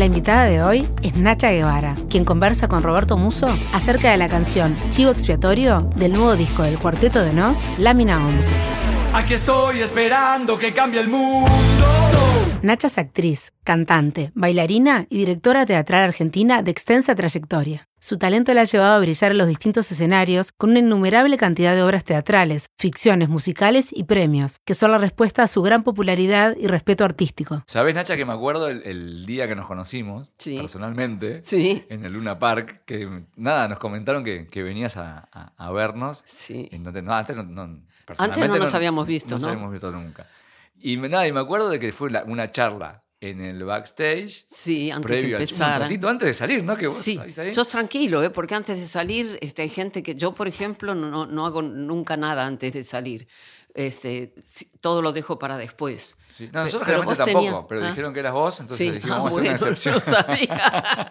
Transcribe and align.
La 0.00 0.06
invitada 0.06 0.44
de 0.44 0.62
hoy 0.62 0.88
es 1.02 1.14
Nacha 1.14 1.50
Guevara, 1.50 1.94
quien 2.08 2.24
conversa 2.24 2.68
con 2.68 2.82
Roberto 2.82 3.18
Muso 3.18 3.54
acerca 3.74 4.10
de 4.10 4.16
la 4.16 4.30
canción 4.30 4.78
Chivo 4.88 5.10
Expiatorio 5.10 5.90
del 5.94 6.14
nuevo 6.14 6.36
disco 6.36 6.62
del 6.62 6.78
Cuarteto 6.78 7.22
de 7.22 7.34
Nos, 7.34 7.66
Lámina 7.76 8.26
11. 8.26 8.54
Aquí 9.12 9.34
estoy 9.34 9.80
esperando 9.80 10.58
que 10.58 10.72
cambie 10.72 11.02
el 11.02 11.08
mundo. 11.08 11.99
Nacha 12.62 12.88
es 12.88 12.98
actriz, 12.98 13.52
cantante, 13.64 14.32
bailarina 14.34 15.06
y 15.08 15.16
directora 15.18 15.64
teatral 15.64 16.02
argentina 16.04 16.62
de 16.62 16.70
extensa 16.70 17.14
trayectoria. 17.14 17.88
Su 18.00 18.18
talento 18.18 18.52
la 18.52 18.62
ha 18.62 18.64
llevado 18.64 18.94
a 18.96 18.98
brillar 18.98 19.30
en 19.32 19.38
los 19.38 19.48
distintos 19.48 19.90
escenarios 19.90 20.52
con 20.52 20.70
una 20.70 20.80
innumerable 20.80 21.38
cantidad 21.38 21.74
de 21.74 21.82
obras 21.82 22.04
teatrales, 22.04 22.66
ficciones, 22.78 23.30
musicales 23.30 23.90
y 23.94 24.04
premios, 24.04 24.58
que 24.66 24.74
son 24.74 24.90
la 24.90 24.98
respuesta 24.98 25.42
a 25.42 25.48
su 25.48 25.62
gran 25.62 25.84
popularidad 25.84 26.54
y 26.60 26.66
respeto 26.66 27.02
artístico. 27.04 27.62
¿Sabes, 27.66 27.94
Nacha, 27.94 28.16
que 28.16 28.26
me 28.26 28.32
acuerdo 28.34 28.68
el, 28.68 28.82
el 28.84 29.24
día 29.24 29.48
que 29.48 29.56
nos 29.56 29.66
conocimos, 29.66 30.30
Sí. 30.36 30.56
personalmente, 30.58 31.40
Sí. 31.42 31.84
en 31.88 32.04
el 32.04 32.12
Luna 32.12 32.38
Park, 32.38 32.82
que 32.84 33.24
nada, 33.36 33.68
nos 33.68 33.78
comentaron 33.78 34.22
que, 34.22 34.48
que 34.48 34.62
venías 34.62 34.98
a, 34.98 35.28
a- 35.32 35.52
a 35.56 35.72
vernos. 35.72 36.22
Sí. 36.26 36.68
No, 36.78 36.90
antes 37.14 37.36
no, 37.36 37.42
no, 37.44 37.80
personalmente 38.04 38.48
no 38.48 38.56
nos 38.58 38.74
habíamos 38.74 39.06
visto, 39.06 39.30
No 39.30 39.34
nos 39.36 39.42
¿no? 39.42 39.48
habíamos 39.48 39.72
visto 39.72 39.90
nunca. 39.92 40.26
Y 40.80 40.96
nada, 40.96 41.26
y 41.26 41.32
me 41.32 41.40
acuerdo 41.40 41.68
de 41.68 41.78
que 41.78 41.92
fue 41.92 42.10
la- 42.10 42.24
una 42.24 42.50
charla 42.50 43.04
en 43.20 43.42
el 43.42 43.62
backstage, 43.64 44.46
Sí, 44.48 44.90
antes 44.90 45.06
previo 45.10 45.36
que 45.36 45.44
al- 45.44 45.74
un 45.74 45.80
ratito 45.82 46.08
antes 46.08 46.26
de 46.26 46.32
salir, 46.34 46.64
¿no? 46.64 46.74
Que 46.76 46.86
vos 46.86 46.96
Sí, 46.96 47.20
ahí 47.36 47.50
sos 47.54 47.68
tranquilo, 47.68 48.22
¿eh? 48.22 48.30
porque 48.30 48.54
antes 48.54 48.80
de 48.80 48.86
salir 48.86 49.38
este, 49.42 49.60
hay 49.62 49.68
gente 49.68 50.02
que 50.02 50.14
yo, 50.14 50.32
por 50.34 50.48
ejemplo, 50.48 50.94
no, 50.94 51.26
no 51.26 51.44
hago 51.46 51.60
nunca 51.60 52.16
nada 52.16 52.46
antes 52.46 52.72
de 52.72 52.82
salir. 52.82 53.28
Este, 53.72 54.34
todo 54.80 55.00
lo 55.00 55.12
dejo 55.12 55.38
para 55.38 55.56
después. 55.56 56.16
Sí. 56.28 56.48
No, 56.52 56.64
nosotros 56.64 56.88
Pero 56.88 57.02
generalmente 57.02 57.24
tampoco, 57.24 57.44
tenías- 57.46 57.64
pero 57.68 57.84
ah. 57.84 57.88
dijeron 57.90 58.14
que 58.14 58.20
eras 58.20 58.32
vos, 58.32 58.58
entonces 58.60 58.86
Sí, 58.86 58.90
dijimos, 58.92 59.10
ah, 59.16 59.18
vamos 59.18 59.32
a 59.32 59.34
bueno, 59.36 59.54
hacer 59.54 59.68
una 59.68 59.72
excepción. 59.98 60.02
sabía. 60.02 61.10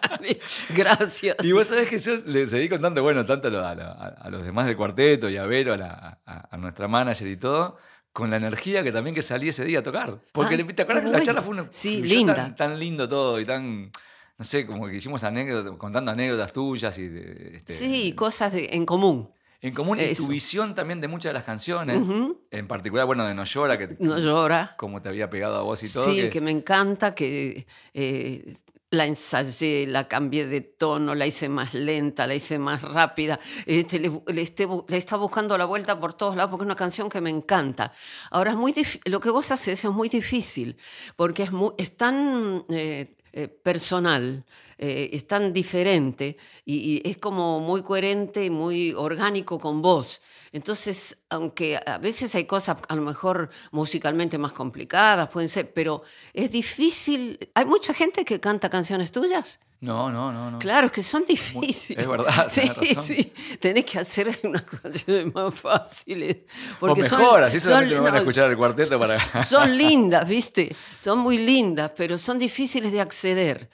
Gracias. 0.74 1.36
Y 1.42 1.52
vos 1.52 1.66
sabés 1.66 1.88
que 1.88 1.98
yo 1.98 2.16
le 2.26 2.46
seguí 2.48 2.68
contando, 2.68 3.02
bueno, 3.02 3.24
tanto 3.24 3.48
a, 3.58 3.70
a 3.70 4.08
a- 4.08 4.30
los 4.30 4.44
demás 4.44 4.66
del 4.66 4.76
cuarteto 4.76 5.30
y 5.30 5.36
a 5.36 5.44
Vero, 5.46 5.72
a, 5.74 5.76
la- 5.76 6.18
a 6.26 6.56
nuestra 6.58 6.86
manager 6.88 7.28
y 7.28 7.36
todo, 7.36 7.78
con 8.12 8.30
la 8.30 8.36
energía 8.36 8.82
que 8.82 8.92
también 8.92 9.14
que 9.14 9.22
salí 9.22 9.48
ese 9.48 9.64
día 9.64 9.80
a 9.80 9.82
tocar. 9.82 10.20
Porque 10.32 10.54
Ay, 10.56 10.62
le- 10.64 10.72
¿te 10.74 10.82
acuerdas 10.82 11.04
que 11.04 11.10
la 11.10 11.22
charla 11.22 11.42
fue 11.42 11.52
una, 11.52 11.66
Sí, 11.70 12.02
linda. 12.02 12.34
Tan, 12.34 12.56
tan 12.56 12.78
lindo 12.78 13.08
todo 13.08 13.38
y 13.40 13.44
tan, 13.44 13.90
no 14.38 14.44
sé, 14.44 14.66
como 14.66 14.86
que 14.88 14.96
hicimos 14.96 15.22
anécdotas, 15.24 15.72
contando 15.78 16.10
anécdotas 16.10 16.52
tuyas 16.52 16.96
y 16.98 17.08
de, 17.08 17.56
este, 17.56 17.76
Sí, 17.76 18.12
cosas 18.14 18.52
de- 18.52 18.70
en 18.72 18.84
común. 18.86 19.30
en 19.62 19.74
común 19.74 19.98
y 20.00 20.04
eso. 20.04 20.24
tu 20.24 20.30
visión 20.30 20.74
también 20.74 21.00
de 21.00 21.06
muchas 21.08 21.30
de 21.30 21.34
las 21.34 21.44
canciones, 21.44 22.06
en 22.50 22.66
particular, 22.66 23.06
bueno, 23.06 23.24
de 23.26 23.34
No 23.34 23.44
Llora, 23.44 23.76
que 23.78 23.94
No 24.00 24.18
llora. 24.18 24.74
como 24.78 25.00
te 25.02 25.08
había 25.10 25.28
pegado 25.30 25.56
a 25.56 25.62
vos 25.62 25.82
y 25.82 25.92
todo. 25.92 26.06
Sí, 26.06 26.16
que- 26.16 26.30
que... 26.30 26.40
me 26.40 26.50
encanta, 26.50 27.14
que 27.14 27.66
eh, 27.94 28.56
la 28.90 29.06
ensayé, 29.06 29.86
la 29.86 30.08
cambié 30.08 30.46
de 30.46 30.60
tono, 30.60 31.14
la 31.14 31.26
hice 31.26 31.48
más 31.48 31.74
lenta, 31.74 32.26
la 32.26 32.34
hice 32.34 32.58
más 32.58 32.82
rápida. 32.82 33.38
Este, 33.66 34.00
le, 34.00 34.42
está 34.42 35.16
buscando 35.16 35.56
la 35.56 35.64
vuelta 35.64 36.00
por 36.00 36.14
todos 36.14 36.34
lados 36.34 36.50
porque 36.50 36.64
es 36.64 36.66
una 36.66 36.76
canción 36.76 37.08
que 37.08 37.20
me 37.20 37.30
encanta. 37.30 37.92
Ahora, 38.30 38.50
es 38.50 38.56
muy 38.56 38.74
lo 39.04 39.20
que 39.20 39.30
vos 39.30 39.50
haces 39.52 39.84
es 39.84 39.90
muy 39.90 40.08
difícil 40.08 40.76
porque 41.16 41.44
es, 41.44 41.52
muy, 41.52 41.72
es 41.78 41.96
tan 41.96 42.64
eh, 42.68 43.14
eh, 43.32 43.48
personal, 43.48 44.44
eh, 44.78 45.10
es 45.12 45.26
tan 45.26 45.52
diferente 45.52 46.36
y, 46.64 47.02
y 47.04 47.08
es 47.08 47.18
como 47.18 47.60
muy 47.60 47.82
coherente 47.82 48.44
y 48.44 48.50
muy 48.50 48.92
orgánico 48.92 49.58
con 49.58 49.82
vos. 49.82 50.20
Entonces, 50.52 51.18
aunque 51.28 51.78
a 51.84 51.98
veces 51.98 52.34
hay 52.34 52.44
cosas 52.44 52.78
a 52.88 52.96
lo 52.96 53.02
mejor 53.02 53.50
musicalmente 53.70 54.36
más 54.38 54.52
complicadas, 54.52 55.28
pueden 55.28 55.48
ser, 55.48 55.72
pero 55.72 56.02
es 56.32 56.50
difícil. 56.50 57.38
Hay 57.54 57.66
mucha 57.66 57.94
gente 57.94 58.24
que 58.24 58.40
canta 58.40 58.68
canciones 58.68 59.12
tuyas. 59.12 59.60
No, 59.80 60.10
no, 60.10 60.30
no, 60.30 60.50
no. 60.50 60.58
Claro, 60.58 60.88
es 60.88 60.92
que 60.92 61.02
son 61.02 61.24
difíciles. 61.26 62.04
es 62.04 62.06
verdad, 62.06 62.48
Sí, 62.50 62.60
razón. 62.68 63.02
sí. 63.02 63.32
Tenés 63.60 63.84
que 63.86 63.98
hacer 63.98 64.38
unas 64.42 64.62
canciones 64.62 65.32
más 65.34 65.54
fáciles. 65.54 66.38
o 66.76 66.80
Porque 66.80 67.02
son- 67.02 67.18
mejor, 67.20 67.44
así 67.44 67.58
solamente 67.58 67.94
son- 67.94 68.04
me 68.04 68.10
van 68.10 68.16
a 68.16 68.20
escuchar 68.20 68.50
el 68.50 68.56
cuarteto 68.58 69.00
para... 69.00 69.18
Son 69.44 69.76
lindas, 69.76 70.28
¿viste? 70.28 70.74
Son 70.98 71.18
muy 71.20 71.38
lindas, 71.38 71.92
pero 71.96 72.18
son 72.18 72.38
difíciles 72.38 72.92
de 72.92 73.00
acceder. 73.00 73.70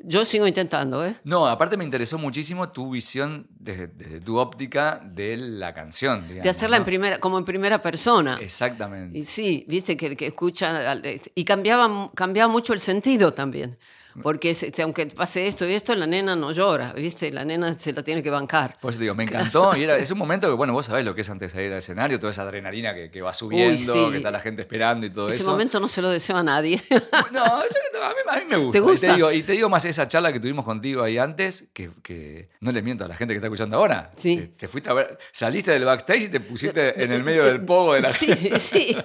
Yo 0.00 0.24
sigo 0.24 0.46
intentando, 0.46 1.04
¿eh? 1.04 1.16
No, 1.24 1.48
aparte 1.48 1.76
me 1.76 1.82
interesó 1.82 2.18
muchísimo 2.18 2.68
tu 2.68 2.92
visión 2.92 3.48
desde, 3.50 3.88
desde 3.88 4.20
tu 4.20 4.36
óptica 4.38 5.00
de 5.04 5.36
la 5.36 5.74
canción. 5.74 6.22
Digamos, 6.22 6.44
De 6.44 6.50
hacerla 6.50 6.76
en 6.76 6.84
primera, 6.84 7.18
como 7.18 7.36
en 7.36 7.44
primera 7.44 7.82
persona. 7.82 8.38
Exactamente. 8.40 9.18
Y 9.18 9.24
sí, 9.24 9.64
viste 9.66 9.96
que 9.96 10.14
que 10.16 10.28
escucha 10.28 10.88
al- 10.92 11.02
y 11.34 11.44
cambiaba 11.44 12.12
cambiaba 12.14 12.46
mucho 12.52 12.72
el 12.74 12.78
sentido 12.78 13.34
también, 13.34 13.76
porque 14.22 14.50
es- 14.50 14.62
este, 14.62 14.82
aunque 14.82 15.06
pase 15.06 15.46
esto 15.46 15.68
y 15.68 15.72
esto, 15.74 15.94
la 15.94 16.06
nena 16.06 16.34
no 16.36 16.52
llora, 16.52 16.92
viste, 16.92 17.30
la 17.32 17.44
nena 17.44 17.78
se 17.78 17.92
la 17.92 18.02
tiene 18.02 18.22
que 18.22 18.30
bancar. 18.30 18.76
Eso 18.80 18.90
te 18.92 18.98
digo, 18.98 19.14
me 19.14 19.24
encantó. 19.24 19.76
Y 19.76 19.82
era, 19.84 19.96
es 19.96 20.10
un 20.10 20.18
momento 20.18 20.48
que, 20.48 20.54
bueno, 20.54 20.72
vos 20.72 20.86
sabés 20.86 21.04
lo 21.04 21.14
que 21.14 21.20
es 21.22 21.30
antes 21.30 21.50
de 21.52 21.56
salir 21.58 21.72
al 21.72 21.78
escenario, 21.78 22.18
toda 22.18 22.32
esa 22.32 22.42
adrenalina 22.42 22.94
que, 22.94 23.10
que 23.10 23.22
va 23.22 23.32
subiendo, 23.34 23.92
sí. 23.92 24.10
que 24.10 24.16
está 24.18 24.30
la 24.30 24.40
gente 24.40 24.62
esperando 24.62 25.06
y 25.06 25.10
todo 25.10 25.28
Ese 25.28 25.42
eso. 25.42 25.50
momento 25.50 25.80
no 25.80 25.88
se 25.88 26.02
lo 26.02 26.10
deseo 26.10 26.36
a 26.36 26.42
nadie. 26.42 26.80
No, 27.32 27.44
yo- 27.44 27.98
no, 27.98 28.02
a, 28.04 28.08
mí, 28.10 28.16
a 28.28 28.36
mí 28.38 28.44
me 28.48 28.56
gusta. 28.56 28.72
¿Te 28.72 28.80
gusta? 28.80 29.06
Y 29.06 29.08
te, 29.10 29.14
digo, 29.16 29.32
y 29.32 29.42
te 29.42 29.52
digo 29.52 29.68
más 29.68 29.84
esa 29.84 30.06
charla 30.08 30.32
que 30.32 30.40
tuvimos 30.40 30.64
contigo 30.64 31.02
ahí 31.02 31.18
antes, 31.18 31.68
que, 31.72 31.90
que 32.02 32.48
no 32.60 32.72
le 32.72 32.80
miento 32.82 33.04
a 33.04 33.08
la 33.08 33.16
gente 33.16 33.34
que 33.34 33.36
está 33.38 33.46
escuchando 33.48 33.76
ahora. 33.76 34.10
Sí. 34.16 34.36
Te, 34.36 34.46
te 34.48 34.68
fuiste 34.68 34.88
a 34.90 34.94
ver, 34.94 35.18
saliste 35.32 35.72
del 35.72 35.84
backstage 35.84 36.22
y 36.24 36.28
te 36.28 36.40
pusiste 36.40 37.02
en 37.04 37.12
el 37.12 37.24
medio 37.24 37.44
del 37.44 37.64
pogo 37.64 37.94
de 37.94 38.00
la 38.02 38.12
Sí, 38.12 38.32
sí. 38.58 38.96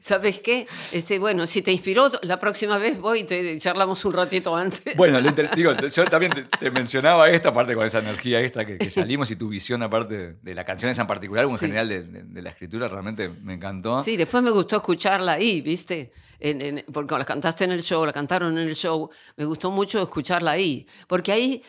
¿Sabes 0.00 0.40
qué? 0.40 0.66
Este, 0.92 1.18
bueno, 1.18 1.46
si 1.46 1.62
te 1.62 1.72
inspiró, 1.72 2.10
la 2.22 2.38
próxima 2.40 2.78
vez 2.78 2.98
voy 3.00 3.20
y 3.20 3.24
te 3.24 3.58
charlamos 3.58 4.04
un 4.04 4.12
ratito 4.12 4.41
antes. 4.50 4.96
Bueno, 4.96 5.20
digo, 5.54 5.72
yo 5.74 6.04
también 6.06 6.32
te, 6.32 6.42
te 6.44 6.70
mencionaba 6.70 7.28
esta 7.30 7.50
aparte 7.50 7.74
con 7.74 7.84
esa 7.86 7.98
energía 8.00 8.40
esta 8.40 8.64
que, 8.64 8.78
que 8.78 8.90
salimos 8.90 9.30
y 9.30 9.36
tu 9.36 9.48
visión 9.48 9.82
aparte 9.82 10.36
de 10.42 10.54
la 10.54 10.64
canción 10.64 10.90
esa 10.90 11.02
en 11.02 11.08
particular, 11.08 11.44
en 11.44 11.58
general 11.58 11.88
de, 11.88 12.02
de- 12.02 12.22
de 12.24 12.42
la 12.42 12.50
escritura, 12.50 12.88
realmente 12.88 13.30
me 13.42 13.54
encantó. 13.54 14.02
Sí, 14.02 14.16
después 14.16 14.42
me 14.42 14.50
gustó 14.50 14.76
escucharla 14.76 15.32
ahí, 15.32 15.60
¿viste? 15.60 16.12
En- 16.40 16.60
en- 16.60 16.84
porque 16.92 17.16
la 17.16 17.24
cantaste 17.24 17.64
en 17.64 17.72
el 17.72 17.82
show, 17.82 18.04
la 18.04 18.12
cantaron 18.12 18.58
en 18.58 18.66
el 18.68 18.74
show. 18.74 19.08
Me 19.36 19.44
gustó 19.44 19.70
mucho 19.70 20.02
escucharla 20.02 20.50
ahí. 20.52 20.86
Porque 21.06 21.30
ahí, 21.32 21.62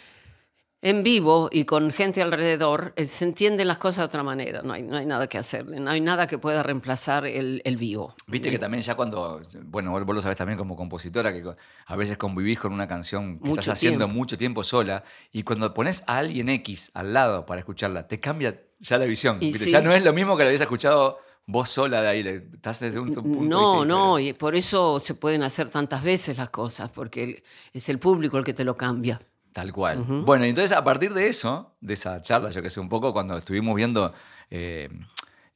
en 0.84 1.02
vivo 1.02 1.48
y 1.50 1.64
con 1.64 1.92
gente 1.92 2.22
alrededor, 2.22 2.92
eh, 2.98 3.06
se 3.06 3.24
entienden 3.24 3.70
las 3.70 3.78
cosas 3.78 4.00
de 4.00 4.04
otra 4.04 4.22
manera. 4.22 4.62
No 4.64 4.74
hay, 4.74 4.84
no 4.84 4.98
hay 4.98 5.06
nada 5.06 5.28
que 5.28 5.38
hacerle. 5.38 5.80
No 5.80 5.90
hay 5.90 6.02
nada 6.02 6.28
que 6.28 6.38
pueda 6.38 6.62
reemplazar 6.62 7.26
el, 7.26 7.62
el 7.64 7.78
vivo. 7.78 8.14
Viste 8.28 8.52
que 8.52 8.60
también 8.60 8.84
ya 8.84 8.94
cuando, 8.94 9.42
bueno, 9.64 9.92
vos, 9.92 10.04
vos 10.06 10.16
lo 10.16 10.22
sabés 10.22 10.38
también 10.38 10.58
como 10.58 10.76
compositora, 10.76 11.32
que 11.32 11.42
a 11.86 11.96
veces 11.96 12.18
convivís 12.18 12.60
con 12.60 12.74
una 12.74 12.86
canción 12.86 13.40
que 13.40 13.48
Mucho 13.48 13.62
estás 13.62 13.78
haciendo 13.78 14.00
tiempo. 14.00 14.14
mucho 14.14 14.38
tiempo 14.38 14.62
sola 14.66 15.06
y 15.32 15.44
cuando 15.44 15.74
pones 15.74 16.04
a 16.06 16.18
alguien 16.18 16.50
X 16.50 16.92
al 16.94 17.14
lado 17.14 17.46
para 17.46 17.60
escucharla, 17.60 18.06
te 18.06 18.20
cambia 18.20 18.62
ya 18.80 18.98
la 18.98 19.06
visión. 19.06 19.38
Y 19.40 19.54
sí. 19.54 19.72
Ya 19.72 19.80
no 19.80 19.94
es 19.94 20.04
lo 20.04 20.12
mismo 20.12 20.36
que 20.36 20.44
la 20.44 20.50
habías 20.50 20.62
escuchado 20.62 21.18
vos 21.46 21.70
sola 21.70 22.02
de 22.02 22.08
ahí, 22.10 22.44
estás 22.54 22.82
desde 22.82 23.00
un 23.00 23.14
punto 23.14 23.22
No, 23.42 23.86
no, 23.86 24.20
y 24.20 24.34
por 24.34 24.54
eso 24.54 25.00
se 25.00 25.14
pueden 25.14 25.44
hacer 25.44 25.70
tantas 25.70 26.04
veces 26.04 26.38
las 26.38 26.50
cosas, 26.50 26.90
porque 26.90 27.42
es 27.72 27.88
el 27.88 28.00
público 28.00 28.38
el 28.38 28.44
que 28.44 28.54
te 28.54 28.66
lo 28.66 28.76
cambia. 28.76 29.22
Tal 29.54 29.72
cual. 29.72 30.00
Bueno, 30.26 30.46
entonces 30.46 30.76
a 30.76 30.84
partir 30.84 31.14
de 31.14 31.28
eso, 31.28 31.76
de 31.80 31.94
esa 31.94 32.20
charla, 32.22 32.50
yo 32.50 32.62
que 32.62 32.70
sé, 32.72 32.80
un 32.80 32.90
poco, 32.90 33.14
cuando 33.14 33.38
estuvimos 33.38 33.76
viendo 33.76 34.12
eh, 34.50 34.90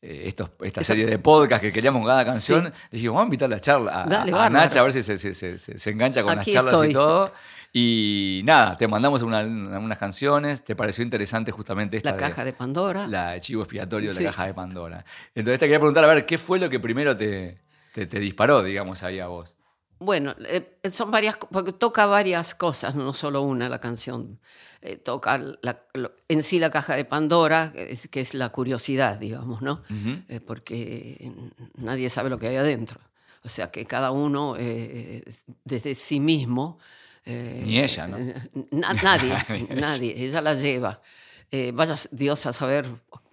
eh, 0.02 0.24
estos, 0.28 0.52
esta 0.62 0.81
Esa- 0.81 0.94
serie 0.94 1.06
de 1.08 1.18
podcast 1.19 1.62
que 1.63 1.72
queríamos 1.72 2.06
cada 2.06 2.24
canción, 2.24 2.68
Sí. 2.68 2.72
dijimos, 2.91 3.16
vamos 3.16 3.24
a 3.24 3.28
invitar 3.28 3.50
la 3.50 3.59
charla 3.59 4.03
a, 4.03 4.06
Dale, 4.06 4.31
a-. 4.36 4.50
Nacha 4.50 4.80
a 4.80 4.84
ver 4.84 4.94
si 4.94 5.02
se, 5.02 5.18
se- 5.18 5.34
se- 5.34 5.57
se- 5.57 5.90
engancha 5.90 6.22
con 6.24 6.38
Aquí 6.38 6.52
las 6.52 6.63
charlas 6.66 6.74
estoy. 6.75 6.90
y 6.90 6.94
todo. 6.94 7.31
Y 7.74 8.41
nada, 8.46 8.78
te 8.78 8.88
mandamos 8.88 9.22
una- 9.24 9.41
una- 9.41 9.80
unas 9.80 9.97
canciones, 9.97 10.63
te 10.63 10.75
pareció 10.75 11.03
interesante 11.03 11.52
justamente 11.52 11.97
esta 11.97 12.12
La 12.12 12.18
caja 12.18 12.46
de 12.46 12.53
Pandora. 12.53 13.07
la 13.07 13.40
chivo 13.40 13.63
expiatorio 13.63 14.09
de 14.12 14.16
Sí. 14.16 14.24
la 14.24 14.30
caja 14.30 14.46
de 14.46 14.53
Pandora. 14.53 15.03
Entonces 15.36 15.59
te 15.59 15.66
quería 15.66 15.80
preguntar, 15.80 16.03
a 16.03 16.07
ver, 16.07 16.25
¿qué 16.25 16.38
fue 16.38 16.59
lo 16.59 16.69
que 16.69 16.80
primero 16.80 17.18
te, 17.18 17.57
te, 17.94 18.06
te 18.07 18.19
disparó, 18.19 18.63
digamos, 18.63 19.03
ahí 19.03 19.19
a 19.19 19.28
vos? 19.28 19.53
Bueno, 20.00 20.35
eh, 20.47 20.80
son 20.91 21.09
varias, 21.12 21.38
porque 21.52 21.71
toca 21.74 22.06
varias 22.06 22.54
cosas, 22.56 22.94
no 22.95 23.13
solo 23.13 23.42
una 23.42 23.68
la 23.69 23.80
canción. 23.80 24.39
Eh, 24.81 24.95
toca 24.95 25.38
la- 25.39 25.81
lo- 25.94 26.12
en 26.27 26.44
sí 26.44 26.60
la 26.60 26.69
caja 26.69 26.95
de 26.95 27.04
Pandora, 27.04 27.71
que 27.74 27.92
es, 27.92 28.07
que 28.07 28.21
es 28.21 28.33
la 28.36 28.50
curiosidad, 28.50 29.18
digamos, 29.18 29.62
¿no? 29.63 29.81
Eh, 30.30 30.39
porque 30.39 31.31
nadie 31.77 32.10
sabe 32.12 32.30
lo 32.30 32.38
que 32.38 32.48
hay 32.48 32.57
adentro. 32.57 33.00
O 33.44 33.50
sea 33.50 33.71
que 33.71 33.86
cada 33.86 34.12
uno, 34.12 34.56
eh, 34.57 35.24
desde 35.63 35.95
sí 35.95 36.19
mismo... 36.19 36.77
eh, 37.25 37.63
Ni 37.66 37.80
ella, 37.80 38.07
¿no? 38.07 38.18
eh, 38.18 38.36
na- 38.71 38.94
nadie, 38.94 39.36
nadie. 39.75 40.13
Ella 40.24 40.42
la 40.42 40.54
lleva. 40.54 41.01
Eh, 41.50 41.71
vaya 41.74 41.95
Dios 42.12 42.45
a 42.45 42.54
saber 42.54 42.88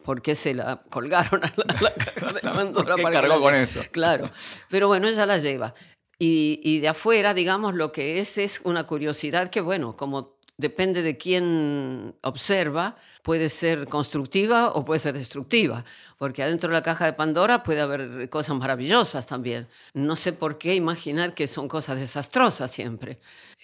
por 0.05 0.23
qué 0.23 0.35
se 0.35 0.55
la 0.55 0.79
colgaron 0.88 1.43
a 1.44 1.53
la, 1.56 1.75
a 1.75 1.83
la 1.83 1.94
caja 1.94 2.33
de 2.33 2.41
Pandora. 2.43 2.94
¿Qué 2.97 3.03
para 3.03 3.21
cargó 3.23 3.41
con 3.41 3.55
eso? 3.55 3.83
Claro, 3.91 4.31
pero 4.71 4.88
bueno, 4.88 5.09
ella 5.09 5.27
la 5.27 5.38
lleva. 5.38 5.75
Y, 6.19 6.61
y 6.62 6.81
de 6.81 6.88
afuera, 6.88 7.34
digamos, 7.34 7.75
lo 7.75 7.90
que 7.93 8.20
es 8.20 8.38
es 8.38 8.61
una 8.64 8.87
curiosidad 8.87 9.50
que, 9.50 9.61
bueno, 9.61 9.96
como 9.96 10.34
depende 10.56 11.02
de 11.02 11.16
quién 11.16 12.14
observa, 12.22 12.94
puede 13.25 13.49
ser 13.49 13.88
constructiva 13.88 14.70
o 14.70 14.84
puede 14.84 15.00
ser 15.00 15.14
destructiva, 15.14 15.84
porque 16.16 16.44
adentro 16.44 16.69
de 16.69 16.75
la 16.75 16.82
caja 16.82 17.06
de 17.06 17.12
Pandora 17.12 17.64
puede 17.64 17.81
haber 17.81 18.28
cosas 18.31 18.56
maravillosas 18.56 19.26
también. 19.26 19.66
No 19.94 20.14
sé 20.14 20.32
por 20.32 20.56
qué 20.56 20.76
imaginar 20.76 21.34
que 21.34 21.49
son 21.49 21.66
cosas 21.66 21.99
desastrosas 21.99 22.70
siempre. 22.70 23.19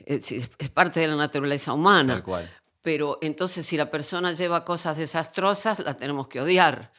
Es, 0.05 0.32
es 0.32 0.69
parte 0.70 0.99
de 0.99 1.06
la 1.06 1.14
naturaleza 1.17 1.73
humana. 1.73 2.14
Tal 2.14 2.25
cual. 2.25 2.50
Pero 2.82 3.19
entonces 3.23 3.64
si 3.67 3.76
la 3.76 3.88
persona 3.88 4.32
lleva 4.32 4.64
cosas 4.64 4.97
desastrosas, 4.97 5.79
la 5.79 5.94
tenemos 5.94 6.26
que 6.26 6.41
odiar. 6.41 6.91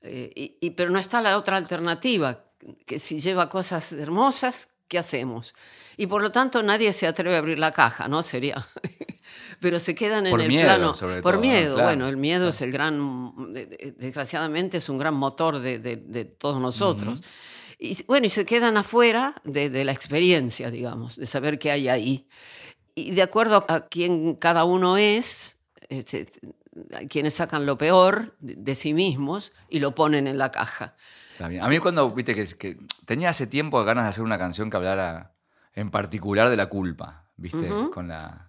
Eh, 0.00 0.30
y, 0.34 0.56
y- 0.60 0.70
pero 0.70 0.88
no 0.90 0.98
está 0.98 1.20
la 1.20 1.36
otra 1.36 1.58
alternativa, 1.58 2.44
que 2.86 2.98
si 2.98 3.20
lleva 3.20 3.50
cosas 3.50 3.92
hermosas, 3.92 4.68
¿qué 4.88 4.98
hacemos? 4.98 5.54
Y 5.96 6.06
por 6.06 6.22
lo 6.22 6.30
tanto 6.32 6.62
nadie 6.62 6.92
se 6.92 7.06
atreve 7.06 7.36
a 7.36 7.38
abrir 7.38 7.58
la 7.58 7.72
caja, 7.72 8.08
¿no? 8.08 8.22
Sería... 8.22 8.64
pero 9.60 9.80
se 9.80 9.94
quedan 9.94 10.26
en 10.26 10.30
Por 10.32 10.40
el 10.42 10.48
miedo, 10.48 10.64
plano... 10.66 10.94
sobre 10.94 11.22
por 11.22 11.32
todo, 11.34 11.42
¿no? 11.42 11.48
miedo, 11.48 11.74
Claro, 11.74 11.88
bueno, 11.88 12.08
el 12.08 12.16
miedo 12.16 12.48
es 12.50 12.60
el 12.60 12.72
gran... 12.72 13.52
de- 13.52 13.66
de- 13.66 13.94
Desgraciadamente 13.96 14.78
es 14.78 14.88
un 14.88 14.98
gran 14.98 15.14
motor 15.14 15.58
de, 15.60 15.78
de- 15.78 15.96
de 15.96 16.24
todos 16.24 16.60
nosotros. 16.60 17.22
Y 17.78 18.02
bueno, 18.04 18.26
y 18.26 18.30
se 18.30 18.44
quedan 18.44 18.76
afuera 18.76 19.34
de, 19.44 19.70
de 19.70 19.84
la 19.84 19.92
experiencia, 19.92 20.70
digamos, 20.70 21.16
de 21.16 21.26
saber 21.26 21.58
qué 21.58 21.70
hay 21.70 21.88
ahí. 21.88 22.28
Y 22.94 23.10
de 23.12 23.22
acuerdo 23.22 23.64
a 23.68 23.86
quién 23.88 24.34
cada 24.36 24.64
uno 24.64 24.96
es, 24.96 25.56
este, 25.88 26.26
hay 26.94 27.08
quienes 27.08 27.34
sacan 27.34 27.66
lo 27.66 27.76
peor 27.78 28.36
de, 28.40 28.54
de 28.56 28.74
sí 28.74 28.94
mismos 28.94 29.52
y 29.68 29.80
lo 29.80 29.94
ponen 29.94 30.26
en 30.26 30.38
la 30.38 30.50
caja. 30.50 30.94
Está 31.34 31.48
bien. 31.48 31.62
A 31.62 31.68
mí 31.68 31.78
cuando, 31.78 32.10
viste, 32.10 32.34
que, 32.34 32.46
que 32.56 32.78
tenía 33.04 33.28
hace 33.28 33.46
tiempo 33.46 33.82
ganas 33.84 34.04
de 34.04 34.10
hacer 34.10 34.24
una 34.24 34.38
canción 34.38 34.70
que 34.70 34.76
hablara 34.76 35.32
en 35.74 35.90
particular 35.90 36.48
de 36.48 36.56
la 36.56 36.66
culpa, 36.66 37.24
viste, 37.36 37.68
con 37.92 38.08
la 38.08 38.48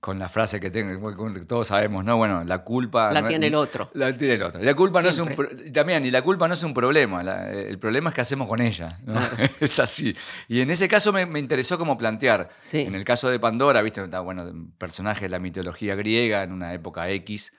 con 0.00 0.18
la 0.18 0.28
frase 0.28 0.58
que 0.58 0.68
tengo, 0.72 1.32
que 1.32 1.40
todos 1.42 1.68
sabemos, 1.68 2.04
¿no? 2.04 2.16
Bueno, 2.16 2.42
la 2.42 2.64
culpa... 2.64 3.12
La 3.12 3.20
no 3.20 3.28
es- 3.28 3.30
tiene 3.30 3.46
el 3.46 3.54
otro. 3.54 3.88
La 3.94 4.12
tiene 4.16 4.34
el 4.34 4.42
otro. 4.42 4.60
La 4.60 4.74
culpa 4.74 5.00
no 5.00 5.08
es 5.08 5.16
un... 5.20 5.32
También, 5.72 6.04
y 6.04 6.10
la 6.10 6.22
culpa 6.22 6.48
no 6.48 6.54
es 6.54 6.62
un 6.64 6.74
problema, 6.74 7.22
la- 7.22 7.48
el 7.52 7.78
problema 7.78 8.08
es 8.10 8.14
qué 8.16 8.20
hacemos 8.22 8.48
con 8.48 8.60
ella, 8.60 8.98
¿no? 9.06 9.14
es 9.60 9.78
así. 9.78 10.12
Y 10.48 10.60
en 10.60 10.70
ese 10.72 10.88
caso 10.88 11.12
me, 11.12 11.24
me 11.24 11.38
interesó 11.38 11.78
como 11.78 11.96
plantear, 11.96 12.48
Sí. 12.62 12.80
en 12.80 12.96
el 12.96 13.04
caso 13.04 13.28
de 13.30 13.38
Pandora, 13.38 13.80
viste, 13.80 14.02
bueno, 14.04 14.44
personaje 14.76 15.26
de 15.26 15.28
la 15.28 15.38
mitología 15.38 15.94
griega 15.94 16.42
en 16.42 16.50
una 16.50 16.74
época 16.74 17.08
X, 17.08 17.52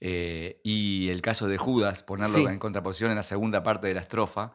eh, 0.00 0.60
y 0.64 1.08
el 1.10 1.22
caso 1.22 1.48
de 1.48 1.56
Judas, 1.58 2.02
ponerlo 2.02 2.36
Sí. 2.38 2.44
en 2.44 2.58
contraposición 2.58 3.10
en 3.10 3.16
la 3.16 3.22
segunda 3.22 3.62
parte 3.62 3.86
de 3.88 3.94
la 3.94 4.00
estrofa, 4.00 4.54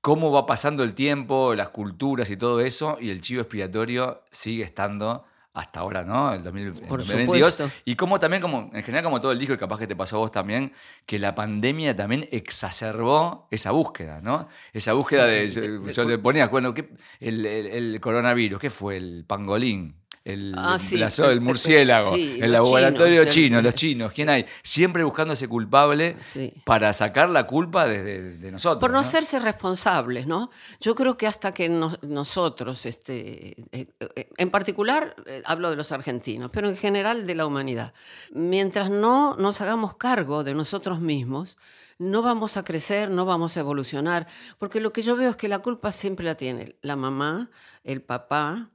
cómo 0.00 0.30
va 0.30 0.46
pasando 0.46 0.82
el 0.84 0.94
tiempo, 0.94 1.54
las 1.54 1.68
culturas 1.70 2.30
y 2.30 2.36
todo 2.36 2.60
eso, 2.60 2.96
y 3.00 3.10
el 3.10 3.20
chivo 3.20 3.40
expiatorio 3.42 4.22
sigue 4.30 4.62
estando 4.62 5.24
hasta 5.54 5.80
ahora, 5.80 6.04
¿no? 6.04 6.32
El 6.32 6.44
2000 6.44 6.66
el 6.68 6.72
Por 6.74 7.00
2022. 7.00 7.52
supuesto. 7.52 7.76
Y 7.84 7.96
como 7.96 8.20
también, 8.20 8.40
como 8.40 8.70
en 8.72 8.82
general, 8.84 9.02
como 9.02 9.20
todo 9.20 9.32
el 9.32 9.40
disco, 9.40 9.54
y 9.54 9.58
capaz 9.58 9.78
que 9.80 9.88
te 9.88 9.96
pasó 9.96 10.14
a 10.16 10.18
vos 10.20 10.30
también, 10.30 10.72
que 11.04 11.18
la 11.18 11.34
pandemia 11.34 11.96
también 11.96 12.28
exacerbó 12.30 13.48
esa 13.50 13.72
búsqueda, 13.72 14.20
¿no? 14.20 14.46
Esa 14.72 14.92
búsqueda 14.92 15.24
Sí, 15.24 15.60
de. 15.60 15.68
de- 15.68 15.78
de- 15.80 15.92
yo 15.92 16.04
le 16.04 16.18
ponía, 16.18 16.46
bueno, 16.46 16.72
¿qué- 16.74 16.88
el, 17.18 17.44
el- 17.44 17.66
el 17.94 18.00
coronavirus, 18.00 18.60
¿qué 18.60 18.70
fue? 18.70 18.98
El 18.98 19.24
pangolín. 19.26 19.96
El, 20.28 20.52
Ah, 20.58 20.78
sí, 20.78 21.00
el 21.22 21.40
murciélago, 21.40 22.14
sí, 22.14 22.38
el 22.40 22.52
laboratorio 22.52 23.22
chinos, 23.24 23.34
chino, 23.34 23.62
los 23.62 23.74
chinos, 23.74 24.12
¿quién 24.12 24.28
hay? 24.28 24.44
Siempre 24.62 25.02
buscando 25.02 25.32
ese 25.32 25.48
culpable 25.48 26.16
Sí. 26.22 26.52
para 26.64 26.92
sacar 26.92 27.30
la 27.30 27.46
culpa 27.46 27.86
de, 27.86 28.02
de- 28.02 28.36
de 28.36 28.52
nosotros. 28.52 28.78
Por 28.78 28.90
no 28.90 28.96
¿no? 28.96 29.00
hacerse 29.00 29.38
responsables, 29.38 30.26
¿no? 30.26 30.50
Yo 30.80 30.94
creo 30.94 31.16
que 31.16 31.26
hasta 31.26 31.52
que 31.54 31.70
nos- 31.70 32.02
nosotros, 32.02 32.84
este, 32.84 33.56
eh, 33.72 33.86
eh, 34.00 34.28
en 34.36 34.50
particular 34.50 35.16
eh, 35.24 35.42
hablo 35.46 35.70
de 35.70 35.76
los 35.76 35.92
argentinos, 35.92 36.50
pero 36.52 36.68
en 36.68 36.76
general 36.76 37.26
de 37.26 37.34
la 37.34 37.46
humanidad, 37.46 37.94
mientras 38.32 38.90
no 38.90 39.34
nos 39.36 39.62
hagamos 39.62 39.96
cargo 39.96 40.44
de 40.44 40.54
nosotros 40.54 41.00
mismos, 41.00 41.56
no 41.98 42.20
vamos 42.20 42.58
a 42.58 42.64
crecer, 42.64 43.10
no 43.10 43.24
vamos 43.24 43.56
a 43.56 43.60
evolucionar, 43.60 44.26
porque 44.58 44.80
lo 44.80 44.92
que 44.92 45.00
yo 45.02 45.16
veo 45.16 45.30
es 45.30 45.36
que 45.36 45.48
la 45.48 45.60
culpa 45.60 45.90
siempre 45.90 46.26
la 46.26 46.34
tiene 46.36 46.76
la 46.82 46.96
mamá, 46.96 47.50
el 47.82 48.02
papá, 48.02 48.68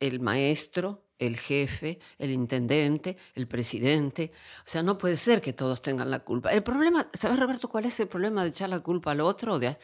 el 0.00 0.20
maestro, 0.20 1.04
el 1.18 1.38
jefe, 1.38 1.98
el 2.18 2.30
intendente, 2.30 3.16
el 3.34 3.48
presidente. 3.48 4.30
O 4.60 4.68
sea, 4.70 4.82
no 4.82 4.96
puede 4.96 5.16
ser 5.16 5.40
que 5.40 5.52
todos 5.52 5.82
tengan 5.82 6.10
la 6.10 6.20
culpa. 6.20 6.52
El 6.52 6.62
problema, 6.62 7.08
¿sabes, 7.12 7.38
Roberto, 7.40 7.68
cuál 7.68 7.86
es 7.86 7.98
el 8.00 8.06
problema 8.08 8.42
de 8.44 8.50
echar 8.50 8.68
la 8.68 8.80
culpa 8.80 9.10
al 9.10 9.20
otro 9.20 9.58
de- 9.58 9.76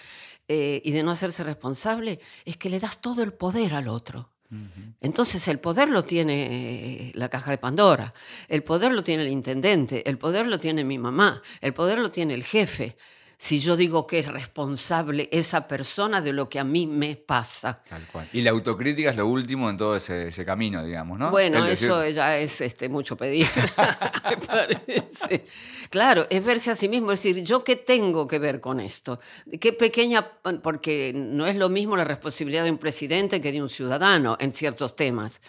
eh, 0.46 0.80
y 0.84 0.92
de 0.92 1.02
no 1.02 1.10
hacerse 1.10 1.42
responsable? 1.42 2.20
Es 2.44 2.56
que 2.56 2.70
le 2.70 2.78
das 2.78 3.00
todo 3.00 3.22
el 3.22 3.32
poder 3.32 3.74
al 3.74 3.88
otro. 3.88 4.30
Entonces 5.00 5.48
el 5.48 5.58
poder 5.58 5.88
lo 5.88 6.04
tiene 6.04 7.08
eh, 7.08 7.12
la 7.16 7.28
caja 7.28 7.50
de 7.50 7.58
Pandora, 7.58 8.14
el 8.46 8.62
poder 8.62 8.94
lo 8.94 9.02
tiene 9.02 9.24
el 9.24 9.30
intendente, 9.32 10.08
el 10.08 10.16
poder 10.16 10.46
lo 10.46 10.60
tiene 10.60 10.84
mi 10.84 10.96
mamá, 10.96 11.42
el 11.60 11.74
poder 11.74 11.98
lo 11.98 12.12
tiene 12.12 12.34
el 12.34 12.44
jefe. 12.44 12.96
Si 13.36 13.60
yo 13.60 13.76
digo 13.76 14.06
que 14.06 14.20
es 14.20 14.26
responsable 14.26 15.28
esa 15.32 15.66
persona 15.66 16.20
de 16.20 16.32
lo 16.32 16.48
que 16.48 16.58
a 16.58 16.64
mí 16.64 16.86
me 16.86 17.16
pasa. 17.16 17.82
Tal 17.88 18.02
cual. 18.06 18.28
Y 18.32 18.42
la 18.42 18.50
autocrítica 18.50 19.10
es 19.10 19.16
lo 19.16 19.26
último 19.26 19.68
en 19.70 19.76
todo 19.76 19.96
ese, 19.96 20.28
ese 20.28 20.44
camino, 20.44 20.84
digamos, 20.84 21.18
¿no? 21.18 21.30
Bueno, 21.30 21.58
Es 21.64 21.70
decir, 21.70 21.88
eso 21.88 22.08
ya 22.08 22.36
es 22.38 22.60
este, 22.60 22.88
mucho 22.88 23.16
pedir, 23.16 23.48
me 24.30 24.36
parece. 24.38 25.46
Claro, 25.90 26.26
es 26.30 26.44
verse 26.44 26.70
a 26.70 26.74
sí 26.74 26.88
mismo, 26.88 27.12
es 27.12 27.22
decir, 27.22 27.44
¿yo 27.44 27.62
qué 27.62 27.76
tengo 27.76 28.26
que 28.26 28.38
ver 28.38 28.60
con 28.60 28.80
esto? 28.80 29.20
¿Qué 29.60 29.72
pequeña, 29.72 30.26
porque 30.62 31.12
no 31.14 31.46
es 31.46 31.56
lo 31.56 31.68
mismo 31.68 31.96
la 31.96 32.04
responsabilidad 32.04 32.64
de 32.64 32.70
un 32.70 32.78
presidente 32.78 33.40
que 33.40 33.52
de 33.52 33.62
un 33.62 33.68
ciudadano 33.68 34.36
en 34.40 34.52
ciertos 34.52 34.96
temas, 34.96 35.40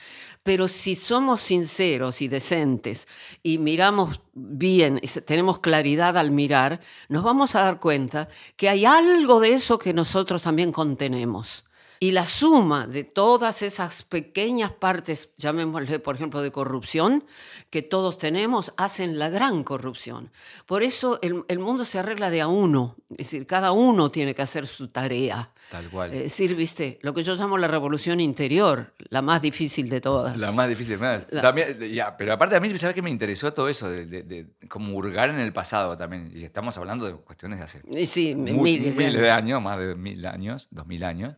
pero 0.45 0.68
si 0.68 0.94
somos 0.94 1.42
sinceros 1.42 2.21
y 2.21 2.27
decentes 2.27 3.07
y 3.42 3.57
miramos 3.57 4.21
bien, 4.33 5.00
y 5.01 5.07
tenemos 5.21 5.57
claridad 5.57 6.19
al 6.19 6.30
mirar, 6.30 6.81
nos 7.09 7.24
vamos 7.24 7.56
a 7.56 7.63
dar 7.63 7.80
cuenta 7.80 8.30
que 8.56 8.69
hay 8.69 8.86
algo 8.86 9.39
de 9.39 9.53
eso 9.53 9.80
que 9.80 9.92
nosotros 9.92 10.44
también 10.44 10.71
contenemos. 10.71 11.65
Y 12.06 12.12
la 12.12 12.28
suma 12.28 12.86
de 12.86 13.04
todas 13.04 13.63
esas 13.63 14.04
pequeñas 14.04 14.72
partes, 14.72 15.31
llamémosle 15.38 15.98
por 15.98 16.13
ejemplo 16.16 16.44
de 16.44 16.52
corrupción, 16.52 17.24
que 17.72 17.81
todos 17.81 18.19
tenemos, 18.19 18.74
hacen 18.78 19.18
la 19.18 19.30
gran 19.30 19.63
corrupción. 19.63 20.30
Por 20.68 20.84
eso 20.84 21.18
el, 21.24 21.44
el 21.48 21.57
mundo 21.57 21.84
se 21.84 21.98
arregla 21.98 22.30
de 22.30 22.42
a 22.42 22.48
uno, 22.48 22.96
es 23.10 23.18
decir, 23.18 23.48
cada 23.48 23.72
uno 23.72 24.12
tiene 24.12 24.36
que 24.36 24.44
hacer 24.44 24.68
su 24.68 24.88
tarea. 24.90 25.50
Tal 25.72 25.90
cual. 25.90 26.13
Es 26.13 26.19
decir, 26.25 26.56
viste, 26.56 27.00
lo 27.02 27.12
que 27.16 27.24
yo 27.24 27.34
llamo 27.36 27.57
la 27.57 27.68
revolución 27.68 28.19
interior, 28.19 28.94
la 29.10 29.24
más 29.24 29.42
difícil 29.42 29.90
de 29.90 30.00
todas. 30.00 30.38
La 30.38 30.52
más 30.52 30.68
difícil. 30.69 30.98
¿verdad? 30.98 31.25
La- 31.31 31.42
También, 31.42 31.75
ya, 31.92 32.16
pero 32.16 32.34
aparte 32.34 32.56
a 32.56 32.60
mí, 32.60 32.69
¿sabes 32.78 32.94
qué 32.94 33.02
me 33.02 33.10
interesó 33.10 33.52
todo 33.52 33.68
eso? 33.68 33.90
De, 33.90 34.06
de- 34.06 34.22
de 34.22 34.48
como 34.69 34.94
hurgar 34.96 35.31
en 35.31 35.40
el 35.40 35.52
pasado 35.54 35.98
también. 35.98 36.31
Y 36.36 36.44
estamos 36.44 36.78
hablando 36.78 37.07
de 37.07 37.16
cuestiones 37.16 37.57
de 37.57 37.66
hace 37.66 37.81
sí, 38.06 38.36
mu- 38.36 38.62
miles 38.62 38.96
de 38.96 39.12
de, 39.22 39.31
años, 39.31 39.60
más 39.60 39.80
de 39.80 39.96
mil 39.96 40.24
años, 40.28 40.68
dos 40.69 40.86
mil 40.86 41.04
años. 41.04 41.34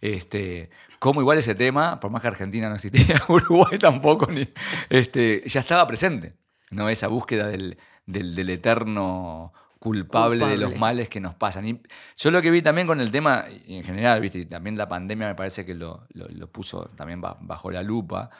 Este, 0.00 0.70
como 0.98 1.20
igual 1.20 1.38
ese 1.38 1.54
tema, 1.54 2.00
por 2.00 2.10
más 2.10 2.22
que 2.22 2.28
Argentina 2.28 2.68
no 2.68 2.76
existía, 2.76 3.22
Uruguay 3.28 3.78
tampoco, 3.78 4.26
ni, 4.26 4.48
este, 4.88 5.42
ya 5.46 5.60
estaba 5.60 5.86
presente. 5.86 6.34
¿no? 6.70 6.88
Esa 6.88 7.08
búsqueda 7.08 7.48
del, 7.48 7.78
del, 8.06 8.34
del 8.34 8.50
eterno 8.50 9.52
culpable, 9.78 10.44
de 10.46 10.56
los 10.56 10.70
males 10.78 11.08
que 11.08 11.20
nos 11.20 11.34
pasan. 11.34 11.66
Y 11.66 11.80
yo 12.16 12.30
lo 12.30 12.40
que 12.42 12.50
vi 12.50 12.62
también 12.62 12.86
con 12.86 13.00
el 13.00 13.10
tema, 13.10 13.44
en 13.66 13.82
general, 13.82 14.20
¿viste? 14.20 14.38
y 14.38 14.46
también 14.46 14.76
la 14.78 14.88
pandemia 14.88 15.26
me 15.26 15.34
parece 15.34 15.64
que 15.66 15.74
lo, 15.74 16.06
lo- 16.12 16.28
lo 16.28 16.46
puso 16.52 16.90
también 16.96 17.20
ba- 17.20 17.36
bajo 17.40 17.70
la 17.70 17.82
lupa, 17.82 18.30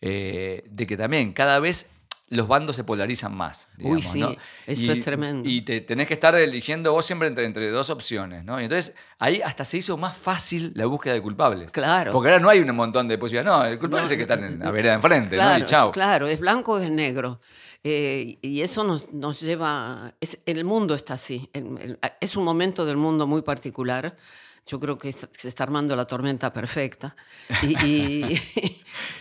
eh, 0.00 0.64
de 0.70 0.86
que 0.86 0.96
también 0.96 1.32
cada 1.32 1.58
vez 1.58 1.90
los 2.34 2.46
bandos 2.48 2.76
se 2.76 2.84
polarizan 2.84 3.34
más. 3.34 3.68
Uy, 3.80 4.02
sí, 4.02 4.20
¿no? 4.20 4.30
esto 4.66 4.82
Y- 4.82 4.90
es 4.90 5.04
tremendo. 5.04 5.48
Y 5.48 5.62
te 5.62 5.80
tenés 5.80 6.06
que 6.06 6.14
estar 6.14 6.34
eligiendo 6.34 6.92
vos 6.92 7.06
siempre 7.06 7.28
entre, 7.28 7.46
entre 7.46 7.70
dos 7.70 7.90
opciones, 7.90 8.44
¿no? 8.44 8.60
Y 8.60 8.64
entonces 8.64 8.94
ahí 9.18 9.40
hasta 9.42 9.64
se 9.64 9.78
hizo 9.78 9.96
más 9.96 10.16
fácil 10.16 10.72
la 10.74 10.86
búsqueda 10.86 11.14
de 11.14 11.22
culpables. 11.22 11.70
Claro. 11.70 12.12
Porque 12.12 12.30
ahora 12.30 12.40
no 12.42 12.48
hay 12.50 12.60
un 12.60 12.74
montón 12.76 13.08
de 13.08 13.16
posibilidades. 13.18 13.58
No, 13.60 13.64
el 13.72 13.78
culpable 13.78 14.04
es 14.06 14.10
el 14.12 14.16
que 14.18 14.22
está 14.22 14.34
en 14.34 14.58
la 14.58 14.70
vereda 14.70 14.90
de 14.92 14.96
enfrente, 14.96 15.36
Claro, 15.36 15.58
¿no? 15.58 15.64
Y 15.64 15.68
chao. 15.68 15.92
claro, 15.92 16.26
es 16.28 16.38
blanco 16.38 16.72
o 16.74 16.78
es 16.78 16.90
negro. 16.90 17.40
Eh, 17.86 18.38
y 18.40 18.62
eso 18.62 18.82
nos, 18.84 19.12
nos 19.12 19.40
lleva. 19.40 20.14
es- 20.20 20.38
el 20.46 20.64
mundo 20.64 20.94
está 20.94 21.14
así. 21.14 21.48
el- 21.52 21.78
el- 21.80 21.98
es 22.20 22.36
un 22.36 22.44
momento 22.44 22.86
del 22.86 22.96
mundo 22.96 23.26
muy 23.26 23.42
particular. 23.42 24.16
Yo 24.66 24.80
creo 24.80 24.96
que 24.96 25.12
se 25.12 25.48
está 25.48 25.64
armando 25.64 25.94
la 25.94 26.06
tormenta 26.06 26.52
perfecta. 26.52 27.14
Y, 27.62 27.86
y, 27.86 28.40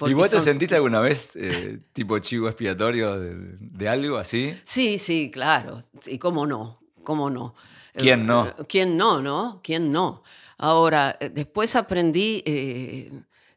¿Y 0.06 0.14
vos 0.14 0.30
te 0.30 0.38
son- 0.38 0.46
sentiste 0.46 0.76
alguna 0.76 1.00
vez 1.00 1.32
eh, 1.36 1.80
tipo 1.94 2.18
chivo 2.20 2.48
expiatorio 2.48 3.20
de, 3.20 3.36
de 3.60 3.90
algo 3.90 4.18
así? 4.18 4.54
Sí, 4.64 4.98
sí, 5.00 5.32
claro. 5.32 5.84
Y 6.06 6.18
cómo 6.18 6.46
no, 6.48 6.80
cómo 7.04 7.30
no. 7.30 7.56
¿Quién 7.94 8.26
no? 8.26 8.48
Eh, 8.48 8.54
¿Quién 8.68 8.98
no, 8.98 9.22
no? 9.22 9.62
¿Quién 9.64 9.92
no? 9.92 10.24
Ahora, 10.58 11.18
eh, 11.20 11.30
después 11.30 11.76
aprendí 11.76 12.42
eh, 12.46 13.12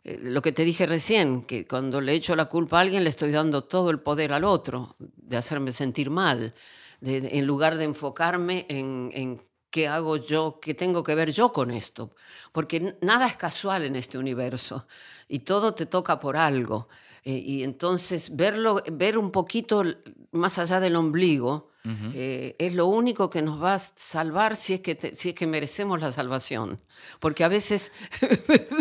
eh, 0.04 0.18
lo 0.22 0.42
que 0.42 0.52
te 0.52 0.64
dije 0.64 0.86
recién, 0.86 1.42
que 1.42 1.66
cuando 1.66 2.00
le 2.00 2.12
echo 2.14 2.34
la 2.36 2.46
culpa 2.46 2.78
a 2.78 2.80
alguien 2.82 3.04
le 3.04 3.10
estoy 3.10 3.30
dando 3.30 3.64
todo 3.64 3.90
el 3.90 4.00
poder 4.00 4.32
al 4.32 4.44
otro, 4.44 4.94
de 4.98 5.36
hacerme 5.36 5.72
sentir 5.72 6.10
mal, 6.10 6.52
de- 7.00 7.20
de- 7.20 7.38
en 7.38 7.46
lugar 7.46 7.76
de 7.76 7.84
enfocarme 7.84 8.66
en, 8.68 9.10
en 9.14 9.40
qué 9.76 9.88
hago 9.88 10.16
yo, 10.16 10.58
qué 10.62 10.72
tengo 10.72 11.02
que 11.02 11.14
ver 11.14 11.30
yo 11.32 11.52
con 11.52 11.70
esto. 11.70 12.14
Porque 12.52 12.96
nada 13.02 13.26
es 13.26 13.36
casual 13.36 13.84
en 13.84 13.94
este 13.94 14.16
universo 14.16 14.86
y 15.28 15.40
todo 15.40 15.74
te 15.74 15.84
toca 15.84 16.18
por 16.18 16.38
algo. 16.38 16.88
Eh, 17.24 17.42
y 17.44 17.62
entonces 17.62 18.34
verlo, 18.34 18.82
ver 18.90 19.18
un 19.18 19.30
poquito 19.30 19.84
más 20.32 20.58
allá 20.58 20.80
del 20.80 20.96
ombligo 20.96 21.68
eh, 22.14 22.56
es 22.58 22.74
lo 22.74 22.86
único 22.86 23.30
que 23.30 23.42
nos 23.42 23.62
va 23.62 23.74
a 23.74 23.78
salvar 23.94 24.56
si 24.56 24.74
es 24.74 24.80
que, 24.80 24.94
te- 24.96 25.14
si 25.14 25.28
es 25.28 25.34
que 25.36 25.46
merecemos 25.46 26.00
la 26.00 26.10
salvación. 26.10 26.80
Porque 27.20 27.44
a 27.44 27.48
veces 27.48 27.92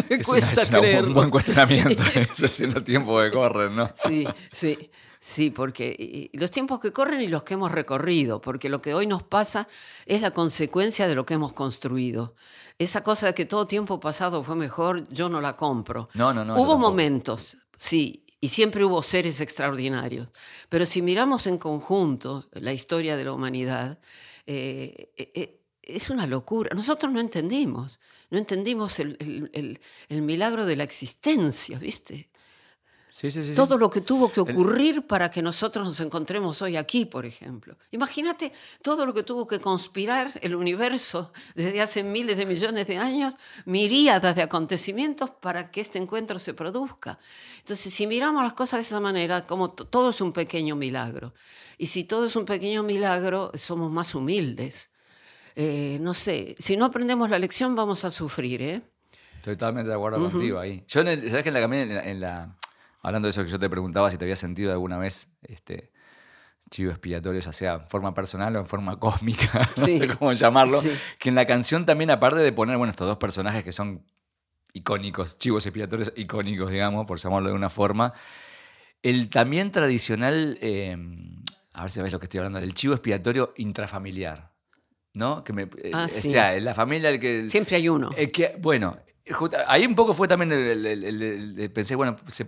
me 0.10 0.16
Es, 0.16 0.18
una- 0.18 0.24
cuesta 0.26 0.62
es 0.64 0.70
una- 0.70 0.80
creerlo. 0.80 1.08
un 1.10 1.14
buen 1.14 1.30
cuestionamiento, 1.30 2.04
Sí. 2.36 2.64
en 2.64 2.74
los 2.74 2.84
tiempos 2.84 3.24
que 3.24 3.32
corren, 3.32 3.76
¿no? 3.76 3.92
Sí, 4.08 4.26
sí, 4.52 4.90
sí, 5.28 5.50
porque 5.50 6.30
los 6.34 6.52
tiempos 6.52 6.80
que 6.80 6.92
corren 6.94 7.20
y 7.22 7.28
los 7.28 7.42
que 7.44 7.56
hemos 7.56 7.72
recorrido, 7.72 8.40
porque 8.42 8.70
lo 8.70 8.80
que 8.82 8.94
hoy 8.94 9.08
nos 9.08 9.24
pasa 9.24 9.68
es 10.06 10.22
la 10.22 10.30
consecuencia 10.32 11.08
de 11.08 11.16
lo 11.16 11.26
que 11.26 11.34
hemos 11.34 11.54
construido. 11.54 12.36
Esa 12.78 13.02
cosa 13.04 13.26
de 13.28 13.34
que 13.34 13.46
todo 13.46 13.66
tiempo 13.66 14.00
pasado 14.00 14.44
fue 14.44 14.56
mejor, 14.56 15.08
yo 15.10 15.28
no 15.30 15.42
la 15.42 15.56
compro. 15.56 16.10
No, 16.14 16.32
no, 16.34 16.46
no, 16.46 16.62
Hubo 16.62 16.78
momentos, 16.78 17.58
sí, 17.78 18.24
y 18.40 18.50
siempre 18.50 18.86
hubo 18.86 19.02
seres 19.02 19.42
extraordinarios, 19.42 20.30
pero 20.70 20.86
si 20.86 21.02
miramos 21.02 21.48
en 21.48 21.58
conjunto 21.58 22.48
la 22.52 22.74
historia 22.74 23.18
de 23.18 23.24
la 23.26 23.34
humanidad, 23.34 23.98
eh, 24.46 25.12
eh, 25.18 25.32
eh, 25.34 25.62
es 25.82 26.10
una 26.12 26.28
locura. 26.28 26.70
Nosotros 26.76 27.12
no 27.12 27.20
entendimos, 27.20 28.00
no 28.30 28.38
entendimos 28.38 29.00
el, 29.00 29.18
el- 29.20 29.50
el- 29.54 29.80
el 30.10 30.22
milagro 30.22 30.66
de 30.68 30.76
la 30.76 30.84
existencia, 30.84 31.80
¿viste? 31.80 32.30
Sí, 33.18 33.32
sí, 33.32 33.46
sí. 33.46 33.56
todo 33.56 33.78
lo 33.78 33.90
que 33.90 34.02
tuvo 34.02 34.30
que 34.30 34.42
ocurrir 34.42 35.08
para 35.08 35.32
que 35.32 35.42
nosotros 35.42 35.86
nos 35.88 36.02
encontremos 36.02 36.62
hoy 36.62 36.76
aquí, 36.76 37.06
por 37.06 37.26
ejemplo. 37.26 37.78
Imagínate 37.92 38.52
todo 38.82 39.06
lo 39.06 39.14
que 39.14 39.24
tuvo 39.24 39.48
que 39.48 39.62
conspirar 39.62 40.38
el 40.42 40.54
universo 40.54 41.32
desde 41.56 41.80
hace 41.82 42.04
miles 42.04 42.36
de 42.36 42.46
millones 42.46 42.88
de 42.88 42.98
años, 42.98 43.36
miríadas 43.64 44.36
de 44.36 44.42
acontecimientos 44.42 45.30
para 45.30 45.72
que 45.72 45.80
este 45.80 45.98
encuentro 45.98 46.40
se 46.40 46.54
produzca. 46.54 47.18
Entonces, 47.60 47.94
si 47.94 48.06
miramos 48.06 48.44
las 48.44 48.52
cosas 48.52 48.80
de 48.80 48.84
esa 48.84 49.00
manera, 49.00 49.46
como 49.46 49.72
todo 49.72 50.10
es 50.10 50.20
un 50.20 50.34
pequeño 50.34 50.76
milagro, 50.76 51.34
y 51.78 51.86
si 51.88 52.04
todo 52.04 52.26
es 52.26 52.36
un 52.36 52.44
pequeño 52.44 52.84
milagro, 52.84 53.50
somos 53.56 53.90
más 53.92 54.14
humildes. 54.14 54.90
Eh, 55.56 56.00
no 56.02 56.14
sé, 56.14 56.58
si 56.60 56.76
no 56.76 56.84
aprendemos 56.84 57.30
la 57.30 57.40
lección 57.40 57.76
vamos 57.78 58.04
a 58.04 58.12
sufrir, 58.12 58.62
¿eh? 58.62 58.82
Estoy 59.38 59.56
totalmente 59.56 59.88
de 59.88 59.96
acuerdo 59.96 60.20
contigo 60.30 60.60
ahí. 60.60 60.84
Yo, 60.86 61.00
en 61.00 61.08
el- 61.08 61.30
¿sabes 61.30 61.44
que 61.44 61.50
en 61.50 61.54
la, 61.54 61.62
también 61.62 61.84
en 61.90 61.96
la, 61.96 62.04
en 62.04 62.20
la- 62.20 62.58
hablando 63.06 63.28
de 63.28 63.32
eso 63.32 63.44
que 63.44 63.50
yo 63.52 63.60
te 63.60 63.70
preguntaba 63.70 64.10
si 64.10 64.18
te 64.18 64.26
había 64.26 64.36
sentido 64.36 64.72
alguna 64.72 64.98
vez 64.98 65.30
este 65.44 65.92
chivo 66.72 66.90
expiatorio, 66.92 67.40
ya 67.42 67.54
sea 67.54 67.76
en 67.76 67.88
forma 67.88 68.14
personal 68.16 68.56
o 68.56 68.60
en 68.60 68.66
forma 68.66 69.00
cósmica, 69.00 69.70
no 69.78 69.86
Sí. 69.86 70.00
sé 70.00 70.08
cómo 70.08 70.34
llamarlo, 70.34 70.82
Sí. 70.82 70.92
que 71.20 71.30
en 71.30 71.36
la 71.36 71.46
canción 71.46 71.86
también, 71.86 72.10
aparte 72.10 72.40
de 72.40 72.52
poner, 72.52 72.78
bueno, 72.78 72.90
estos 72.92 73.08
dos 73.08 73.18
personajes 73.18 73.64
que 73.64 73.72
son 73.72 74.04
icónicos, 74.74 75.38
chivos 75.38 75.66
expiatorios 75.66 76.12
icónicos, 76.16 76.72
digamos, 76.72 77.06
por 77.06 77.20
llamarlo 77.20 77.50
de 77.50 77.56
una 77.56 77.70
forma, 77.70 78.14
el 79.04 79.30
también 79.30 79.72
tradicional, 79.72 80.58
eh, 80.62 80.98
a 81.74 81.84
ver 81.84 81.92
si 81.92 82.02
ves 82.02 82.12
lo 82.12 82.20
que 82.20 82.26
estoy 82.26 82.40
hablando, 82.40 82.60
del 82.60 82.74
chivo 82.74 82.94
expiatorio 82.96 83.54
intrafamiliar, 83.58 84.52
¿no? 85.14 85.44
Que 85.44 85.54
me, 85.54 85.64
eh, 85.64 85.92
Ah, 85.94 86.06
o 86.06 86.10
sí. 86.10 86.32
sea, 86.32 86.56
en 86.56 86.66
la 86.66 86.74
familia 86.74 87.10
el 87.12 87.20
que... 87.20 87.48
Siempre 87.48 87.76
hay 87.76 87.88
uno. 87.88 88.10
Eh, 88.18 88.32
que, 88.32 88.56
bueno, 88.60 88.98
ahí 89.68 89.86
un 89.86 89.94
poco 89.96 90.14
fue 90.14 90.28
también 90.28 90.52
el, 90.52 90.86
el- 90.86 91.04
el- 91.04 91.04
el- 91.24 91.60
el- 91.60 91.72
pensé, 91.72 91.96
bueno, 91.96 92.18
se, 92.28 92.48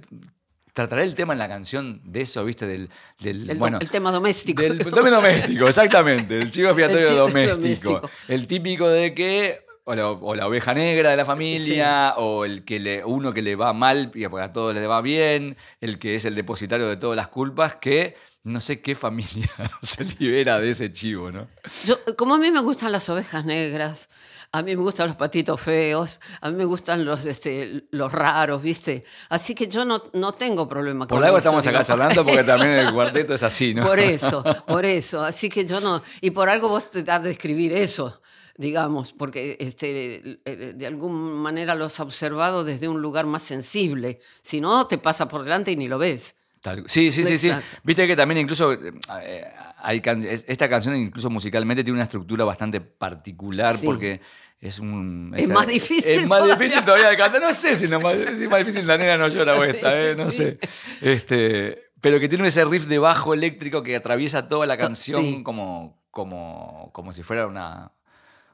trataré 0.78 1.06
el 1.06 1.16
tema 1.16 1.34
en 1.34 1.40
la 1.40 1.48
canción 1.48 2.02
de 2.04 2.22
eso, 2.22 2.46
¿viste? 2.46 2.68
Del, 2.68 2.88
del 3.20 3.50
El, 3.50 3.58
bueno, 3.58 3.80
el 3.82 3.90
tema 3.90 4.12
doméstico. 4.12 4.62
del 4.62 4.78
también 4.78 5.16
doméstico, 5.16 5.68
exactamente, 5.68 6.40
el 6.40 6.52
chivo 6.52 6.68
expiatorio 6.70 7.16
doméstico. 7.16 7.56
doméstico. 7.56 8.12
El 8.28 8.46
típico 8.46 8.88
de 8.88 9.16
que 9.16 9.66
o 9.86 9.96
la, 9.96 10.12
o 10.12 10.36
la 10.36 10.46
oveja 10.46 10.76
negra 10.76 11.10
de 11.10 11.18
la 11.18 11.26
familia, 11.26 12.14
o 12.18 12.46
el 12.46 12.64
que 12.64 12.80
le, 12.80 13.04
uno 13.04 13.34
que 13.34 13.42
le 13.42 13.56
va 13.56 13.74
mal 13.74 14.12
y 14.14 14.24
a 14.26 14.54
todos 14.54 14.76
le 14.76 14.86
va 14.86 15.02
bien, 15.02 15.58
el 15.82 15.98
que 15.98 16.14
es 16.14 16.26
el 16.26 16.36
depositario 16.36 16.88
de 16.88 16.98
todas 16.98 17.16
las 17.16 17.30
culpas, 17.30 17.74
que 17.76 18.16
no 18.44 18.62
sé 18.62 18.80
qué 18.80 18.94
familia 18.94 19.50
se 19.82 20.04
libera 20.06 20.60
de 20.60 20.70
ese 20.70 20.92
chivo, 20.92 21.32
¿no? 21.32 21.48
Yo, 21.86 21.98
como 22.18 22.36
a 22.36 22.38
mí 22.38 22.52
me 22.52 22.62
gustan 22.62 22.92
las 22.92 23.10
ovejas 23.10 23.46
negras, 23.46 24.10
a 24.58 24.64
mí 24.64 24.76
me 24.76 24.82
gustan 24.82 25.08
los 25.08 25.16
patitos 25.16 25.62
feos, 25.62 26.20
a 26.42 26.50
mí 26.50 26.58
me 26.58 26.66
gustan 26.66 27.06
los, 27.06 27.26
este, 27.26 27.86
los 27.92 28.12
raros, 28.12 28.62
¿viste? 28.62 29.04
Así 29.30 29.54
que 29.54 29.68
yo 29.68 29.86
no, 29.86 30.02
no 30.14 30.34
tengo 30.34 30.68
problema 30.68 31.06
con 31.06 31.16
Por 31.18 31.24
algo 31.24 31.38
eso, 31.38 31.50
estamos 31.50 31.68
acá 31.68 31.84
charlando, 31.84 32.26
porque 32.26 32.44
también 32.44 32.72
el 32.72 32.92
cuarteto 32.92 33.36
es 33.36 33.44
así, 33.44 33.76
¿no? 33.76 33.86
Por 33.86 34.00
eso, 34.00 34.44
por 34.66 34.84
eso. 34.84 35.24
Así 35.24 35.48
que 35.50 35.66
yo 35.66 35.80
no. 35.80 36.02
Y 36.22 36.32
por 36.32 36.50
algo 36.50 36.70
vos 36.70 36.90
te 36.90 37.04
das 37.04 37.22
de 37.22 37.32
escribir 37.32 37.72
eso, 37.72 38.20
digamos, 38.58 39.14
porque 39.14 39.58
este, 39.60 40.40
de 40.44 40.88
alguna 40.88 41.14
manera 41.14 41.76
lo 41.76 41.86
has 41.86 42.00
observado 42.00 42.64
desde 42.64 42.88
un 42.88 43.00
lugar 43.02 43.28
más 43.28 43.44
sensible. 43.44 44.20
Si 44.42 44.60
no, 44.60 44.88
te 44.88 44.98
pasa 44.98 45.28
por 45.28 45.44
delante 45.44 45.72
y 45.72 45.76
ni 45.76 45.88
lo 45.88 46.00
ves. 46.00 46.36
Tal- 46.62 46.84
sí, 46.88 47.12
sí, 47.12 47.24
sí, 47.24 47.38
sí. 47.38 47.52
Viste 47.84 48.08
que 48.08 48.16
también 48.16 48.40
incluso 48.40 48.74
eh, 48.74 49.54
hay 49.78 50.02
can- 50.02 50.22
es- 50.26 50.46
esta 50.48 50.68
canción 50.70 50.96
incluso 50.96 51.30
musicalmente 51.30 51.84
tiene 51.84 51.98
una 51.98 52.04
estructura 52.04 52.44
bastante 52.46 52.82
particular 52.82 53.78
Sí. 53.78 53.86
porque 53.86 54.22
es 54.60 54.80
un... 54.80 55.34
Es 55.38 55.50
más 55.50 55.68
difícil 55.68 56.14
Es 56.22 56.28
más 56.28 56.40
todavía. 56.40 56.56
difícil 56.56 56.84
todavía 56.86 57.10
de 57.10 57.18
cantar. 57.18 57.42
No 57.42 57.54
sé 57.54 57.76
si, 57.76 57.88
no, 57.88 58.00
más, 58.00 58.16
si 58.16 58.44
es 58.44 58.50
más 58.50 58.60
difícil 58.60 58.88
la 58.88 58.98
nena 58.98 59.18
no 59.18 59.28
llora 59.28 59.56
o 59.56 59.64
Sí, 59.64 59.70
esta, 59.72 59.96
eh, 60.02 60.16
no 60.16 60.30
sí. 60.30 60.38
sé. 60.38 60.60
Este, 61.02 61.92
pero 62.02 62.20
que 62.20 62.28
tiene 62.28 62.48
ese 62.48 62.66
riff 62.66 62.86
de 62.86 63.00
bajo 63.00 63.34
eléctrico 63.34 63.84
que 63.84 63.96
atraviesa 63.96 64.48
toda 64.48 64.66
la 64.66 64.78
canción 64.78 65.44
como, 65.44 66.02
como, 66.12 66.90
como 66.94 67.12
si 67.12 67.24
fuera 67.24 67.48
una... 67.48 67.92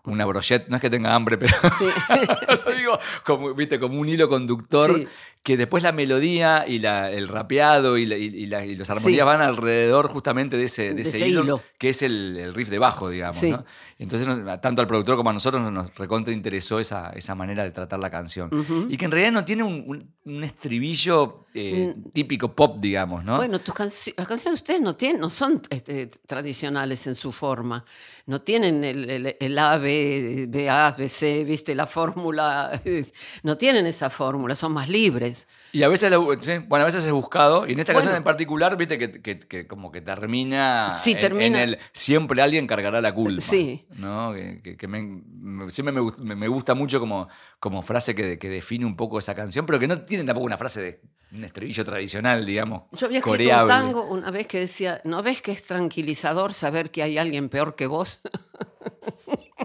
Una 0.06 0.26
brochette, 0.26 0.68
no 0.68 0.76
es 0.76 0.82
que 0.82 0.90
tenga 0.90 1.16
hambre, 1.16 1.38
pero 1.38 1.54
Sí. 1.80 1.86
lo 2.66 2.72
digo 2.76 3.00
como, 3.26 3.54
¿viste? 3.54 3.80
como 3.80 4.02
un 4.02 4.10
hilo 4.10 4.28
conductor 4.28 4.94
Sí. 4.94 5.08
Que 5.44 5.58
después 5.58 5.84
la 5.84 5.92
melodía 5.92 6.66
y 6.68 6.80
la- 6.80 7.12
el 7.12 7.28
rapeado 7.28 7.98
y, 7.98 8.06
la- 8.06 8.18
y- 8.18 8.24
y 8.28 8.46
la- 8.46 8.66
y 8.66 8.76
las 8.76 8.90
armonías 8.90 9.20
Sí. 9.20 9.26
van 9.26 9.42
alrededor 9.42 10.08
justamente 10.08 10.56
de 10.58 10.64
ese, 10.64 10.84
de 10.90 10.94
De 10.96 11.02
ese 11.02 11.18
ese 11.18 11.28
hilo, 11.28 11.44
hilo. 11.44 11.62
que 11.78 11.90
es 11.90 12.02
el, 12.02 12.38
el 12.38 12.54
riff 12.54 12.70
de 12.70 12.80
bajo, 12.80 13.10
digamos. 13.10 13.36
Sí. 13.38 13.52
¿no? 13.52 13.66
Entonces, 14.00 14.28
tanto 14.62 14.82
al 14.82 14.88
productor 14.88 15.16
como 15.18 15.30
a 15.30 15.34
nosotros 15.34 15.62
nos, 15.62 15.72
nos 15.72 15.96
recontra 15.96 16.34
interesó 16.34 16.80
esa, 16.80 17.12
esa 17.12 17.36
manera 17.36 17.64
de 17.64 17.72
tratar 17.72 18.00
la 18.00 18.10
canción. 18.10 18.50
Y 18.90 18.98
que 18.98 19.06
en 19.06 19.12
realidad 19.12 19.32
no 19.34 19.46
tiene 19.46 19.64
un, 19.64 19.84
un- 19.86 20.14
un 20.26 20.44
estribillo 20.44 21.46
eh, 21.56 21.94
típico 22.14 22.54
pop, 22.56 22.78
digamos, 22.80 23.24
¿no? 23.24 23.36
Mm. 23.36 23.38
Bueno, 23.38 23.60
tus 23.60 23.78
las 24.18 24.28
canciones 24.28 24.44
de 24.46 24.54
ustedes 24.64 24.82
no, 24.82 24.96
tienen, 24.96 25.22
no 25.22 25.30
son 25.30 25.62
este, 25.70 26.08
tradicionales 26.26 27.06
en 27.06 27.14
su 27.16 27.32
forma. 27.32 27.86
No 28.26 28.42
tienen 28.42 28.84
el, 28.84 29.10
el, 29.10 29.36
el 29.40 29.60
A, 29.60 29.78
B, 29.78 30.48
B, 30.50 30.70
A, 30.70 30.96
B, 30.98 31.08
C, 31.10 31.44
¿viste? 31.44 31.76
La 31.76 31.86
fórmula. 31.86 32.82
No 33.44 33.58
tienen 33.58 33.86
esa 33.86 34.10
fórmula, 34.10 34.56
son 34.56 34.72
más 34.74 34.88
libres. 34.90 35.33
Y 35.72 35.84
a 35.84 35.88
veces, 35.88 36.12
lo- 36.12 36.42
sí, 36.42 36.58
bueno, 36.68 36.84
a 36.84 36.86
veces 36.86 37.04
es 37.06 37.12
buscado, 37.12 37.68
y 37.68 37.74
en 37.74 37.80
esta 37.80 37.94
Bueno. 37.94 38.06
canción 38.06 38.18
en 38.18 38.24
particular, 38.24 38.76
viste 38.78 38.98
que, 39.00 39.12
que- 39.22 39.40
que 39.40 39.68
como 39.68 39.92
que 39.92 40.02
termina, 40.02 40.92
Sí, 41.00 41.12
en- 41.14 41.20
termina- 41.20 41.46
en 41.64 41.70
el 41.70 41.80
siempre 41.92 42.42
alguien 42.42 42.68
cargará 42.68 43.02
la 43.02 43.14
culpa. 43.14 43.42
Sí. 43.42 43.86
¿no? 43.98 44.34
Que, 44.34 44.88
me, 44.88 45.70
siempre 45.72 45.94
me- 46.24 46.36
me 46.36 46.48
gusta 46.48 46.74
mucho 46.74 47.00
como, 47.00 47.28
como 47.60 47.82
frase 47.82 48.14
que, 48.16 48.38
que 48.38 48.50
define 48.50 48.86
un 48.86 48.96
poco 48.96 49.20
esa 49.20 49.34
canción, 49.36 49.66
pero 49.66 49.80
que 49.80 49.88
no 49.88 50.02
tiene 50.02 50.24
tampoco 50.24 50.46
una 50.46 50.58
frase 50.58 50.82
de 50.82 51.02
un 51.34 51.44
estribillo 51.44 51.84
tradicional, 51.84 52.46
digamos. 52.46 52.84
Yo 52.92 53.08
había 53.08 53.18
escrito 53.18 53.32
coreable. 53.38 53.64
un 53.74 53.80
tango 53.80 54.04
una 54.06 54.30
vez 54.30 54.46
que 54.46 54.60
decía, 54.60 55.02
¿no 55.04 55.24
ves 55.24 55.42
que 55.42 55.52
es 55.52 55.64
tranquilizador 55.64 56.54
saber 56.54 56.92
que 56.92 57.02
hay 57.02 57.18
alguien 57.18 57.50
peor 57.50 57.76
que 57.76 57.88
vos? 57.88 58.22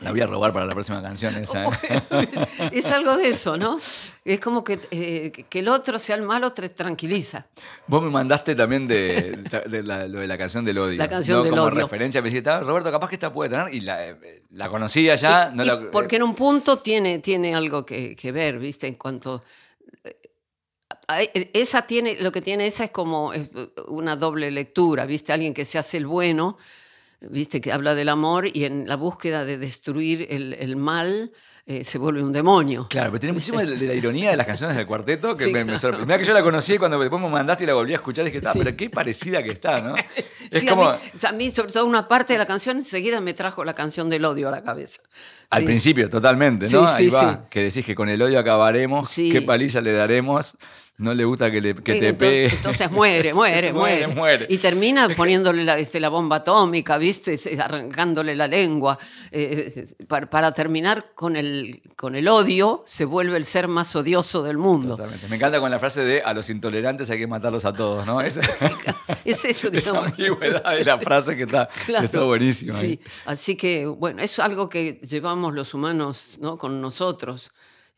La 0.00 0.12
voy 0.12 0.20
a 0.22 0.26
robar 0.26 0.52
para 0.52 0.64
la 0.64 0.72
próxima 0.72 1.02
canción 1.02 1.34
esa. 1.36 1.66
¿eh? 1.66 2.30
es 2.72 2.86
algo 2.86 3.16
de 3.16 3.28
eso, 3.28 3.56
¿no? 3.58 3.78
Es 4.24 4.40
como 4.40 4.64
que, 4.64 4.78
eh, 4.90 5.30
que 5.48 5.58
el 5.58 5.68
otro 5.68 5.98
sea 5.98 6.16
el 6.16 6.22
malo 6.22 6.52
te 6.52 6.70
tranquiliza. 6.70 7.46
Vos 7.86 8.02
me 8.02 8.08
mandaste 8.08 8.54
también 8.54 8.88
de, 8.88 9.32
de 9.66 9.82
la, 9.82 10.08
lo 10.08 10.20
de 10.20 10.26
la 10.26 10.38
canción 10.38 10.64
del 10.64 10.78
odio. 10.78 10.96
La 10.96 11.08
canción 11.08 11.38
¿no? 11.38 11.44
del 11.44 11.50
como 11.52 11.64
odio. 11.64 11.74
referencia. 11.82 12.22
Me 12.22 12.30
dijiste, 12.30 12.48
"Ah, 12.48 12.60
Roberto, 12.60 12.90
capaz 12.90 13.08
que 13.08 13.16
esta 13.16 13.30
puede 13.32 13.50
tener. 13.50 13.74
Y 13.74 13.80
la, 13.80 14.08
eh, 14.08 14.42
la 14.52 14.68
conocía 14.70 15.16
ya. 15.16 15.50
no 15.50 15.62
Y- 15.62 15.66
la- 15.66 15.74
y 15.74 15.84
porque 15.92 16.16
en 16.16 16.22
un 16.22 16.34
punto 16.34 16.78
tiene, 16.78 17.18
tiene 17.18 17.54
algo 17.54 17.84
que, 17.84 18.16
que 18.16 18.32
ver, 18.32 18.58
¿viste? 18.58 18.86
En 18.86 18.94
cuanto... 18.94 19.42
eh, 20.04 21.50
Esa 21.52 21.82
tiene, 21.86 22.16
lo 22.20 22.32
que 22.32 22.40
tiene 22.40 22.66
esa 22.66 22.84
es 22.84 22.90
como 22.90 23.34
eh, 23.34 23.48
una 23.88 24.16
doble 24.16 24.50
lectura, 24.50 25.04
¿viste? 25.06 25.32
Alguien 25.32 25.52
que 25.52 25.64
se 25.64 25.78
hace 25.78 25.96
el 25.98 26.06
bueno, 26.06 26.56
¿viste? 27.20 27.60
Que 27.60 27.72
habla 27.72 27.94
del 27.94 28.08
amor 28.08 28.46
y 28.52 28.64
en 28.64 28.86
la 28.88 28.96
búsqueda 28.96 29.44
de 29.44 29.58
destruir 29.58 30.26
el, 30.30 30.54
el 30.54 30.76
mal 30.76 31.32
eh, 31.66 31.84
se 31.84 31.98
vuelve 31.98 32.22
un 32.22 32.32
demonio. 32.32 32.86
Claro, 32.90 33.10
pero 33.10 33.20
tiene 33.20 33.32
muchísimo 33.34 33.60
de, 33.60 33.76
de 33.76 33.86
la 33.86 33.94
ironía 33.94 34.30
de 34.30 34.36
las 34.36 34.46
canciones 34.46 34.76
del 34.76 34.86
cuarteto 34.86 35.36
que 35.36 35.44
Sí, 35.44 35.52
me, 35.52 35.78
sorprendió. 35.78 36.06
Mirá 36.06 36.18
que 36.18 36.24
yo 36.24 36.32
la 36.32 36.42
conocí 36.42 36.74
y 36.74 36.78
cuando 36.78 36.98
después 36.98 37.22
me 37.22 37.28
mandaste 37.28 37.64
y 37.64 37.66
la 37.66 37.74
volví 37.74 37.92
a 37.92 37.96
escuchar 37.96 38.24
dije, 38.24 38.40
Sí. 38.40 38.58
pero 38.58 38.76
qué 38.76 38.90
parecida 38.90 39.42
que 39.42 39.50
está, 39.52 39.80
¿no? 39.80 39.94
Es 40.50 40.62
Sí, 40.62 40.66
como 40.66 40.84
a, 40.84 40.96
mí, 40.96 41.00
a 41.28 41.32
mí, 41.32 41.50
sobre 41.52 41.70
todo 41.72 41.86
una 41.86 42.08
parte 42.08 42.32
de 42.32 42.38
la 42.40 42.46
canción, 42.46 42.78
enseguida 42.78 43.20
me 43.20 43.34
trajo 43.34 43.62
la 43.62 43.74
canción 43.74 44.10
del 44.10 44.24
odio 44.24 44.48
a 44.48 44.50
la 44.50 44.64
cabeza. 44.64 45.00
al 45.50 45.62
principio, 45.62 46.08
totalmente, 46.10 46.68
¿no? 46.70 46.88
Ahí 46.88 47.08
va, 47.08 47.46
que 47.48 47.62
decís 47.62 47.84
que 47.86 47.94
con 47.94 48.08
el 48.08 48.20
odio 48.20 48.38
acabaremos, 48.40 49.08
qué 49.14 49.42
paliza 49.42 49.80
le 49.80 49.92
daremos. 49.92 50.56
No 51.00 51.12
le 51.14 51.24
gusta 51.24 51.50
que, 51.50 51.60
le, 51.60 51.74
que 51.74 51.92
Eh, 51.92 51.98
te 52.00 52.06
entonces, 52.08 52.14
pegue. 52.16 52.54
entonces 52.54 52.90
muere, 52.90 53.34
muere, 53.34 53.72
muere, 53.72 54.06
muere. 54.06 54.46
Y 54.48 54.58
termina 54.58 55.08
poniéndole 55.16 55.64
la, 55.64 55.76
este, 55.78 55.98
la 55.98 56.08
bomba 56.08 56.36
atómica, 56.36 56.96
¿viste? 56.98 57.38
Arrancándole 57.60 58.36
la 58.36 58.46
lengua. 58.46 58.98
Eh, 59.32 59.86
para, 60.06 60.28
para 60.30 60.52
terminar 60.52 61.12
con 61.14 61.36
el, 61.36 61.82
con 61.96 62.14
el 62.14 62.28
odio, 62.28 62.82
se 62.86 63.04
vuelve 63.04 63.36
el 63.36 63.44
ser 63.44 63.66
más 63.68 63.94
odioso 63.96 64.42
del 64.42 64.58
mundo. 64.58 64.96
Totalmente. 64.96 65.26
Me 65.28 65.36
encanta 65.36 65.58
con 65.60 65.70
la 65.70 65.78
frase 65.78 66.02
de 66.02 66.22
a 66.22 66.32
los 66.34 66.48
intolerantes 66.50 67.08
hay 67.10 67.18
que 67.18 67.26
matarlos 67.26 67.64
a 67.64 67.72
todos, 67.72 68.06
¿no? 68.06 68.20
Esa, 68.20 68.40
Es 69.24 69.44
eso, 69.44 69.68
esa 69.72 69.90
digamos. 69.92 70.08
ambigüedad 70.12 70.74
de 70.76 70.84
la 70.84 70.98
frase 70.98 71.36
que 71.36 71.42
está, 71.44 71.66
que 71.68 71.84
Claro. 71.86 72.04
está 72.04 72.20
buenísima. 72.22 72.74
ahí. 72.78 72.80
Sí, 72.80 73.00
así 73.26 73.56
que 73.56 73.86
bueno, 73.86 74.22
es 74.22 74.38
algo 74.38 74.68
que 74.68 75.00
llevamos 75.08 75.54
los 75.54 75.74
humanos 75.74 76.38
¿no? 76.40 76.58
con 76.58 76.80
nosotros 76.80 77.50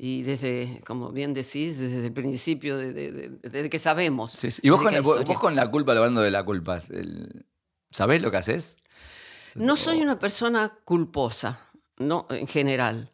y 0.05 0.25
desde, 0.25 0.83
como 0.85 1.13
bien 1.13 1.33
decís, 1.33 1.79
desde 1.79 2.07
el 2.07 2.13
principio, 2.13 2.77
de- 2.77 2.93
de- 2.93 3.13
de- 3.13 3.29
desde 3.49 3.71
que 3.71 3.79
sabemos. 3.79 4.33
Sí, 4.33 4.51
sí. 4.51 4.61
Y 4.65 4.71
vos 4.71 4.81
con, 4.83 4.93
vos- 5.05 5.19
vos 5.25 5.39
con 5.39 5.55
la 5.55 5.71
culpa, 5.71 5.93
hablando 5.93 6.21
de 6.23 6.33
la 6.33 6.45
culpa, 6.45 6.81
el- 6.91 7.47
¿sabés 7.89 8.21
lo 8.21 8.33
que 8.33 8.39
haces? 8.39 8.79
No 9.55 9.77
soy 9.77 10.03
una 10.03 10.19
persona 10.19 10.77
culposa, 10.85 11.71
no 11.99 12.27
en 12.31 12.49
general. 12.49 13.13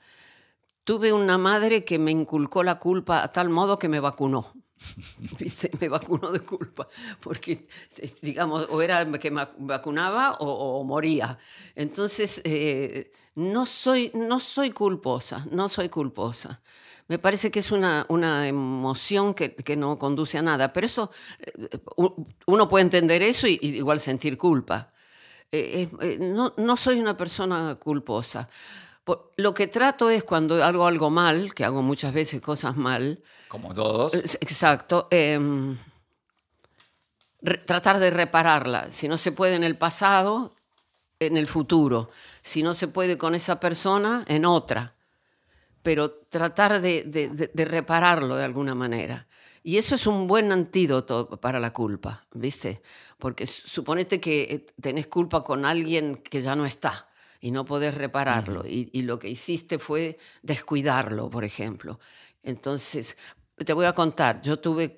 Tuve 0.84 1.12
una 1.12 1.36
madre 1.36 1.84
que 1.84 1.98
me 1.98 2.10
inculcó 2.10 2.62
la 2.62 2.78
culpa 2.78 3.22
a 3.22 3.32
tal 3.32 3.50
modo 3.50 3.78
que 3.78 3.90
me 3.90 4.00
vacunó. 4.00 4.54
Me 5.80 5.88
vacunó 5.88 6.30
de 6.30 6.40
culpa, 6.40 6.88
porque, 7.20 7.66
eh, 7.98 8.12
digamos, 8.22 8.66
o 8.70 8.80
era 8.82 9.10
que 9.18 9.30
me 9.30 9.46
vacunaba 9.58 10.36
o, 10.40 10.82
moría. 10.84 11.38
Entonces, 11.74 12.40
eh, 12.44 13.12
no, 13.34 13.66
soy, 13.66 14.10
no 14.14 14.40
soy 14.40 14.70
culposa, 14.70 15.46
no 15.50 15.68
soy 15.68 15.88
culposa. 15.88 16.60
Me 17.08 17.18
parece 17.18 17.50
que 17.50 17.60
es 17.60 17.72
una, 17.72 18.04
una 18.08 18.46
emoción 18.46 19.32
que, 19.34 19.54
que 19.54 19.76
no 19.76 19.98
conduce 19.98 20.38
a 20.38 20.42
nada, 20.42 20.72
pero 20.72 20.86
eso, 20.86 21.10
eh, 21.40 21.78
uno 22.46 22.68
puede 22.68 22.82
entender 22.82 23.22
eso 23.22 23.46
y, 23.46 23.58
igual 23.62 24.00
sentir 24.00 24.36
culpa. 24.36 24.92
No, 26.20 26.52
no 26.58 26.76
soy 26.76 27.00
una 27.00 27.16
persona 27.16 27.76
culposa. 27.76 28.50
Por- 29.08 29.32
Lo 29.38 29.54
que 29.54 29.66
trato 29.68 30.10
es 30.10 30.22
cuando 30.22 30.62
hago 30.62 30.86
algo 30.86 31.08
mal, 31.08 31.54
que 31.54 31.64
hago 31.64 31.80
muchas 31.82 32.12
veces 32.12 32.42
cosas 32.42 32.76
mal, 32.76 33.22
Como 33.48 33.72
todos. 33.72 34.12
Exacto. 34.14 35.08
em, 35.10 35.76
tratar 37.64 37.98
de 37.98 38.10
repararla. 38.10 38.90
Si 38.90 39.08
no 39.08 39.16
se 39.18 39.32
puede 39.32 39.54
en 39.54 39.64
el 39.64 39.76
pasado, 39.78 40.54
en 41.20 41.36
el 41.36 41.46
futuro. 41.46 42.10
Si 42.42 42.62
no 42.62 42.74
se 42.74 42.88
puede 42.88 43.16
con 43.16 43.34
esa 43.34 43.60
persona, 43.60 44.24
en 44.28 44.44
otra. 44.44 44.94
Pero 45.82 46.10
tratar 46.10 46.80
de, 46.80 47.04
de- 47.04 47.28
de- 47.28 47.50
de 47.52 47.64
repararlo 47.64 48.36
de 48.36 48.44
alguna 48.44 48.74
manera. 48.74 49.26
Y 49.62 49.78
eso 49.78 49.94
es 49.94 50.06
un 50.06 50.26
buen 50.26 50.52
antídoto 50.52 51.28
para 51.40 51.58
la 51.60 51.72
culpa, 51.72 52.26
¿viste? 52.32 52.82
Porque 53.18 53.46
su- 53.46 53.66
suponete 53.68 54.20
que 54.20 54.42
eh, 54.42 54.66
tenés 54.80 55.06
culpa 55.06 55.42
con 55.42 55.64
alguien 55.64 56.16
que 56.16 56.42
ya 56.42 56.54
no 56.56 56.64
está 56.66 57.07
y 57.40 57.50
no 57.50 57.64
podés 57.64 57.94
repararlo. 57.94 58.66
y, 58.66 58.90
y 58.92 59.02
lo 59.02 59.18
que 59.18 59.28
hiciste 59.28 59.78
fue 59.78 60.18
descuidarlo, 60.42 61.30
por 61.30 61.44
ejemplo. 61.44 61.98
Entonces, 62.42 63.16
te 63.56 63.72
voy 63.72 63.86
a 63.86 63.92
contar, 63.94 64.40
yo 64.42 64.58
tuve... 64.58 64.96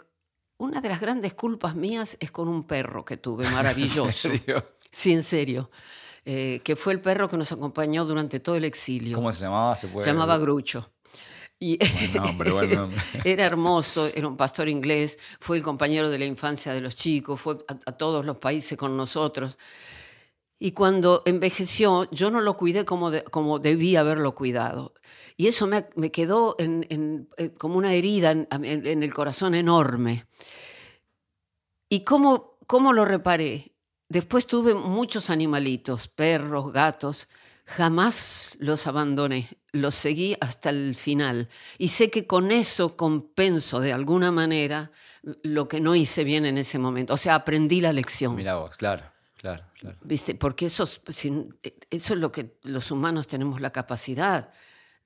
Una 0.58 0.82
de 0.82 0.90
las 0.90 1.00
grandes 1.00 1.32
culpas 1.32 1.74
mías 1.74 2.18
es 2.20 2.30
con 2.30 2.46
un 2.46 2.66
perro 2.66 3.02
que 3.02 3.16
tuve 3.16 3.48
maravilloso. 3.50 4.28
¿En 4.28 4.38
serio? 4.38 4.68
Sí, 4.90 5.12
en 5.12 5.22
serio. 5.22 5.70
Eh, 6.26 6.60
que 6.62 6.76
fue 6.76 6.92
el 6.92 7.00
perro 7.00 7.28
que 7.30 7.38
nos 7.38 7.50
acompañó 7.50 8.04
durante 8.04 8.40
todo 8.40 8.56
el 8.56 8.66
exilio. 8.66 9.16
¿Cómo 9.16 9.32
se 9.32 9.40
llamaba? 9.40 9.74
Se, 9.74 9.88
puede- 9.88 10.04
Se 10.04 10.12
llamaba 10.12 10.36
Grucho. 10.36 10.92
Y 11.58 11.78
Buen 11.78 12.12
nombre, 12.24 12.50
buen 12.52 12.74
nombre. 12.74 12.98
era 13.24 13.44
hermoso, 13.46 14.06
era 14.14 14.26
un 14.28 14.36
pastor 14.36 14.68
inglés, 14.68 15.18
fue 15.40 15.56
el 15.56 15.62
compañero 15.62 16.08
de 16.10 16.18
la 16.18 16.24
infancia 16.26 16.72
de 16.74 16.80
los 16.82 16.94
chicos, 16.94 17.40
fue 17.40 17.56
a, 17.68 17.72
a 17.90 17.92
todos 17.92 18.24
los 18.26 18.36
países 18.36 18.76
con 18.78 18.96
nosotros. 18.96 19.56
Y 20.62 20.72
cuando 20.72 21.22
envejeció, 21.24 22.06
yo 22.12 22.30
no 22.30 22.42
lo 22.42 22.56
cuidé 22.58 22.84
como, 22.84 23.10
de- 23.10 23.24
como 23.24 23.58
debía 23.58 24.00
haberlo 24.00 24.34
cuidado. 24.34 24.92
Y 25.38 25.46
eso 25.48 25.66
me, 25.66 25.86
me 25.96 26.12
quedó 26.12 26.54
en- 26.58 26.86
en- 26.90 27.28
eh, 27.38 27.54
como 27.54 27.78
una 27.78 27.94
herida 27.94 28.30
en, 28.32 28.46
en- 28.50 28.86
en 28.86 29.02
el 29.02 29.14
corazón 29.14 29.54
enorme. 29.54 30.26
¿Y 31.88 32.04
cómo, 32.04 32.58
cómo 32.66 32.92
lo 32.92 33.06
reparé? 33.06 33.72
Después 34.10 34.46
tuve 34.46 34.74
muchos 34.74 35.30
animalitos, 35.30 36.08
perros, 36.08 36.72
gatos. 36.72 37.26
Jamás 37.64 38.50
los 38.58 38.86
abandoné, 38.86 39.48
los 39.72 39.94
seguí 39.94 40.36
hasta 40.40 40.70
el 40.70 40.94
final. 40.96 41.48
Y 41.78 41.88
sé 41.88 42.10
que 42.10 42.26
con 42.26 42.50
eso 42.50 42.96
compenso 42.96 43.80
de 43.80 43.92
alguna 43.92 44.30
manera 44.32 44.90
lo 45.42 45.68
que 45.68 45.80
no 45.80 45.94
hice 45.94 46.24
bien 46.24 46.44
en 46.44 46.58
ese 46.58 46.78
momento. 46.78 47.14
O 47.14 47.16
sea, 47.16 47.36
aprendí 47.36 47.80
la 47.80 47.92
lección. 47.92 48.34
Mira 48.34 48.56
vos, 48.56 48.76
claro, 48.76 49.04
claro, 49.40 49.64
claro. 49.78 49.96
¿Viste? 50.02 50.34
Porque 50.34 50.66
eso 50.66 50.84
eso 50.84 52.14
es 52.14 52.20
lo 52.20 52.30
que 52.30 52.58
los 52.62 52.90
humanos 52.90 53.26
tenemos 53.26 53.60
la 53.60 53.70
capacidad 53.70 54.50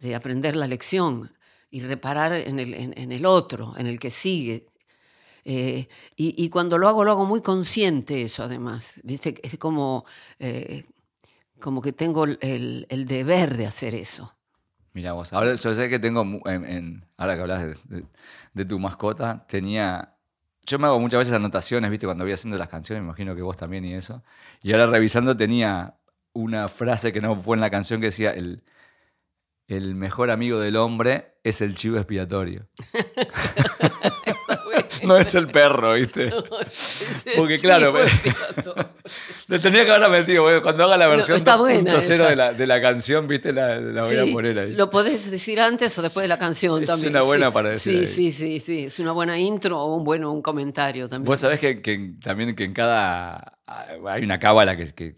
de 0.00 0.14
aprender 0.14 0.56
la 0.56 0.66
lección 0.66 1.32
y 1.70 1.80
reparar 1.80 2.32
en 2.34 2.58
el, 2.58 2.74
en- 2.74 2.94
en 2.98 3.12
el 3.12 3.24
otro, 3.26 3.74
en 3.76 3.86
el 3.86 3.98
que 3.98 4.10
sigue. 4.10 4.66
Eh, 5.44 5.88
y, 6.16 6.42
y 6.42 6.48
cuando 6.48 6.78
lo 6.78 6.88
hago, 6.88 7.04
lo 7.04 7.10
hago 7.12 7.24
muy 7.26 7.42
consciente 7.42 8.22
eso 8.22 8.42
además. 8.42 9.00
¿Viste? 9.02 9.34
Es 9.42 9.58
como, 9.58 10.04
eh, 10.38 10.84
como 11.60 11.80
que 11.82 11.92
tengo 11.92 12.24
el, 12.24 12.86
deber 13.06 13.56
de 13.56 13.66
hacer 13.66 13.94
eso. 13.94 14.34
Mira 14.92 15.12
vos, 15.12 15.32
ahora 15.32 15.54
yo 15.54 15.74
sé 15.74 15.88
que 15.88 15.98
tengo, 15.98 16.24
mu- 16.24 16.40
en, 16.46 16.64
en- 16.64 17.04
ahora 17.16 17.34
que 17.34 17.40
hablas 17.42 17.62
de, 17.64 17.76
de- 17.96 18.06
de 18.52 18.64
tu 18.64 18.78
mascota, 18.78 19.44
tenía, 19.48 20.13
yo 20.66 20.78
me 20.78 20.86
hago 20.86 21.00
muchas 21.00 21.18
veces 21.18 21.34
anotaciones, 21.34 21.90
viste, 21.90 22.06
cuando 22.06 22.24
voy 22.24 22.32
haciendo 22.32 22.56
las 22.58 22.68
canciones, 22.68 23.02
me 23.02 23.08
imagino 23.08 23.34
que 23.34 23.42
vos 23.42 23.56
también 23.56 23.84
y 23.84 23.94
eso, 23.94 24.22
y 24.62 24.72
ahora 24.72 24.86
revisando 24.86 25.36
tenía 25.36 25.98
una 26.32 26.68
frase 26.68 27.12
que 27.12 27.20
no 27.20 27.36
fue 27.36 27.56
en 27.56 27.60
la 27.60 27.70
canción 27.70 28.00
que 28.00 28.06
decía, 28.06 28.30
el, 28.30 28.64
el 29.68 29.94
mejor 29.94 30.30
amigo 30.30 30.58
del 30.58 30.76
hombre 30.76 31.36
es 31.42 31.60
el 31.60 31.74
chivo 31.76 31.96
expiatorio. 31.96 32.66
no 35.06 35.16
es 35.16 35.34
el 35.34 35.46
perro, 35.48 35.94
viste. 35.94 36.30
Porque, 37.36 37.58
claro, 37.58 37.92
me- 37.92 38.00
Le 39.48 39.58
tenía 39.58 39.84
que 39.84 39.90
haber 39.92 40.08
metido, 40.10 40.44
cuando 40.62 40.84
haga 40.84 40.96
la 40.96 41.04
No, 41.06 41.10
versión 41.12 41.36
está 41.36 41.56
buena 41.56 41.92
2.0 41.94 41.98
esa. 41.98 42.28
de 42.30 42.36
la, 42.36 42.52
de 42.52 42.66
la 42.66 42.80
canción, 42.80 43.28
viste, 43.28 43.52
la, 43.52 43.76
la 43.78 44.04
voy 44.04 44.16
a 44.16 44.32
poner 44.32 44.58
ahí. 44.58 44.72
Lo 44.72 44.88
podés 44.90 45.30
decir 45.30 45.60
antes 45.60 45.96
o 45.98 46.02
después 46.02 46.24
de 46.24 46.28
la 46.28 46.38
canción 46.38 46.82
Es 46.82 46.86
también. 46.88 47.10
una 47.10 47.22
buena 47.22 47.50
para 47.52 47.70
decir 47.70 48.06
Sí, 48.06 48.24
ahí. 48.26 48.32
sí, 48.32 48.32
sí, 48.32 48.60
sí. 48.60 48.84
Es 48.86 48.98
una 48.98 49.12
buena 49.12 49.38
intro 49.38 49.80
o 49.80 49.94
un 49.96 50.04
bueno 50.04 50.32
un 50.32 50.40
comentario 50.40 51.08
también. 51.08 51.26
Vos 51.26 51.38
sabés 51.40 51.60
que, 51.60 51.82
que 51.82 52.12
también 52.22 52.56
que 52.56 52.64
en 52.64 52.72
cada. 52.72 53.36
Hay 53.66 54.22
una 54.24 54.38
cábala 54.38 54.76
que, 54.76 54.92
que 54.94 55.14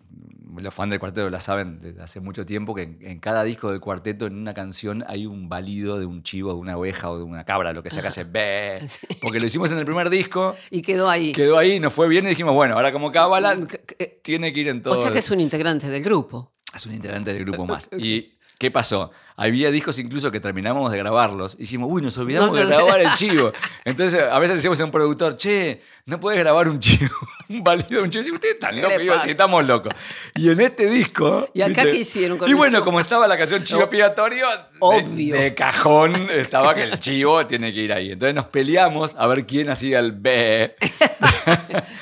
los 0.61 0.75
fans 0.75 0.91
del 0.91 1.01
cuarteto 1.01 1.29
la 1.31 1.41
saben 1.41 1.81
desde 1.81 2.03
hace 2.03 2.21
mucho 2.21 2.45
tiempo, 2.47 2.75
que 2.75 2.83
en, 2.83 2.99
en 3.01 3.19
cada 3.21 3.45
disco 3.45 3.71
del 3.71 3.81
cuarteto, 3.81 4.27
en 4.27 4.37
una 4.37 4.55
canción, 4.55 5.05
hay 5.07 5.27
un 5.27 5.49
balido 5.49 5.99
de 5.99 6.07
un 6.07 6.23
chivo, 6.23 6.51
de 6.53 6.59
una 6.59 6.77
oveja 6.77 7.11
o 7.11 7.19
de 7.19 7.25
una 7.25 7.45
cabra, 7.45 7.73
lo 7.73 7.83
que 7.83 7.91
sea 7.91 8.03
que 8.03 8.09
hace 8.09 8.25
be. 8.31 8.81
Porque 9.21 9.41
lo 9.41 9.47
hicimos 9.47 9.71
en 9.73 9.79
el 9.79 9.85
primer 9.85 10.11
disco, 10.11 10.55
Y 10.71 10.83
quedó 10.83 11.09
ahí. 11.09 11.33
quedó 11.33 11.59
ahí, 11.59 11.81
nos 11.81 11.93
fue 11.93 12.09
bien 12.09 12.27
y 12.27 12.31
dijimos, 12.31 12.55
bueno, 12.55 12.75
ahora 12.75 12.93
como 12.93 13.11
cábala, 13.13 13.57
Que- 13.67 13.81
que- 13.81 14.21
tiene 14.23 14.53
que 14.53 14.61
ir 14.61 14.69
en 14.69 14.83
todo. 14.83 14.95
O 14.95 15.03
sea 15.03 15.11
que 15.11 15.19
es 15.21 15.31
un 15.31 15.41
integrante 15.41 15.89
del 15.89 16.03
grupo. 16.03 16.53
Es 16.75 16.85
un 16.87 16.93
integrante 16.93 17.33
del 17.33 17.45
grupo 17.45 17.65
más. 17.65 17.89
¿Y 17.99 18.36
qué 18.59 18.71
pasó? 18.71 19.11
Había 19.39 19.71
discos 19.71 19.99
incluso 19.99 20.31
que 20.31 20.41
terminamos 20.41 20.91
de 20.91 20.97
grabarlos 20.97 21.57
y 21.57 21.59
dijimos, 21.59 21.91
uy, 21.93 22.01
nos 22.01 22.17
olvidamos 22.17 22.53
No, 22.53 22.57
de 22.57 22.65
grabar 22.67 23.01
el 23.03 23.13
chivo. 23.13 23.53
Entonces 23.85 24.23
a 24.23 24.39
veces 24.39 24.57
decíamos 24.57 24.81
a 24.81 24.85
un 24.87 24.91
productor, 24.91 25.37
che, 25.37 25.83
no 26.07 26.19
puedes 26.19 26.41
grabar 26.41 26.67
un 26.71 26.79
chivo, 26.79 27.15
un 27.51 27.63
balido 27.63 27.99
de 27.99 28.03
un 28.03 28.11
chivo. 28.11 28.25
Y 28.29 28.33
ustedes 28.33 28.55
están 28.55 28.75
¿Qué 28.75 28.81
locos, 28.81 28.99
sí, 29.03 29.09
pasa? 29.09 29.31
estamos 29.31 29.67
locos. 29.67 29.93
Y 30.37 30.49
en 30.49 30.61
este 30.63 30.89
disco... 30.89 31.51
¿Y 31.53 31.61
acá 31.61 31.83
qué 31.83 31.97
hicieron 31.97 32.39
con 32.39 32.49
Y 32.49 32.55
bueno, 32.55 32.83
como 32.83 32.99
estaba 32.99 33.29
la 33.29 33.37
canción 33.37 33.63
Chivo 33.63 33.87
de- 33.87 34.43
Obvio. 34.79 35.37
De, 35.37 35.55
cajón 35.55 36.15
estaba 36.31 36.75
que 36.75 36.85
el 36.85 36.99
chivo 36.99 37.47
tiene 37.47 37.75
que 37.75 37.81
ir 37.81 37.93
ahí. 37.93 38.13
Entonces 38.13 38.35
nos 38.35 38.47
peleamos 38.47 39.15
a 39.19 39.27
ver 39.27 39.45
quién 39.45 39.69
hacía 39.69 39.99
el 39.99 40.13
B 40.13 40.77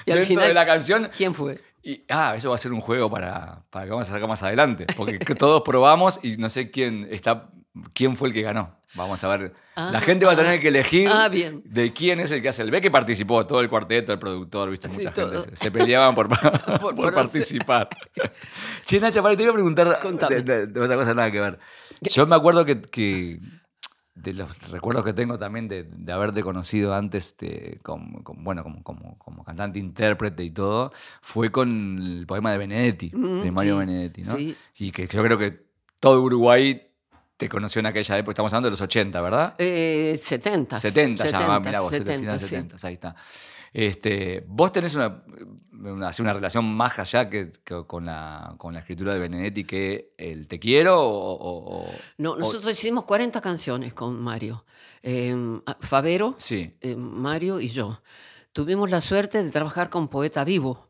Y 0.07 0.11
al 0.13 0.19
dentro 0.19 0.25
final, 0.27 0.49
de 0.49 0.55
la 0.55 0.67
canción. 0.67 1.11
¿Quién 1.17 1.35
fue? 1.35 1.59
Y, 1.87 2.03
ah, 2.09 2.35
eso 2.35 2.49
va 2.49 2.55
a 2.55 2.59
ser 2.59 2.73
un 2.73 2.81
juego 2.81 3.11
para, 3.11 3.63
para 3.71 3.85
que 3.85 3.91
vamos 3.91 4.09
a 4.09 4.13
sacar 4.15 4.29
más 4.29 4.43
adelante. 4.43 4.87
Porque 4.97 5.19
que 5.19 5.35
todos 5.35 5.63
probamos 5.63 6.19
y 6.23 6.37
no 6.39 6.49
sé 6.49 6.71
quién 6.71 7.07
está 7.11 7.51
quién 7.93 8.17
fue 8.17 8.29
el 8.29 8.35
que 8.35 8.43
ganó. 8.43 8.75
Vamos 8.95 9.23
a 9.25 9.29
ver. 9.29 9.53
Ah, 9.75 9.91
la 9.93 10.01
gente 10.01 10.25
va 10.25 10.33
a 10.33 10.37
tener 10.37 10.61
que 10.61 10.69
elegir 10.69 11.09
ah, 11.13 11.29
bien. 11.29 11.63
de 11.65 11.93
quién 11.93 12.21
es 12.21 12.31
el 12.31 12.41
que 12.41 12.49
hace 12.49 12.63
el 12.63 12.71
B, 12.71 12.81
que 12.81 12.93
participó, 12.93 13.45
todo 13.45 13.61
el 13.61 13.69
cuarteto, 13.69 14.13
el 14.13 14.21
productor, 14.21 14.71
viste, 14.71 14.89
Sí, 14.89 14.95
mucha 14.99 15.13
todo. 15.13 15.43
gente 15.43 15.57
se, 15.57 15.65
se 15.65 15.71
peleaban 15.73 16.15
por, 16.15 16.29
por, 16.29 16.79
Por- 16.81 16.95
por 16.95 17.13
participar. 17.13 17.89
che, 18.85 19.01
Nacha, 19.01 19.21
te 19.37 19.43
iba 19.43 19.51
a 19.51 19.55
preguntar 19.55 19.99
Contame. 20.01 20.37
de, 20.37 20.43
de- 20.43 20.67
de 20.69 20.81
otra 20.81 20.95
cosa 20.97 21.13
nada 21.13 21.31
que 21.31 21.41
ver. 21.41 21.59
Yo 22.03 22.25
me 22.27 22.37
acuerdo 22.37 22.65
que, 22.65 22.81
que 22.81 23.41
de 24.15 24.33
los 24.33 24.71
recuerdos 24.71 25.05
que 25.05 25.13
tengo 25.13 25.39
también 25.39 25.67
de, 25.67 25.83
de 25.85 26.13
haberte 26.13 26.43
conocido 26.43 26.95
antes 26.95 27.37
de, 27.39 27.81
como, 27.83 28.23
como- 28.23 28.43
bueno, 28.45 28.63
como, 28.63 28.83
como, 28.83 29.19
como 29.19 29.45
cantante, 29.45 29.79
intérprete 29.81 30.45
y 30.45 30.51
todo, 30.51 30.93
fue 31.21 31.51
con 31.51 31.99
el 32.01 32.27
poema 32.27 32.53
de 32.53 32.59
Benedetti, 32.59 33.11
Mm, 33.15 33.41
de 33.43 33.51
Mario 33.51 33.75
sí, 33.75 33.79
Benedetti, 33.81 34.23
¿no? 34.23 34.33
sí. 34.37 34.57
Y 34.77 34.93
que 34.93 35.07
yo 35.09 35.23
creo 35.23 35.37
que 35.37 35.65
todo 35.99 36.23
Uruguay 36.23 36.81
te 37.37 37.49
conoció 37.49 37.81
en 37.81 37.87
aquella 37.87 38.17
época, 38.17 38.31
estamos 38.33 38.53
hablando 38.53 38.69
de 38.69 38.71
los 38.73 38.81
80, 38.81 39.21
¿verdad? 39.21 39.55
Eh, 39.59 40.17
70. 40.23 40.79
70 40.79 41.25
ya, 41.29 41.55
ah, 41.55 41.59
mirá 41.59 41.81
vos, 41.81 41.91
70, 41.91 42.21
final 42.21 42.41
sí. 42.41 42.47
70, 42.47 42.77
ahí 42.87 42.95
está. 42.95 43.17
Este, 43.75 44.45
vos 44.47 44.71
tenés 44.71 44.95
una, 44.95 45.25
una, 45.73 46.11
una 46.17 46.33
relación 46.33 46.65
más 46.77 46.97
allá 47.01 47.29
que, 47.29 47.51
que 47.65 47.85
con, 47.89 48.07
la, 48.07 48.55
con 48.57 48.73
la 48.73 48.79
escritura 48.79 49.13
de 49.13 49.19
Benedetti 49.19 49.65
que 49.65 50.15
el 50.17 50.47
Te 50.47 50.61
Quiero 50.61 51.01
o... 51.03 51.33
o- 51.35 51.81
o- 51.83 51.91
No, 52.19 52.31
o- 52.33 52.37
nosotros 52.39 52.71
hicimos 52.73 53.03
40 53.05 53.41
canciones 53.41 53.93
con 53.93 54.21
Mario. 54.23 54.65
Eh, 55.03 55.35
Favero, 55.81 56.37
Sí, 56.39 56.77
eh, 56.81 56.95
Mario 56.95 57.59
y 57.61 57.69
yo. 57.69 58.01
Tuvimos 58.53 58.91
la 58.91 59.01
suerte 59.01 59.43
de 59.43 59.51
trabajar 59.51 59.91
con 59.91 60.07
poeta 60.07 60.45
vivo. 60.45 60.89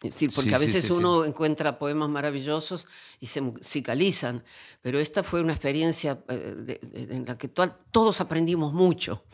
Es 0.00 0.14
decir, 0.14 0.30
porque 0.32 0.50
Sí, 0.50 0.54
a 0.54 0.58
veces 0.58 0.82
sí, 0.82 0.86
sí. 0.86 0.92
uno 0.94 1.24
encuentra 1.24 1.78
poemas 1.78 2.08
maravillosos 2.08 2.86
y 3.18 3.26
se 3.26 3.40
musicalizan, 3.42 4.44
pero 4.80 4.98
esta 5.00 5.22
fue 5.24 5.40
una 5.42 5.52
experiencia 5.52 6.20
eh, 6.28 6.78
en 7.10 7.26
la 7.26 7.36
que 7.36 7.48
to- 7.48 7.74
todos 7.90 8.20
aprendimos 8.20 8.72
mucho. 8.72 9.24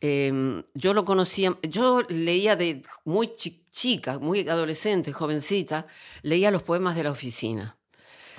Eh, 0.00 0.62
yo 0.74 0.94
lo 0.94 1.04
conocía, 1.04 1.56
yo 1.62 2.02
leía 2.08 2.54
de 2.56 2.82
muy 3.04 3.32
chi- 3.36 3.64
chica, 3.70 4.18
muy 4.18 4.48
adolescente, 4.48 5.12
jovencita, 5.12 5.86
leía 6.22 6.50
los 6.50 6.62
poemas 6.62 6.94
de 6.96 7.02
la 7.04 7.10
oficina. 7.10 7.76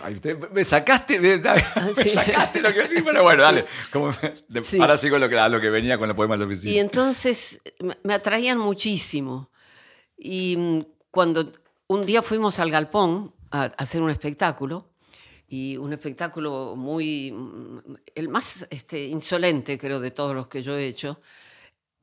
Ay, 0.01 0.15
usted- 0.15 0.37
me 0.51 0.63
sacaste, 0.63 1.19
me, 1.19 1.37
me 1.37 1.49
Ah, 1.49 1.89
sí. 1.95 2.07
sacaste 2.09 2.61
lo 2.61 2.69
que 2.69 2.75
iba 2.75 2.85
a 2.85 2.87
decir, 2.87 3.03
pero 3.03 3.23
bueno, 3.23 3.43
dale. 3.47 3.65
Como 3.91 4.07
me- 4.47 4.63
Sí. 4.63 4.79
Ahora 4.79 4.95
sigo 4.95 5.17
lo 5.17 5.27
que, 5.27 5.35
lo 5.35 5.59
que 5.59 5.69
venía 5.69 5.97
con 5.97 6.07
los 6.07 6.15
poemas 6.15 6.39
de 6.39 6.45
la 6.45 6.51
oficina. 6.51 6.73
Y 6.73 6.79
entonces 6.79 7.61
me- 7.79 7.97
me 8.03 8.13
atraían 8.13 8.57
muchísimo. 8.57 9.49
Y 10.17 10.55
mm, 10.57 10.79
cuando 11.11 11.51
un 11.87 12.05
día 12.05 12.21
fuimos 12.21 12.59
al 12.59 12.71
galpón 12.71 13.33
a, 13.51 13.63
a 13.63 13.65
hacer 13.65 14.01
un 14.01 14.09
espectáculo, 14.09 14.85
y 15.51 15.77
un 15.77 15.91
espectáculo 15.91 16.75
muy, 16.77 17.31
mm, 17.31 17.79
el 18.15 18.29
más 18.29 18.67
este, 18.69 19.05
insolente 19.07 19.77
creo 19.79 19.99
de 19.99 20.11
todos 20.11 20.35
los 20.35 20.47
que 20.47 20.61
yo 20.63 20.77
he 20.77 20.85
hecho, 20.87 21.21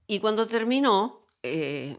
y 0.07 0.21
cuando 0.21 0.47
terminó, 0.47 1.27
eh, 1.42 1.97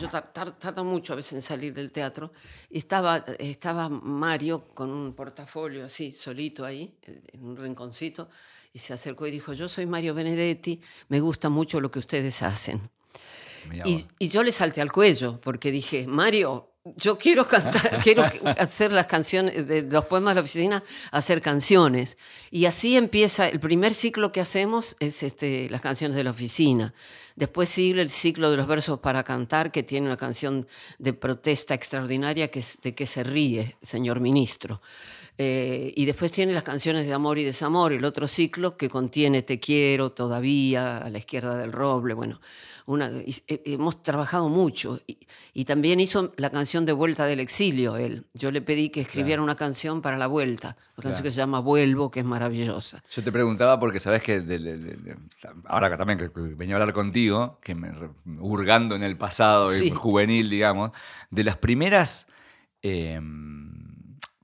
yo 0.00 0.08
tar- 0.08 0.32
tar- 0.32 0.58
tardo 0.58 0.84
mucho 0.84 1.12
a 1.12 1.16
veces 1.16 1.32
en 1.34 1.42
salir 1.42 1.72
del 1.72 1.92
teatro, 1.92 2.32
y 2.68 2.78
estaba, 2.78 3.24
estaba 3.38 3.88
Mario 3.88 4.64
con 4.74 4.90
un 4.90 5.14
portafolio 5.14 5.86
así, 5.86 6.12
solito 6.12 6.64
ahí, 6.64 6.98
en 7.32 7.44
un 7.44 7.56
rinconcito, 7.56 8.28
y 8.72 8.78
se 8.78 8.92
acercó 8.92 9.26
y 9.26 9.30
dijo, 9.30 9.52
yo 9.52 9.68
soy 9.68 9.86
Mario 9.86 10.14
Benedetti, 10.14 10.80
me 11.08 11.20
gusta 11.20 11.48
mucho 11.48 11.80
lo 11.80 11.90
que 11.90 11.98
ustedes 11.98 12.42
hacen. 12.42 12.90
Y 14.18 14.28
yo 14.28 14.42
le 14.42 14.50
salté 14.50 14.80
al 14.80 14.90
cuello 14.90 15.40
porque 15.40 15.70
dije, 15.70 16.06
Mario, 16.06 16.71
yo 16.96 17.16
quiero 17.16 17.46
cantar, 17.46 18.00
quiero 18.02 18.24
hacer 18.58 18.90
las 18.92 19.06
canciones 19.06 19.66
de 19.66 19.82
los 19.82 20.04
poemas 20.06 20.32
de 20.32 20.34
la 20.36 20.40
oficina, 20.40 20.82
hacer 21.10 21.40
canciones. 21.40 22.16
Y 22.50 22.66
así 22.66 22.96
empieza, 22.96 23.48
el 23.48 23.60
primer 23.60 23.94
ciclo 23.94 24.32
que 24.32 24.40
hacemos 24.40 24.96
es 24.98 25.22
este, 25.22 25.70
las 25.70 25.80
canciones 25.80 26.16
de 26.16 26.24
la 26.24 26.30
oficina. 26.30 26.92
Después 27.36 27.68
sigue 27.68 28.02
el 28.02 28.10
ciclo 28.10 28.50
de 28.50 28.56
los 28.56 28.66
versos 28.66 28.98
para 28.98 29.22
cantar, 29.22 29.70
que 29.72 29.82
tiene 29.82 30.06
una 30.06 30.16
canción 30.16 30.66
de 30.98 31.12
protesta 31.12 31.74
extraordinaria 31.74 32.48
que 32.48 32.58
es 32.58 32.78
de 32.82 32.94
que 32.94 33.06
se 33.06 33.22
ríe, 33.22 33.76
señor 33.80 34.20
ministro. 34.20 34.82
Eh, 35.38 35.92
y 35.96 36.04
después 36.04 36.30
tiene 36.30 36.52
las 36.52 36.62
canciones 36.62 37.06
de 37.06 37.12
amor 37.14 37.38
y 37.38 37.44
desamor, 37.44 37.92
el 37.94 38.04
otro 38.04 38.28
ciclo 38.28 38.76
que 38.76 38.88
contiene 38.90 39.42
Te 39.42 39.58
quiero 39.58 40.12
todavía, 40.12 40.98
a 40.98 41.08
la 41.10 41.18
izquierda 41.18 41.56
del 41.56 41.72
roble, 41.72 42.12
bueno, 42.14 42.38
una, 42.84 43.08
eh, 43.08 43.62
hemos 43.64 44.02
trabajado 44.02 44.48
mucho. 44.50 45.00
Y, 45.06 45.16
y 45.54 45.64
también 45.64 46.00
hizo 46.00 46.32
la 46.36 46.50
canción 46.50 46.84
de 46.84 46.92
Vuelta 46.92 47.24
del 47.24 47.40
Exilio, 47.40 47.96
él. 47.96 48.26
Yo 48.34 48.50
le 48.50 48.60
pedí 48.60 48.90
que 48.90 49.00
escribiera 49.00 49.36
Claro. 49.38 49.44
una 49.44 49.56
canción 49.56 50.02
para 50.02 50.18
la 50.18 50.26
vuelta, 50.26 50.76
una 50.98 51.04
canción 51.04 51.22
que 51.24 51.30
se 51.30 51.36
llama 51.38 51.60
Vuelvo, 51.60 52.10
que 52.10 52.20
es 52.20 52.26
maravillosa. 52.26 53.02
Yo 53.10 53.24
te 53.24 53.32
preguntaba 53.32 53.80
porque 53.80 53.98
sabes 54.00 54.22
que 54.22 54.40
de- 54.40 54.58
de- 54.58 54.78
de- 54.78 54.96
de- 54.96 55.16
ahora 55.64 55.88
que 55.90 55.96
también 55.96 56.30
venía 56.58 56.74
a 56.74 56.78
hablar 56.80 56.94
contigo, 56.94 57.58
que 57.62 57.74
me 57.74 57.90
hurgando 58.38 58.96
en 58.96 59.02
el 59.02 59.16
pasado 59.16 59.74
y 59.74 59.78
Sí. 59.78 59.90
juvenil, 59.90 60.50
digamos, 60.50 60.90
de 61.30 61.44
las 61.44 61.56
primeras, 61.56 62.26
eh, 62.82 63.18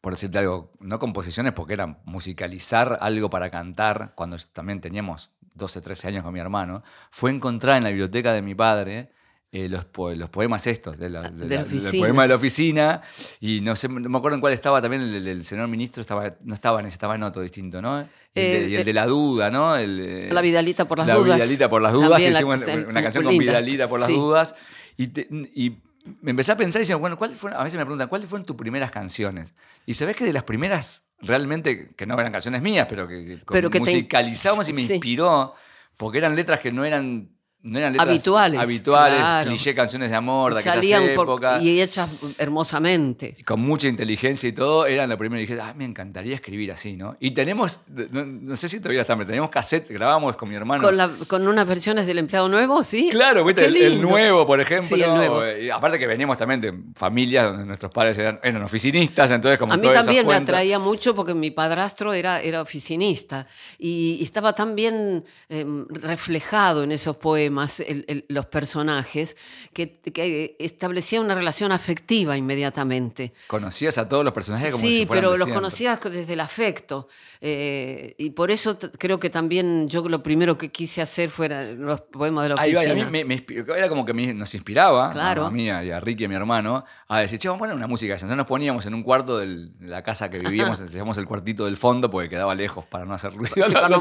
por 0.01 0.13
decirte 0.13 0.39
algo, 0.39 0.73
no 0.81 0.99
composiciones 0.99 1.53
porque 1.53 1.75
eran 1.75 1.99
musicalizar 2.05 2.99
algo 3.01 3.31
para 3.31 3.51
cantar, 3.51 4.13
cuando 4.15 4.37
también 4.53 4.81
teníamos 4.81 5.31
12, 5.55 5.81
13 5.81 6.09
años 6.09 6.23
con 6.25 6.33
mi 6.33 6.41
hermano, 6.41 6.83
fue 7.11 7.31
encontrar 7.31 7.79
en 7.79 7.85
la 7.85 7.91
biblioteca 7.91 8.33
de 8.33 8.43
mi 8.43 8.55
padre 8.55 9.11
eh, 9.51 9.67
los, 9.69 9.87
po- 9.87 10.11
los 10.13 10.29
poemas 10.29 10.67
estos, 10.67 10.99
de 10.99 11.09
la, 11.09 11.23
de 11.23 11.47
De 11.49 11.57
la 11.57 11.63
la- 11.63 11.69
del 11.69 11.99
poema 12.01 12.23
de 12.23 12.29
la 12.29 12.35
oficina, 12.35 13.01
y 13.41 13.61
no 13.63 13.75
sé, 13.75 13.89
no 13.89 14.09
me 14.09 14.19
acuerdo 14.19 14.35
en 14.35 14.41
cuál 14.43 14.53
estaba 14.53 14.81
también 14.83 15.03
el, 15.03 15.27
el- 15.27 15.45
señor 15.45 15.67
ministro, 15.69 16.03
estaba, 16.03 16.35
no 16.45 16.53
estaba 16.55 16.81
en 16.81 16.87
ese, 16.87 16.95
estaba 16.95 17.15
en 17.15 17.23
otro 17.23 17.41
distinto, 17.43 17.81
¿no? 17.81 18.03
Y 18.03 18.03
el, 18.03 18.09
de, 18.35 18.65
Eh, 18.67 18.69
y 18.69 18.77
el 18.77 18.85
de 18.85 18.93
la 18.93 19.07
duda, 19.07 19.51
¿no? 19.51 19.75
El, 19.75 20.01
eh, 20.01 20.29
La 20.31 20.43
Vidalita 20.43 20.87
por 20.87 20.99
las 20.99 21.09
la 21.09 21.15
dudas. 21.15 21.37
Vidalita 21.37 21.69
por 21.71 21.81
las 21.81 21.93
dudas, 21.95 22.19
que 22.21 22.31
la- 22.31 22.39
hicimos 22.39 22.59
una 22.89 23.03
canción 23.03 23.25
con. 23.25 23.39
Vidalita 23.39 23.89
por 23.89 24.01
las 24.01 24.09
Sí. 24.11 24.15
dudas. 24.15 24.55
Y, 24.99 25.07
te- 25.09 25.29
y 25.55 25.79
me 26.23 26.31
empecé 26.31 26.53
a 26.53 26.57
pensar 26.57 26.81
y 26.81 26.83
decía, 26.85 26.97
bueno, 26.97 27.17
¿cuáles 27.19 27.39
fueron? 27.39 27.61
a 27.61 27.65
veces 27.65 27.77
me 27.79 27.85
preguntan, 27.85 28.09
¿cuáles 28.09 28.29
fueron 28.29 28.47
tus 28.47 28.57
primeras 28.57 28.91
canciones? 28.91 29.55
Y 29.87 29.95
sabés 29.95 30.17
que 30.17 30.25
de 30.25 30.33
las 30.33 30.45
primeras, 30.45 31.05
realmente, 31.21 31.91
que 31.97 32.07
no 32.07 32.19
eran 32.19 32.33
canciones 32.33 32.63
mías, 32.63 32.87
pero 32.89 33.07
que, 33.09 33.25
que 33.25 33.39
Pero 33.51 33.69
que 33.71 33.79
te- 33.79 33.85
musicalizamos 33.85 34.69
y 34.69 34.73
me 34.73 34.83
sí. 34.83 34.95
inspiró, 34.95 35.55
porque 35.97 36.19
eran 36.19 36.35
letras 36.37 36.61
que 36.61 36.73
no 36.73 36.85
eran, 36.85 37.31
no 37.63 37.79
eran 37.79 37.93
letras 37.93 38.09
Habituales, 38.09 38.61
habituales 38.61 39.21
claro. 39.21 39.51
cliché 39.51 39.75
canciones 39.75 40.11
de 40.11 40.17
amor 40.17 40.55
de 40.55 40.61
aquellas 40.61 40.75
Salían 40.77 41.03
por- 41.17 41.25
épocas. 41.27 41.63
y 41.63 41.81
hechas 41.83 42.35
hermosamente. 42.39 43.35
Y 43.39 43.43
con 43.43 43.61
mucha 43.61 43.89
inteligencia 43.89 44.49
y 44.49 44.53
todo, 44.53 44.87
eran 44.87 45.09
lo 45.09 45.19
primero. 45.19 45.41
Y 45.43 45.47
dije, 45.47 45.61
ah, 45.61 45.75
me 45.77 45.85
encantaría 45.85 46.35
escribir 46.35 46.73
así, 46.73 46.97
¿no? 46.97 47.17
Y 47.21 47.33
tenemos, 47.33 47.81
no, 48.11 48.25
no 48.25 48.57
sé 48.57 48.69
si 48.69 48.79
todavía 48.79 49.03
están, 49.03 49.19
pero 49.19 49.27
teníamos 49.27 49.51
cassette, 49.51 49.89
grabamos 49.91 50.37
con 50.37 50.49
mi 50.49 50.55
hermano. 50.55 50.83
Con, 50.83 50.97
la- 50.97 51.11
con 51.27 51.47
unas 51.47 51.67
versiones 51.67 52.07
del 52.07 52.19
empleado 52.19 52.49
nuevo, 52.49 52.83
¿sí? 52.85 53.09
Claro, 53.11 53.45
¿viste? 53.45 53.65
El, 53.67 54.01
nuevo, 54.01 54.47
por 54.47 54.61
ejemplo. 54.61 54.97
Sí, 54.97 55.03
el 55.03 55.15
nuevo. 55.15 55.43
Y 55.47 55.69
aparte 55.71 55.99
que 55.99 56.07
veníamos 56.07 56.39
también 56.39 56.61
de 56.61 56.73
familias 56.95 57.47
donde 57.51 57.65
nuestros 57.67 57.93
padres 57.93 58.17
eran, 58.19 58.39
eran 58.43 58.63
oficinistas, 58.63 59.31
entonces 59.31 59.59
como 59.59 59.73
A 59.73 59.77
mí 59.77 59.89
también 59.93 60.27
me 60.27 60.35
atraía 60.35 60.79
mucho 60.79 61.15
porque 61.15 61.35
mi 61.35 61.51
padrastro 61.51 62.13
era, 62.13 62.41
era 62.41 62.63
oficinista 62.63 63.47
y, 63.79 64.17
y 64.21 64.23
estaba 64.25 64.53
tan 64.53 64.75
bien 64.75 65.25
eh, 65.49 65.65
reflejado 65.91 66.83
en 66.85 66.93
esos 66.93 67.17
poemas, 67.17 67.48
el- 67.81 68.05
el- 68.09 68.25
los 68.29 68.47
personajes, 68.47 69.37
que, 69.73 69.99
que 70.01 70.57
establecía 70.59 71.21
una 71.21 71.35
relación 71.35 71.73
afectiva 71.73 72.37
inmediatamente. 72.37 73.33
Conocías 73.47 73.99
a 73.99 74.09
todos 74.09 74.25
los 74.25 74.33
personajes 74.35 74.73
como 74.73 74.83
sí, 74.83 74.99
si 75.01 75.07
fueran 75.07 75.25
pero 75.25 75.37
los 75.37 75.49
conocías 75.55 76.01
desde 76.01 76.33
el 76.33 76.41
afecto. 76.41 77.09
eh, 77.41 78.15
y 78.19 78.31
por 78.31 78.51
eso 78.51 78.79
creo 78.99 79.21
que 79.21 79.31
también 79.31 79.89
yo 79.89 80.09
lo 80.09 80.23
primero 80.23 80.59
que 80.59 80.71
quise 80.71 81.01
hacer 81.01 81.31
fueran 81.31 81.81
los 81.81 82.01
poemas 82.01 82.49
de 82.49 82.55
la 82.55 82.61
Ahí 82.61 82.73
va, 82.75 82.81
oficina. 82.81 83.03
a 83.07 83.11
mí 83.11 83.25
me, 83.25 83.25
me 83.25 83.45
era 83.77 83.89
como 83.89 84.05
que 84.05 84.13
me- 84.13 84.35
nos 84.35 84.53
inspiraba, 84.55 85.11
Claro. 85.11 85.47
a 85.47 85.51
mí 85.51 85.67
y 85.67 85.71
a 85.71 86.01
Ricky, 86.01 86.25
a 86.25 86.29
mi 86.29 86.35
hermano, 86.35 86.85
a 87.07 87.21
decir, 87.21 87.39
che, 87.39 87.49
vamos 87.49 87.59
a 87.59 87.63
poner 87.63 87.77
una 87.77 87.87
música. 87.87 88.15
Entonces 88.15 88.37
nos 88.37 88.47
poníamos 88.47 88.85
en 88.87 88.95
un 88.95 89.03
cuarto 89.03 89.39
del- 89.39 89.77
de 89.79 89.87
la 89.87 90.03
casa 90.03 90.29
que 90.31 90.39
vivíamos, 90.41 90.79
decíamos 90.81 91.17
el 91.19 91.27
cuartito 91.27 91.65
del 91.65 91.77
fondo, 91.77 92.11
porque 92.11 92.29
quedaba 92.29 92.55
lejos 92.55 92.85
para 92.87 93.05
no 93.05 93.15
hacer 93.15 93.33
ruido, 93.35 93.55
Sí, 93.55 93.61
los, 93.61 93.73
para 93.73 93.89
no 93.89 94.01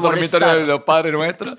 de 0.58 0.66
los 0.66 0.82
padres 0.82 1.12
nuestros. 1.12 1.54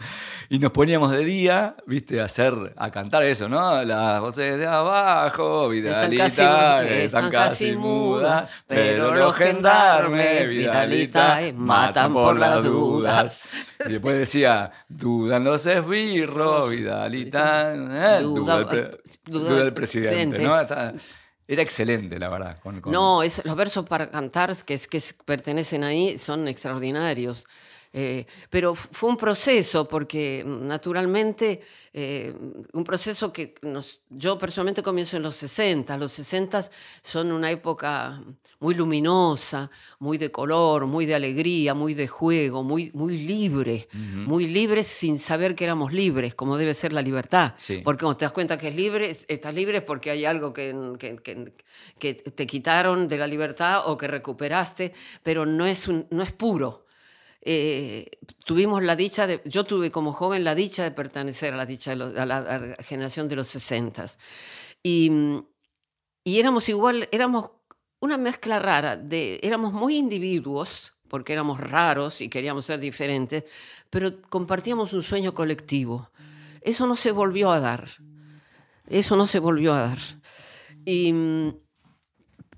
Y 0.50 0.60
nos 0.60 0.72
poníamos 0.72 1.12
de 1.12 1.24
día, 1.24 1.76
viste, 1.86 2.20
a 2.22 2.26
hacer, 2.26 2.54
a 2.76 2.92
cantar 2.92 3.24
eso, 3.24 3.48
¿no? 3.50 3.84
Las 3.84 4.20
voces 4.22 4.58
de 4.58 4.66
abajo, 4.68 5.72
Están 5.74 6.10
Vidalita, 6.10 6.24
casi, 6.24 6.94
están 6.94 7.32
casi 7.32 7.76
mudas, 7.76 8.50
pero 8.68 9.16
los 9.16 9.36
gendarmes, 9.36 10.48
Vidalita, 10.50 11.36
Vidalita, 11.40 11.58
matan 11.58 12.14
por 12.14 12.40
las 12.40 12.64
dudas. 12.64 13.48
Y 13.86 13.92
después 13.94 14.18
decía, 14.18 14.72
dudan 14.88 15.44
los 15.44 15.66
esbirros, 15.66 16.70
Vidalita, 16.70 17.74
eh, 17.74 18.22
duda, 18.22 18.58
el 18.58 18.66
pre- 18.66 19.02
duda 19.26 19.62
el 19.62 19.74
presidente. 19.74 20.44
¿no? 20.44 20.60
Era 21.52 21.64
excelente, 21.64 22.20
la 22.20 22.30
verdad. 22.30 22.60
con- 22.62 22.80
con- 22.80 22.92
No, 22.94 23.24
es, 23.24 23.44
los 23.44 23.56
versos 23.56 23.84
para 23.88 24.12
cantar 24.12 24.56
que, 24.66 24.76
es- 24.76 24.88
que 24.88 24.98
es- 24.98 25.16
pertenecen 25.26 25.84
ahí 25.84 26.20
son 26.20 26.48
extraordinarios. 26.48 27.48
Eh, 27.92 28.26
pero 28.52 28.76
fue 28.76 29.10
un 29.10 29.18
proceso, 29.18 29.88
porque 29.88 30.44
mm, 30.46 30.68
naturalmente, 30.68 31.60
eh, 31.92 32.34
un 32.74 32.84
proceso 32.84 33.34
que 33.34 33.56
nos- 33.64 34.02
yo 34.10 34.38
personalmente 34.38 34.84
comienzo 34.84 35.18
en 35.18 35.24
los 35.24 35.36
60. 35.36 35.98
Los 35.98 36.12
60 36.12 36.70
son 37.02 37.32
una 37.32 37.50
época 37.50 38.22
muy 38.60 38.76
luminosa, 38.76 39.72
muy 40.00 40.20
de 40.20 40.30
color, 40.30 40.86
muy 40.86 41.08
de 41.08 41.16
alegría, 41.16 41.74
muy 41.74 41.96
de 41.96 42.08
juego, 42.08 42.62
muy, 42.62 42.92
muy 42.94 43.18
libre, 43.18 43.88
muy 43.94 44.46
libres 44.48 44.86
sin 44.86 45.18
saber 45.18 45.56
que 45.56 45.64
éramos 45.64 45.92
libres, 45.92 46.36
como 46.36 46.58
debe 46.58 46.76
ser 46.76 46.94
la 46.94 47.02
libertad. 47.02 47.56
Sí. 47.58 47.82
Porque 47.84 48.02
cuando 48.04 48.18
te 48.18 48.26
das 48.26 48.34
cuenta 48.34 48.58
que 48.60 48.68
es 48.68 48.76
libre, 48.76 49.10
es- 49.10 49.26
estás 49.28 49.54
libre 49.56 49.82
porque 49.82 50.12
hay 50.12 50.26
algo 50.26 50.54
que, 50.54 50.76
que- 51.00 51.16
que- 51.18 51.54
que 51.98 52.14
te 52.14 52.46
quitaron 52.46 53.08
de 53.08 53.18
la 53.18 53.26
libertad 53.26 53.84
o 53.88 53.98
que 53.98 54.08
recuperaste, 54.08 54.94
pero 55.24 55.48
no 55.48 55.66
es, 55.66 55.88
un- 55.88 56.06
no 56.12 56.22
es 56.22 56.32
puro. 56.34 56.86
Eh, 57.52 58.12
tuvimos 58.46 58.84
la 58.84 58.96
dicha 58.96 59.26
de, 59.26 59.42
yo 59.44 59.64
tuve 59.64 59.90
como 59.90 60.14
joven 60.14 60.44
la 60.44 60.54
dicha 60.54 60.84
de 60.84 60.92
pertenecer 60.92 61.52
a 61.52 61.58
la 61.58 61.66
dicha 61.66 61.96
de 61.96 62.26
la, 62.28 62.78
generación 62.86 63.28
de 63.28 63.36
los 63.36 63.48
60 63.48 64.06
y, 64.84 65.12
y 66.24 66.40
éramos 66.40 66.70
igual, 66.70 67.10
éramos 67.12 67.50
una 68.02 68.20
mezcla 68.20 68.60
rara 68.60 68.98
de, 68.98 69.40
éramos 69.42 69.74
muy 69.74 69.98
individuos 69.98 70.94
porque 71.08 71.34
éramos 71.34 71.60
raros 71.60 72.22
y 72.22 72.30
queríamos 72.30 72.66
ser 72.66 72.80
diferentes, 72.80 73.46
pero 73.90 74.22
compartíamos 74.30 74.94
un 74.94 75.02
sueño 75.02 75.34
colectivo. 75.34 76.12
Eso 76.62 76.86
no 76.86 76.96
se 76.96 77.12
volvió 77.12 77.50
a 77.50 77.60
dar. 77.60 77.90
Eso 78.86 79.16
no 79.16 79.26
se 79.26 79.40
volvió 79.40 79.74
a 79.74 79.88
dar. 79.88 80.00
Y, 80.86 81.16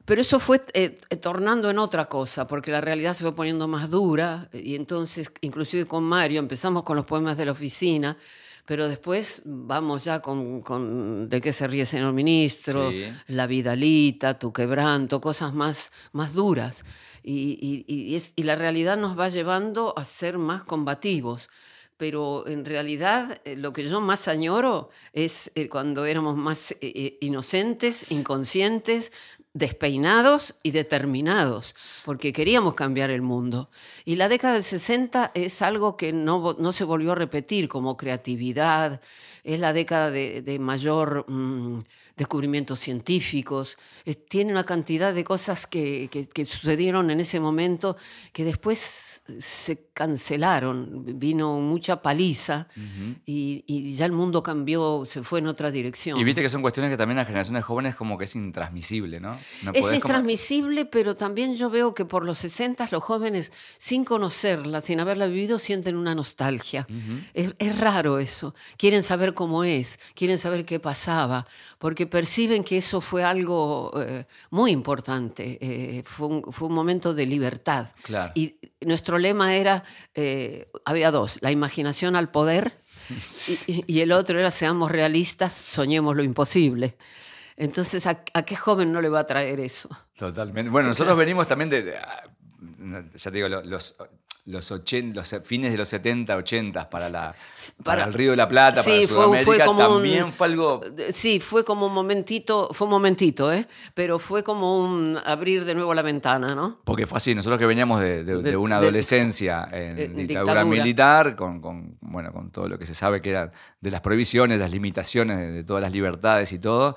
pero 0.05 0.21
eso 0.21 0.39
fue 0.39 0.61
eh, 0.73 0.99
eh, 1.09 1.15
tornando 1.17 1.69
en 1.69 1.77
otra 1.79 2.05
cosa, 2.09 2.47
porque 2.47 2.71
la 2.71 2.81
realidad 2.81 3.13
se 3.13 3.23
fue 3.23 3.35
poniendo 3.35 3.67
más 3.67 3.89
dura 3.89 4.49
y 4.53 4.75
entonces, 4.75 5.31
inclusive 5.41 5.85
con 5.85 6.03
Mario, 6.03 6.39
empezamos 6.39 6.83
con 6.83 6.95
los 6.97 7.05
poemas 7.05 7.37
de 7.37 7.45
la 7.45 7.51
oficina, 7.51 8.17
pero 8.65 8.87
después 8.87 9.41
vamos 9.45 10.03
ya 10.05 10.19
con, 10.21 10.61
con 10.61 11.27
De 11.27 11.41
qué 11.41 11.51
se 11.51 11.67
ríe 11.67 11.85
señor 11.85 12.13
ministro, 12.13 12.91
Sí. 12.91 13.05
La 13.27 13.47
Vidalita, 13.47 14.37
Tu 14.39 14.53
quebranto, 14.53 15.19
cosas 15.19 15.53
más, 15.53 15.91
más 16.13 16.33
duras. 16.33 16.85
Y, 17.23 17.85
y- 17.87 17.93
y 18.11 18.15
es- 18.15 18.31
y 18.35 18.43
la 18.43 18.55
realidad 18.55 18.97
nos 18.97 19.17
va 19.19 19.29
llevando 19.29 19.93
a 19.97 20.05
ser 20.05 20.37
más 20.37 20.63
combativos. 20.63 21.49
Pero 21.97 22.47
en 22.47 22.65
realidad 22.65 23.41
eh, 23.45 23.55
lo 23.55 23.73
que 23.73 23.87
yo 23.87 24.01
más 24.01 24.27
añoro 24.27 24.89
es 25.13 25.51
eh, 25.55 25.67
cuando 25.69 26.05
éramos 26.05 26.35
más 26.35 26.71
eh, 26.71 26.77
eh, 26.81 27.17
inocentes, 27.21 28.11
inconscientes, 28.11 29.11
despeinados 29.53 30.55
y 30.63 30.71
determinados, 30.71 31.75
porque 32.05 32.31
queríamos 32.31 32.73
cambiar 32.73 33.09
el 33.09 33.21
mundo. 33.21 33.69
Y 34.05 34.15
la 34.15 34.29
década 34.29 34.53
del 34.53 34.63
60 34.63 35.31
es 35.33 35.61
algo 35.61 35.97
que 35.97 36.13
no, 36.13 36.55
no 36.57 36.71
se 36.71 36.83
volvió 36.85 37.11
a 37.11 37.15
repetir 37.15 37.67
como 37.67 37.97
creatividad, 37.97 39.01
es 39.43 39.59
la 39.59 39.73
década 39.73 40.09
de, 40.11 40.41
de 40.41 40.57
mayor 40.59 41.25
mm, 41.29 41.79
descubrimientos 42.15 42.79
científicos, 42.79 43.77
tiene 44.29 44.51
una 44.51 44.65
cantidad 44.65 45.13
de 45.13 45.23
cosas 45.23 45.67
que, 45.67 46.07
que- 46.11 46.27
que 46.27 46.45
sucedieron 46.45 47.09
en 47.11 47.19
ese 47.19 47.39
momento 47.39 47.97
que 48.31 48.43
después 48.45 49.10
se 49.39 49.89
cancelaron, 49.93 51.03
vino 51.19 51.59
mucha 51.59 52.01
paliza 52.01 52.67
y, 53.25 53.63
y 53.67 53.93
ya 53.93 54.05
el 54.05 54.11
mundo 54.11 54.41
cambió, 54.43 55.03
se 55.05 55.23
fue 55.23 55.39
en 55.39 55.47
otra 55.47 55.71
dirección. 55.71 56.19
Y 56.19 56.23
viste 56.23 56.41
que 56.41 56.49
son 56.49 56.61
cuestiones 56.61 56.91
que 56.91 56.97
también 56.97 57.17
a 57.17 57.21
las 57.21 57.27
generaciones 57.27 57.63
jóvenes 57.63 57.95
como 57.95 58.17
que 58.17 58.25
es 58.25 58.35
intransmisible, 58.35 59.19
¿no? 59.19 59.37
No 59.63 59.71
Es 59.73 59.81
como- 59.85 59.93
intransmisible, 59.95 60.85
pero 60.85 61.15
también 61.15 61.55
yo 61.55 61.69
veo 61.69 61.93
que 61.93 62.05
por 62.05 62.25
los 62.25 62.37
60 62.39 62.87
los 62.91 63.03
jóvenes, 63.03 63.51
sin 63.77 64.03
conocerla, 64.05 64.81
sin 64.81 64.99
haberla 64.99 65.27
vivido, 65.27 65.59
sienten 65.59 65.95
una 65.95 66.15
nostalgia. 66.15 66.87
es, 67.33 67.53
es 67.59 67.79
raro 67.79 68.19
eso. 68.19 68.55
Quieren 68.77 69.03
saber 69.03 69.33
cómo 69.33 69.63
es, 69.63 69.99
quieren 70.15 70.37
saber 70.37 70.65
qué 70.65 70.79
pasaba, 70.79 71.45
porque 71.79 72.07
perciben 72.07 72.63
que 72.63 72.77
eso 72.77 73.01
fue 73.01 73.23
algo 73.23 73.91
eh, 74.01 74.25
muy 74.49 74.71
importante. 74.71 75.57
eh, 75.61 76.03
fue, 76.05 76.27
un, 76.27 76.43
fue 76.51 76.67
un 76.67 76.73
momento 76.73 77.13
de 77.13 77.25
libertad. 77.25 77.87
Claro. 78.03 78.31
Y 78.35 78.55
nuestro 78.81 79.17
lema 79.21 79.55
era, 79.55 79.83
eh, 80.15 80.69
había 80.85 81.11
dos, 81.11 81.37
la 81.41 81.51
imaginación 81.51 82.15
al 82.15 82.29
poder 82.31 82.77
y, 83.87 83.99
el 83.99 84.11
otro 84.11 84.39
era 84.39 84.51
seamos 84.51 84.91
realistas, 84.91 85.53
soñemos 85.53 86.15
lo 86.15 86.23
imposible. 86.23 86.97
Entonces, 87.57 88.07
¿a, 88.07 88.23
a 88.33 88.43
qué 88.43 88.55
joven 88.55 88.91
no 88.91 89.01
le 89.01 89.09
va 89.09 89.19
a 89.19 89.25
traer 89.27 89.59
eso? 89.59 89.89
Totalmente. 90.17 90.71
Bueno, 90.71 90.89
nosotros 90.89 91.15
venimos 91.17 91.47
también 91.47 91.69
de, 91.69 91.83
de- 91.83 91.97
ah, 91.97 92.23
ya 93.13 93.31
te 93.31 93.31
digo, 93.31 93.47
lo- 93.49 93.63
los, 93.63 93.95
los, 94.45 94.71
ochen- 94.71 95.13
los 95.13 95.35
fines 95.43 95.71
de 95.71 95.77
los 95.77 95.87
70, 95.87 96.35
80 96.35 96.89
para, 96.89 97.09
la, 97.09 97.33
para, 97.83 97.83
para- 97.83 98.03
el 98.05 98.13
Río 98.13 98.31
de 98.31 98.37
la 98.37 98.47
Plata, 98.47 98.81
Sí, 98.81 99.05
para 99.05 99.07
fue- 99.07 99.07
fue 99.07 99.37
Sudamérica, 99.43 99.65
como 99.65 99.87
un- 99.87 99.93
también 99.95 100.33
fue 100.33 100.47
algo... 100.47 100.81
Eh, 100.97 101.11
Sí, 101.13 101.39
fue 101.39 101.63
como 101.63 101.85
un 101.87 101.93
momentito, 101.93 102.69
fue 102.73 102.85
un 102.87 102.91
momentito, 102.91 103.51
¿eh? 103.53 103.67
Pero 103.93 104.17
fue 104.19 104.43
como 104.43 104.79
un 104.79 105.17
abrir 105.25 105.63
de 105.65 105.75
nuevo 105.75 105.93
la 105.93 106.01
ventana, 106.01 106.55
¿no? 106.55 106.79
Porque 106.83 107.05
fue 107.05 107.17
así, 107.17 107.35
nosotros 107.35 107.59
que 107.59 107.65
veníamos 107.67 107.99
de, 108.01 108.23
de- 108.23 108.37
De- 108.41 108.51
de 108.51 108.57
una 108.57 108.77
adolescencia 108.77 109.67
en 109.71 109.99
en 109.99 110.15
dictadura, 110.15 110.23
dictadura. 110.53 110.65
militar, 110.65 111.35
con, 111.35 111.61
con, 111.61 111.97
bueno, 112.01 112.31
con 112.33 112.49
todo 112.51 112.67
lo 112.67 112.79
que 112.79 112.85
se 112.85 112.95
sabe 112.95 113.21
que 113.21 113.29
era 113.29 113.51
de 113.79 113.91
las 113.91 114.01
prohibiciones, 114.01 114.59
las 114.59 114.71
limitaciones 114.71 115.37
de 115.53 115.63
todas 115.63 115.81
las 115.83 115.91
libertades 115.91 116.51
y 116.51 116.59
todo, 116.59 116.95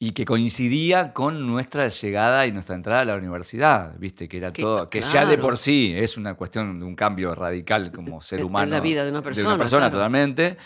y 0.00 0.12
que 0.12 0.24
coincidía 0.24 1.12
con 1.12 1.44
nuestra 1.46 1.88
llegada 1.88 2.46
y 2.46 2.52
nuestra 2.52 2.76
entrada 2.76 3.00
a 3.00 3.04
la 3.04 3.16
universidad, 3.16 3.98
viste, 3.98 4.28
que 4.28 4.36
era 4.36 4.52
Que- 4.52 4.62
todo, 4.62 4.88
que 4.88 5.00
ya 5.00 5.26
de 5.26 5.38
por 5.38 5.58
sí 5.58 5.92
es 5.96 6.16
una 6.16 6.34
cuestión 6.34 6.78
de 6.78 6.84
un 6.86 6.94
cambio 6.94 7.34
radical 7.34 7.90
como 7.90 8.22
ser 8.22 8.38
En- 8.38 8.42
en 8.44 8.46
humano. 8.50 8.70
la 8.70 8.80
vida 8.80 9.04
de 9.04 9.10
una 9.10 9.22
persona, 9.22 9.56
persona, 9.58 9.82
claro. 9.82 9.96
totalmente. 9.96 10.56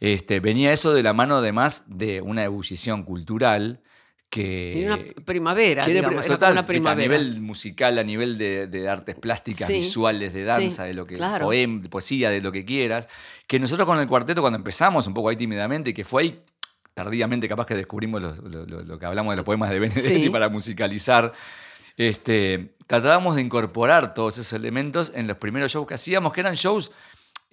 Este, 0.00 0.40
venía 0.40 0.72
eso 0.72 0.92
de 0.92 1.02
la 1.04 1.12
mano 1.12 1.36
además 1.36 1.84
de 1.86 2.20
una 2.22 2.42
ebullición 2.42 3.04
cultural 3.04 3.80
que... 4.28 4.72
Y 4.80 4.84
una 4.84 4.98
primavera, 5.24 5.84
Que 5.84 5.90
era 5.92 6.00
digamos, 6.00 6.08
pri- 6.08 6.16
era 6.16 6.22
como 6.26 6.34
total, 6.38 6.52
una 6.52 6.66
primavera. 6.66 7.14
A 7.14 7.18
nivel 7.18 7.40
musical, 7.40 7.98
a 7.98 8.02
nivel 8.02 8.36
de, 8.38 8.66
de 8.66 8.88
artes 8.88 9.14
plásticas, 9.14 9.68
Sí, 9.68 9.74
visuales, 9.74 10.32
de 10.32 10.42
danza, 10.42 10.82
sí, 10.82 10.88
de 10.88 10.94
lo 10.94 11.06
que 11.06 11.14
claro. 11.14 11.46
poem- 11.46 11.80
de 11.82 11.88
poesía, 11.88 12.30
de 12.30 12.40
lo 12.40 12.50
que 12.50 12.64
quieras. 12.64 13.08
Que 13.46 13.60
nosotros 13.60 13.86
con 13.86 14.00
el 14.00 14.08
cuarteto, 14.08 14.40
cuando 14.40 14.56
empezamos 14.56 15.06
un 15.06 15.14
poco 15.14 15.28
ahí 15.28 15.36
tímidamente, 15.36 15.94
que 15.94 16.02
fue 16.04 16.22
ahí 16.22 16.42
tardíamente 16.94 17.48
capaz 17.48 17.66
que 17.66 17.74
descubrimos 17.74 18.20
lo, 18.20 18.34
lo- 18.66 18.80
lo 18.84 18.98
que 18.98 19.06
hablamos 19.06 19.32
de 19.32 19.36
los 19.36 19.44
poemas 19.44 19.70
de 19.70 19.78
Benedetti 19.78 20.24
Sí. 20.24 20.30
para 20.30 20.48
musicalizar. 20.48 21.32
Este, 21.96 22.74
tratábamos 22.86 23.36
de 23.36 23.42
incorporar 23.42 24.14
todos 24.14 24.38
esos 24.38 24.52
elementos 24.54 25.12
en 25.14 25.26
los 25.28 25.36
primeros 25.36 25.72
shows 25.72 25.86
que 25.86 25.94
hacíamos, 25.94 26.32
que 26.32 26.40
eran 26.40 26.54
shows, 26.54 26.90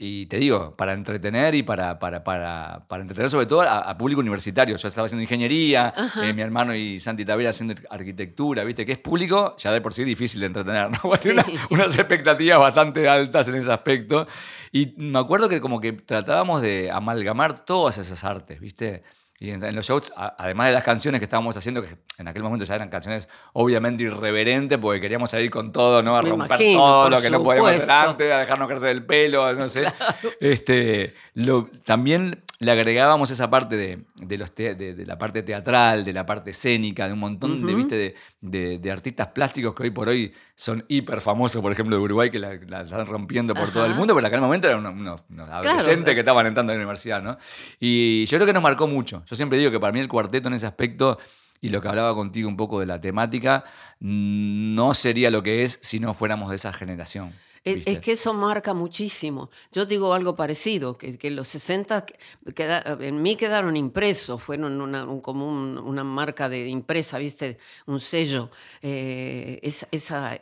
y 0.01 0.27
te 0.27 0.37
digo, 0.37 0.73
para 0.77 0.93
entretener 0.93 1.55
y 1.55 1.63
para, 1.63 1.99
para, 1.99 2.23
para, 2.23 2.85
para 2.87 3.01
entretener 3.01 3.29
sobre 3.29 3.47
todo 3.47 3.61
a, 3.61 3.79
a 3.79 3.97
público 3.97 4.21
universitario. 4.21 4.77
Yo 4.77 4.87
estaba 4.87 5.07
haciendo 5.07 5.23
ingeniería, 5.23 5.93
eh, 6.23 6.31
mi 6.31 6.41
hermano 6.41 6.73
y 6.73 7.01
Santi 7.01 7.25
Tavera 7.25 7.49
haciendo 7.49 7.75
arquitectura, 7.89 8.63
¿viste? 8.63 8.85
Que 8.85 8.93
es 8.93 8.97
público, 8.97 9.57
ya 9.57 9.73
de 9.73 9.81
por 9.81 9.93
sí 9.93 10.05
difícil 10.05 10.39
de 10.39 10.45
entretener, 10.45 10.89
¿no? 10.89 10.99
Sí. 11.17 11.31
Una- 11.31 11.45
unas 11.71 11.97
expectativas 11.97 12.59
bastante 12.59 13.09
altas 13.09 13.49
en 13.49 13.55
ese 13.55 13.73
aspecto. 13.73 14.25
Y 14.71 14.93
me 14.95 15.19
acuerdo 15.19 15.49
que 15.49 15.59
como 15.59 15.81
que 15.81 15.91
tratábamos 15.91 16.61
de 16.61 16.89
amalgamar 16.91 17.65
todas 17.65 17.97
esas 17.97 18.23
artes, 18.23 18.61
¿viste? 18.61 19.03
Y 19.41 19.51
en, 19.51 19.63
en 19.63 19.73
los 19.73 19.85
shows, 19.85 20.11
a- 20.17 20.35
además 20.37 20.67
de 20.67 20.73
las 20.73 20.83
canciones 20.83 21.19
que 21.19 21.23
estábamos 21.25 21.55
haciendo, 21.55 21.81
que 21.81 21.95
en 22.17 22.27
aquel 22.27 22.43
momento 22.43 22.65
ya 22.65 22.75
eran 22.75 22.89
canciones 22.89 23.29
obviamente 23.53 24.03
irreverentes, 24.03 24.77
porque 24.77 24.99
queríamos 24.99 25.29
salir 25.31 25.49
con 25.49 25.71
todo, 25.71 26.03
¿no? 26.03 26.17
A 26.17 26.21
Me 26.21 26.29
romper 26.31 26.47
imagino, 26.47 26.79
todo 26.79 27.09
lo 27.09 27.21
que 27.21 27.29
no 27.29 27.41
podíamos 27.43 27.71
hacer 27.71 27.89
antes, 27.91 28.31
a 28.33 28.39
dejarnos 28.39 28.67
crecer 28.67 28.89
el 28.89 29.05
pelo, 29.05 29.53
no 29.53 29.67
sé. 29.67 29.85
Este, 30.41 31.15
lo- 31.35 31.69
también 31.85 32.43
le 32.61 32.71
agregábamos 32.71 33.31
esa 33.31 33.49
parte 33.49 33.77
de, 33.77 34.03
de 34.17 34.37
los 34.37 34.51
te- 34.53 34.75
de, 34.75 34.93
de 34.93 35.05
la 35.05 35.17
parte 35.17 35.43
teatral, 35.43 36.03
de 36.03 36.11
la 36.11 36.25
parte 36.25 36.51
escénica, 36.51 37.07
de 37.07 37.13
un 37.13 37.19
montón 37.19 37.65
de, 37.65 37.73
¿viste? 37.73 38.15
De, 38.41 38.91
artistas 38.91 39.27
plásticos 39.27 39.73
que 39.73 39.83
hoy 39.83 39.91
por 39.91 40.09
hoy 40.09 40.33
son 40.55 40.83
hiper 40.89 41.21
famosos, 41.21 41.61
por 41.61 41.71
ejemplo, 41.71 41.95
de 41.95 42.01
Uruguay, 42.03 42.29
que 42.29 42.37
la, 42.39 42.55
la 42.67 42.81
están 42.81 43.05
rompiendo 43.07 43.53
por 43.53 43.71
todo 43.71 43.85
el 43.85 43.95
mundo, 43.95 44.13
pero 44.13 44.27
en 44.27 44.33
aquel 44.33 44.41
momento 44.41 44.67
eran 44.67 44.85
unos, 44.85 45.21
unos- 45.29 45.49
adolescentes 45.49 46.13
que 46.13 46.19
estaban 46.19 46.45
entrando 46.47 46.71
a 46.73 46.75
la 46.75 46.79
universidad, 46.81 47.23
¿no? 47.23 47.37
Y 47.79 48.25
yo 48.25 48.37
creo 48.37 48.45
que 48.45 48.53
nos 48.53 48.63
marcó 48.63 48.87
mucho. 48.87 49.23
Yo 49.25 49.35
siempre 49.37 49.57
digo 49.57 49.71
que 49.71 49.79
para 49.79 49.93
mí 49.93 50.01
el 50.01 50.09
cuarteto 50.09 50.49
en 50.49 50.55
ese 50.55 50.67
aspecto, 50.67 51.17
y 51.61 51.69
lo 51.69 51.81
que 51.81 51.87
hablaba 51.87 52.13
contigo 52.13 52.49
un 52.49 52.57
poco 52.57 52.81
de 52.81 52.85
la 52.87 52.99
temática, 52.99 53.63
mm, 54.01 54.75
no 54.75 54.93
sería 54.93 55.31
lo 55.31 55.43
que 55.43 55.63
es 55.63 55.79
si 55.81 55.99
no 55.99 56.13
fuéramos 56.13 56.49
de 56.49 56.55
esa 56.57 56.73
generación. 56.73 57.31
Es, 57.63 57.99
que 57.99 58.13
eso 58.13 58.33
marca 58.33 58.73
muchísimo. 58.73 59.49
Yo 59.71 59.85
digo 59.85 60.13
algo 60.13 60.35
parecido, 60.35 60.97
que, 60.97 61.17
que 61.17 61.29
los 61.31 61.47
60 61.49 62.05
que- 62.05 62.15
queda- 62.53 62.97
en 63.01 63.21
mí 63.21 63.35
quedaron 63.35 63.75
impresos, 63.75 64.41
fueron 64.41 64.79
una, 64.81 65.05
un- 65.05 65.21
como 65.21 65.47
un- 65.47 65.77
una 65.77 66.03
marca 66.03 66.47
de 66.49 66.67
impresa, 66.69 67.17
¿viste? 67.19 67.57
Un 67.85 67.99
sello. 67.99 68.49
eh, 68.81 69.59
esa, 69.61 69.87
esa, 69.91 70.39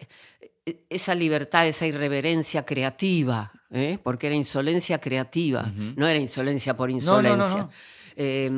esa 0.89 1.15
libertad, 1.15 1.67
esa 1.67 1.87
irreverencia 1.87 2.65
creativa, 2.65 3.51
¿eh? 3.71 3.97
porque 4.03 4.27
era 4.27 4.35
insolencia 4.35 4.99
creativa, 4.99 5.71
no 5.95 6.07
era 6.07 6.19
insolencia 6.19 6.75
por 6.75 6.89
no, 6.89 6.93
no, 6.95 6.97
insolencia. 6.99 7.57
no. 7.63 7.69
Eh, 8.19 8.49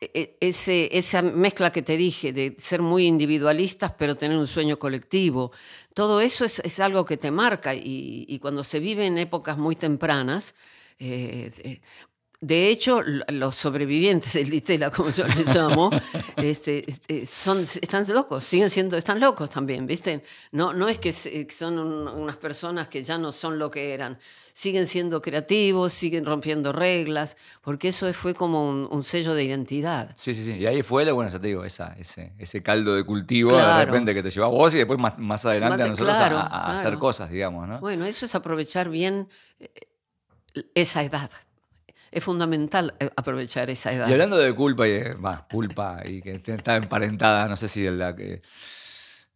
e- 0.00 0.38
ese, 0.40 0.88
esa 0.96 1.20
mezcla 1.20 1.70
que 1.70 1.82
te 1.82 1.98
dije 1.98 2.32
de 2.32 2.56
ser 2.58 2.80
muy 2.80 3.04
individualistas 3.04 3.92
pero 3.98 4.16
tener 4.16 4.38
un 4.38 4.46
sueño 4.46 4.78
colectivo, 4.78 5.52
todo 5.92 6.22
eso 6.22 6.46
es, 6.46 6.80
algo 6.80 7.04
que 7.04 7.18
te 7.18 7.30
marca 7.30 7.74
y, 7.74 8.24
y 8.26 8.38
cuando 8.38 8.64
se 8.64 8.80
vive 8.80 9.04
en 9.06 9.18
épocas 9.18 9.58
muy 9.58 9.76
tempranas, 9.76 10.54
eh, 10.98 11.52
eh, 11.58 11.80
de 12.40 12.68
hecho, 12.68 13.00
los 13.28 13.54
sobrevivientes 13.54 14.32
del 14.34 14.50
Ditela, 14.50 14.90
como 14.96 15.10
yo 15.10 15.26
les 15.26 15.54
llamo, 15.54 15.90
este, 16.36 16.84
este, 16.90 17.26
son, 17.26 17.60
están 17.62 18.06
locos, 18.08 18.44
siguen 18.44 18.70
siendo, 18.70 18.96
están 18.96 19.18
locos 19.20 19.48
también, 19.50 19.86
¿viste? 19.86 20.22
No, 20.52 20.72
no 20.72 20.88
es 20.88 20.98
que 20.98 21.12
son 21.12 21.78
un- 21.78 22.08
unas 22.08 22.36
personas 22.36 22.88
que 22.88 23.02
ya 23.02 23.16
no 23.18 23.32
son 23.32 23.58
lo 23.58 23.70
que 23.70 23.94
eran, 23.94 24.18
siguen 24.52 24.86
siendo 24.86 25.20
creativos, 25.22 25.92
siguen 25.92 26.24
rompiendo 26.26 26.72
reglas, 26.72 27.36
porque 27.62 27.88
eso 27.88 28.12
fue 28.14 28.34
como 28.34 28.68
un, 28.68 28.88
un 28.90 29.02
sello 29.04 29.34
de 29.34 29.44
identidad. 29.44 30.14
Sí, 30.16 30.34
sí, 30.34 30.44
sí. 30.44 30.52
Y 30.52 30.66
ahí 30.66 30.82
fue, 30.82 31.10
bueno, 31.12 31.30
ya 31.30 31.38
te 31.40 31.48
digo, 31.48 31.64
esa, 31.64 31.94
ese, 31.98 32.32
ese 32.38 32.62
caldo 32.62 32.94
de 32.94 33.04
cultivo 33.04 33.56
de 33.56 33.84
repente 33.86 34.14
que 34.14 34.22
te 34.22 34.30
lleva 34.30 34.46
a 34.46 34.50
vos 34.50 34.74
y 34.74 34.78
después 34.78 34.98
más, 34.98 35.18
más 35.18 35.44
adelante 35.46 35.82
a 35.82 35.86
nosotros 35.88 36.14
a- 36.14 36.18
claro, 36.18 36.38
a, 36.38 36.46
a 36.46 36.78
hacer 36.78 36.98
cosas, 36.98 37.30
digamos, 37.30 37.66
¿no? 37.68 37.80
Bueno, 37.80 38.04
eso 38.06 38.26
es 38.26 38.34
aprovechar 38.34 38.88
bien 38.88 39.28
eh, 39.58 39.70
esa 40.74 41.02
edad. 41.02 41.30
Es 42.16 42.24
fundamental 42.24 42.94
eh, 42.98 43.10
aprovechar 43.14 43.68
esa 43.68 43.92
edad. 43.92 44.08
Y 44.08 44.12
hablando 44.12 44.38
de 44.38 44.54
culpa 44.54 44.88
y 44.88 44.92
de- 44.92 45.14
va, 45.14 45.46
culpa 45.50 46.00
y 46.04 46.22
que 46.22 46.40
está 46.46 46.76
emparentada, 46.76 47.46
no 47.46 47.56
sé 47.56 47.68
si 47.68 47.82
de 47.82 47.90
la 47.90 48.16
que 48.16 48.40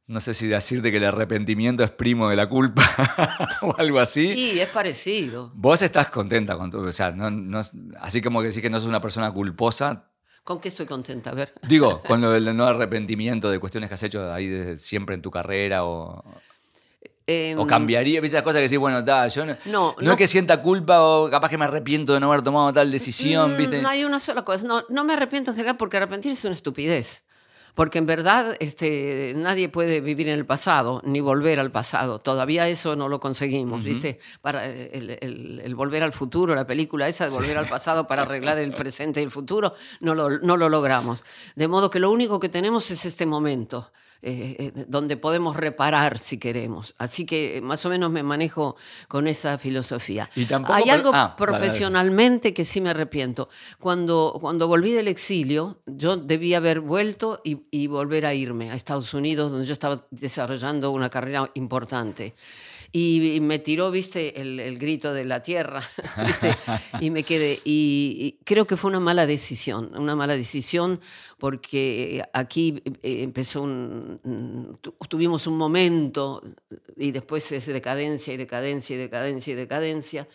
no 0.07 0.19
sé 0.21 0.33
si 0.35 0.49
decirte 0.49 0.91
que 0.91 0.97
el 0.97 1.05
arrepentimiento 1.05 1.85
es 1.85 1.91
primo 1.91 2.29
de 2.31 2.37
la 2.37 2.49
culpa 2.49 2.83
o 3.63 3.75
algo 3.79 4.01
así. 4.01 4.29
Y 4.33 4.59
es 4.61 4.69
parecido. 4.69 5.53
Vos 5.55 5.83
estás 5.83 6.09
contenta 6.09 6.57
con 6.57 6.71
todo, 6.71 6.89
o 6.89 6.93
sea, 6.93 7.13
no, 7.13 7.31
no- 7.31 7.61
así 8.01 8.23
como 8.23 8.41
que 8.41 8.49
decís 8.49 8.63
que 8.63 8.71
no 8.71 8.81
sos 8.81 8.89
una 8.89 9.01
persona 9.01 9.31
culposa. 9.31 10.07
¿Con 10.43 10.59
qué 10.59 10.69
estoy 10.69 10.87
contenta? 10.87 11.31
A 11.31 11.35
ver. 11.35 11.53
Digo, 11.69 12.03
con 12.07 12.23
lo 12.23 12.31
del 12.31 12.57
no 12.57 12.65
arrepentimiento 12.65 13.51
de 13.51 13.59
cuestiones 13.61 13.89
que 13.91 13.95
has 13.95 14.03
hecho 14.03 14.33
ahí 14.33 14.49
de 14.49 14.79
siempre 14.79 15.15
en 15.15 15.21
tu 15.23 15.31
carrera 15.31 15.85
o, 15.85 16.25
Em, 17.31 17.59
o 17.59 17.67
cambiaría, 17.67 18.21
¿viste 18.21 18.37
esas 18.37 18.45
cosas 18.45 18.59
que 18.59 18.63
decís, 18.65 18.79
bueno, 18.79 19.05
ta, 19.05 19.29
yo 19.29 19.47
no, 19.47 19.57
No, 19.67 19.95
no 20.01 20.11
es 20.13 20.17
que 20.17 20.27
sienta 20.27 20.61
culpa 20.61 21.03
o 21.03 21.31
capaz 21.31 21.49
que 21.49 21.59
me 21.59 21.65
arrepiento 21.65 22.13
de 22.15 22.21
no 22.21 22.29
haber 22.33 22.43
tomado 22.43 22.73
tal 22.73 22.91
decisión, 22.91 23.55
Mm, 23.55 23.57
¿viste? 23.57 23.83
No 23.83 23.89
hay 23.89 24.05
una 24.05 24.19
sola 24.21 24.43
cosa. 24.43 24.67
No, 24.67 24.83
no 24.89 25.05
me 25.05 25.13
arrepiento 25.13 25.51
en 25.53 25.57
general 25.57 25.77
porque 25.77 25.97
arrepentirse 25.99 26.39
es 26.39 26.45
una 26.45 26.55
estupidez. 26.55 27.25
Porque 27.77 27.99
en 27.99 28.07
verdad 28.07 28.57
este, 28.59 29.33
nadie 29.37 29.69
puede 29.69 30.01
vivir 30.01 30.27
en 30.29 30.35
el 30.35 30.45
pasado 30.45 31.01
ni 31.05 31.21
volver 31.21 31.61
al 31.61 31.71
pasado. 31.71 32.19
Todavía 32.19 32.69
eso 32.69 32.97
no 32.97 33.09
lo 33.09 33.21
conseguimos, 33.21 33.85
¿viste? 33.85 34.19
Para 34.43 34.67
el, 34.67 35.17
el- 35.21 35.63
el 35.65 35.75
volver 35.77 36.03
al 36.03 36.13
futuro, 36.13 36.53
la 36.57 36.67
película 36.67 37.07
esa 37.09 37.27
de 37.27 37.31
volver 37.31 37.57
al 37.57 37.69
pasado 37.69 38.09
para 38.09 38.23
arreglar 38.23 38.59
el 38.59 38.75
presente 38.83 39.21
y 39.21 39.25
el 39.25 39.31
futuro, 39.31 39.73
no 40.01 40.17
lo, 40.17 40.31
no 40.41 40.57
lo 40.57 40.69
logramos. 40.69 41.23
De 41.55 41.69
modo 41.69 41.91
que 41.91 42.01
lo 42.01 42.11
único 42.11 42.41
que 42.41 42.49
tenemos 42.49 42.91
es 42.91 43.05
este 43.05 43.25
momento. 43.25 43.93
Eh, 44.23 44.57
eh, 44.59 44.85
donde 44.87 45.17
podemos 45.17 45.57
reparar 45.57 46.19
si 46.19 46.39
queremos. 46.39 46.95
Así 46.99 47.25
que 47.25 47.57
eh, 47.57 47.61
más 47.61 47.87
o 47.87 47.89
menos 47.89 48.11
me 48.11 48.23
manejo 48.23 48.77
con 49.09 49.27
esa 49.27 49.57
filosofía. 49.57 50.29
Y 50.37 50.45
tampoco 50.45 50.75
Hay 50.75 50.91
algo 50.91 51.11
ah, 51.15 51.35
vale, 51.37 51.37
profesional 51.37 52.01
Personalmente 52.01 52.55
que 52.55 52.65
sí 52.65 52.81
me 52.81 52.91
arrepiento. 52.91 53.49
Cuando, 53.79 54.37
cuando 54.41 54.69
volví 54.69 54.93
del 54.93 55.09
exilio, 55.09 55.79
yo 55.87 56.17
debía 56.17 56.59
haber 56.59 56.81
vuelto 56.81 57.41
y, 57.45 57.63
y 57.71 57.87
volver 57.87 58.27
a 58.27 58.35
irme 58.35 58.71
a 58.71 58.75
Estados 58.75 59.15
Unidos, 59.15 59.51
donde 59.51 59.67
yo 59.67 59.73
estaba 59.73 60.07
desarrollando 60.11 60.91
una 60.91 61.09
carrera 61.09 61.51
importante. 61.55 62.35
Y, 62.93 63.39
me 63.41 63.61
tiró, 63.61 63.91
viste, 63.93 64.41
el, 64.41 64.59
el 64.59 64.77
grito 64.79 65.15
de 65.15 65.25
la 65.25 65.43
tierra, 65.45 65.81
¿viste? 66.27 66.57
y 67.01 67.11
me 67.11 67.23
quedé. 67.23 67.61
Y, 67.65 68.39
creo 68.45 68.67
que 68.67 68.77
fue 68.77 68.89
una 68.91 68.99
mala 69.01 69.27
decisión, 69.27 69.93
una 69.97 70.17
mala 70.17 70.37
decisión 70.37 71.01
porque 71.39 72.23
aquí 72.33 72.83
eh, 73.03 73.23
empezó 73.23 73.63
un... 73.63 74.21
un- 74.25 74.79
tu- 74.81 74.95
Tuvimos 75.09 75.47
un 75.49 75.57
momento 75.57 76.41
y 76.97 77.11
después 77.11 77.51
es 77.53 77.67
decadencia 77.67 78.33
y 78.35 78.37
decadencia 78.37 78.95
y 78.95 78.99
decadencia 78.99 79.53
y 79.53 79.57
decadencia 79.57 80.29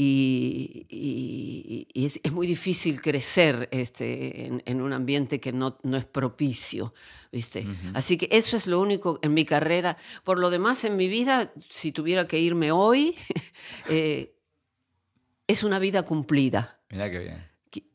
y, 0.00 0.86
y- 0.88 1.88
y 1.92 2.06
es, 2.06 2.20
es 2.22 2.30
muy 2.32 2.46
difícil 2.46 3.02
crecer 3.02 3.68
este, 3.72 4.46
en, 4.46 4.62
en 4.64 4.80
un 4.80 4.92
ambiente 4.92 5.40
que 5.40 5.52
no, 5.52 5.76
no 5.82 5.96
es 5.96 6.04
propicio, 6.04 6.94
¿viste? 7.32 7.66
Así 7.94 8.16
que 8.16 8.28
eso 8.30 8.56
es 8.56 8.66
lo 8.68 8.80
único 8.80 9.18
en 9.22 9.34
mi 9.34 9.44
carrera. 9.44 9.96
Por 10.22 10.38
lo 10.38 10.50
demás, 10.50 10.84
en 10.84 10.96
mi 10.96 11.08
vida, 11.08 11.52
si 11.68 11.90
tuviera 11.90 12.28
que 12.28 12.38
irme 12.38 12.70
hoy, 12.70 13.16
eh, 13.88 14.34
es 15.46 15.62
una 15.64 15.78
vida 15.78 16.02
cumplida. 16.04 16.80
Mirá 16.90 17.10
qué 17.10 17.18
bien. 17.18 17.48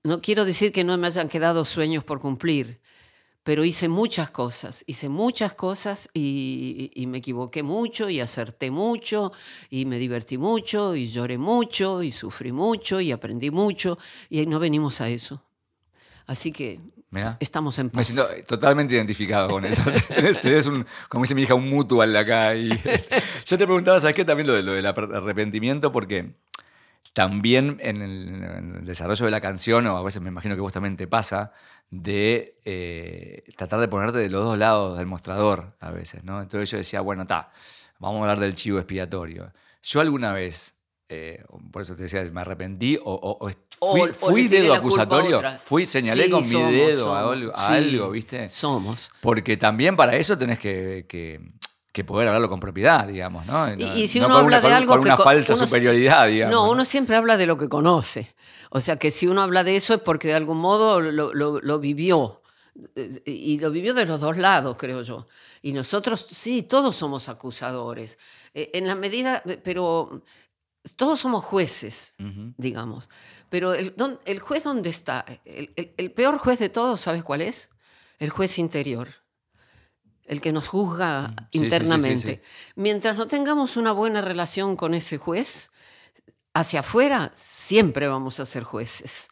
No 0.04 0.22
quiero 0.22 0.46
decir 0.46 0.72
que 0.72 0.84
no 0.84 0.98
me 0.98 1.08
hayan 1.08 1.30
quedado 1.30 1.66
sueños 1.66 2.04
por 2.04 2.20
cumplir, 2.20 2.80
pero 3.44 3.66
hice 3.66 3.90
muchas 3.90 4.32
cosas, 4.32 4.84
hice 4.88 5.10
muchas 5.10 5.54
cosas 5.54 6.10
y, 6.14 6.92
y 6.96 7.08
me 7.08 7.18
equivoqué 7.18 7.62
mucho 7.64 8.10
y 8.10 8.20
acerté 8.22 8.72
mucho 8.72 9.32
y 9.70 9.86
me 9.86 9.98
divertí 10.00 10.38
mucho 10.38 10.96
y 10.96 11.10
lloré 11.10 11.38
mucho 11.38 12.04
y 12.04 12.12
sufrí 12.12 12.52
mucho 12.52 13.02
y 13.02 13.12
aprendí 13.12 13.52
mucho 13.52 13.98
y 14.30 14.46
no 14.46 14.60
venimos 14.60 15.02
a 15.02 15.10
eso. 15.10 15.44
Así 16.26 16.54
que 16.54 16.80
estamos 17.42 17.78
en 17.80 17.88
Me 17.88 17.92
paz. 17.92 18.08
siento 18.08 18.26
totalmente 18.48 18.96
identificado 18.96 19.50
con 19.50 19.66
eso. 19.66 19.82
tenés, 20.16 20.40
tenés 20.42 20.66
un, 20.68 20.86
como 21.10 21.26
dice 21.26 21.36
mi 21.36 21.42
hija, 21.44 21.54
un 21.54 21.70
mutual 21.70 22.16
acá. 22.16 22.56
Y 22.56 22.70
yo 23.46 23.58
te 23.58 23.66
preguntaba, 23.66 24.00
¿sabes 24.00 24.16
qué? 24.16 24.24
También 24.24 24.48
lo, 24.48 24.54
de- 24.54 24.64
lo 24.64 24.72
del 24.74 24.86
arrepentimiento, 24.86 25.92
porque 25.92 26.32
también 27.12 27.78
en 27.82 28.02
el, 28.02 28.28
en 28.44 28.76
el 28.80 28.86
desarrollo 28.86 29.26
de 29.26 29.32
la 29.32 29.42
canción, 29.42 29.86
o 29.88 29.98
a 29.98 30.04
veces 30.04 30.22
me 30.22 30.30
imagino 30.30 30.56
que 30.56 30.62
vos 30.62 30.74
también 30.74 30.96
te 30.98 31.08
pasa, 31.08 31.52
de 31.90 32.58
eh, 32.66 33.44
tratar 33.56 33.80
de 33.80 33.88
ponerte 33.88 34.18
de 34.18 34.30
los 34.30 34.44
dos 34.44 34.58
lados 34.58 34.98
del 34.98 35.06
mostrador 35.06 35.76
a 35.80 35.92
veces, 35.92 36.24
¿no? 36.24 36.42
Entonces 36.42 36.72
yo 36.72 36.78
decía, 36.78 37.02
bueno, 37.02 37.24
está, 37.24 37.52
vamos 38.00 38.18
a 38.20 38.22
hablar 38.22 38.40
del 38.40 38.56
chivo 38.56 38.80
expiatorio. 38.80 39.52
Yo 39.84 40.02
alguna 40.02 40.32
vez, 40.34 40.76
eh, 41.10 41.44
por 41.72 41.82
eso 41.84 41.96
te 41.96 42.04
decía, 42.04 42.24
me 42.32 42.42
arrepentí 42.42 42.98
o, 42.98 43.14
o- 43.14 43.46
o 43.48 43.52
fui, 43.80 44.46
O- 44.46 44.50
dedo 44.50 44.74
acusatorio, 44.74 45.42
fui, 45.64 45.86
señalé 45.86 46.24
Sí, 46.26 46.30
con 46.32 46.44
mi 46.44 46.52
somos, 46.52 46.72
dedo 46.72 47.14
a 47.14 47.32
algo, 47.32 47.56
a 47.56 47.68
algo, 47.68 48.12
¿viste? 48.12 48.48
Somos. 48.48 49.12
Porque 49.22 49.58
también 49.58 49.96
para 49.96 50.16
eso 50.16 50.36
tenés 50.38 50.58
que, 50.58 51.06
que- 51.08 51.42
que 51.94 52.04
poder 52.04 52.28
hablarlo 52.28 52.50
con 52.50 52.60
propiedad, 52.60 53.08
digamos, 53.08 53.46
¿no? 53.46 53.72
Y, 53.76 54.08
si 54.10 54.20
no 54.20 54.26
uno 54.26 54.36
habla 54.38 54.48
una, 54.48 54.58
de 54.58 54.62
con- 54.64 54.74
algo 54.74 54.94
con 54.94 55.02
que 55.04 55.08
una 55.10 55.18
falsa 55.18 55.54
uno- 55.54 55.66
superioridad, 55.66 56.28
digamos. 56.28 56.52
No, 56.54 56.70
uno 56.70 56.84
siempre 56.84 57.16
habla 57.16 57.38
de 57.38 57.46
lo 57.46 57.58
que 57.58 57.70
conoce. 57.70 58.36
O 58.72 58.80
sea 58.82 58.98
que 58.98 59.12
si 59.12 59.28
uno 59.28 59.42
habla 59.42 59.64
de 59.64 59.76
eso 59.76 59.94
es 59.94 60.02
porque 60.02 60.28
de 60.30 60.34
algún 60.34 60.58
modo 60.58 61.00
lo, 61.00 61.34
lo- 61.34 61.62
lo 61.62 61.80
vivió. 61.80 62.42
Y 63.26 63.60
lo 63.60 63.70
vivió 63.70 63.94
de 63.94 64.06
los 64.08 64.20
dos 64.20 64.36
lados, 64.38 64.76
creo 64.80 65.04
yo. 65.04 65.28
Y 65.62 65.74
nosotros, 65.74 66.26
sí, 66.32 66.64
todos 66.64 66.96
somos 66.96 67.30
acusadores. 67.30 68.18
Eh, 68.56 68.72
En 68.74 68.88
la 68.88 68.96
medida, 68.96 69.44
pero 69.64 70.24
todos 70.96 71.20
somos 71.20 71.44
jueces, 71.44 72.16
digamos. 72.58 73.10
Pero 73.50 73.76
el, 73.76 73.96
¿dón- 73.96 74.20
el 74.26 74.40
juez 74.40 74.64
dónde 74.64 74.90
está? 74.90 75.24
El, 75.46 75.72
el- 75.76 75.94
el 75.96 76.12
peor 76.12 76.40
juez 76.40 76.58
de 76.58 76.70
todos, 76.70 77.02
¿sabes 77.02 77.24
cuál 77.24 77.42
es? 77.42 77.70
El 78.18 78.32
juez 78.32 78.58
interior. 78.58 79.10
El 80.26 80.40
que 80.42 80.52
nos 80.52 80.68
juzga 80.68 81.28
sí, 81.28 81.34
sí, 81.36 81.44
sí, 81.44 81.58
sí, 81.60 81.64
internamente. 81.66 82.42
Mientras 82.76 83.18
no 83.18 83.28
tengamos 83.28 83.76
una 83.78 83.92
buena 83.92 84.22
relación 84.22 84.76
con 84.76 84.94
ese 84.94 85.18
juez, 85.18 85.72
hacia 86.54 86.82
afuera 86.82 87.32
siempre 87.36 88.08
vamos 88.08 88.40
a 88.40 88.46
ser 88.46 88.64
jueces. 88.64 89.30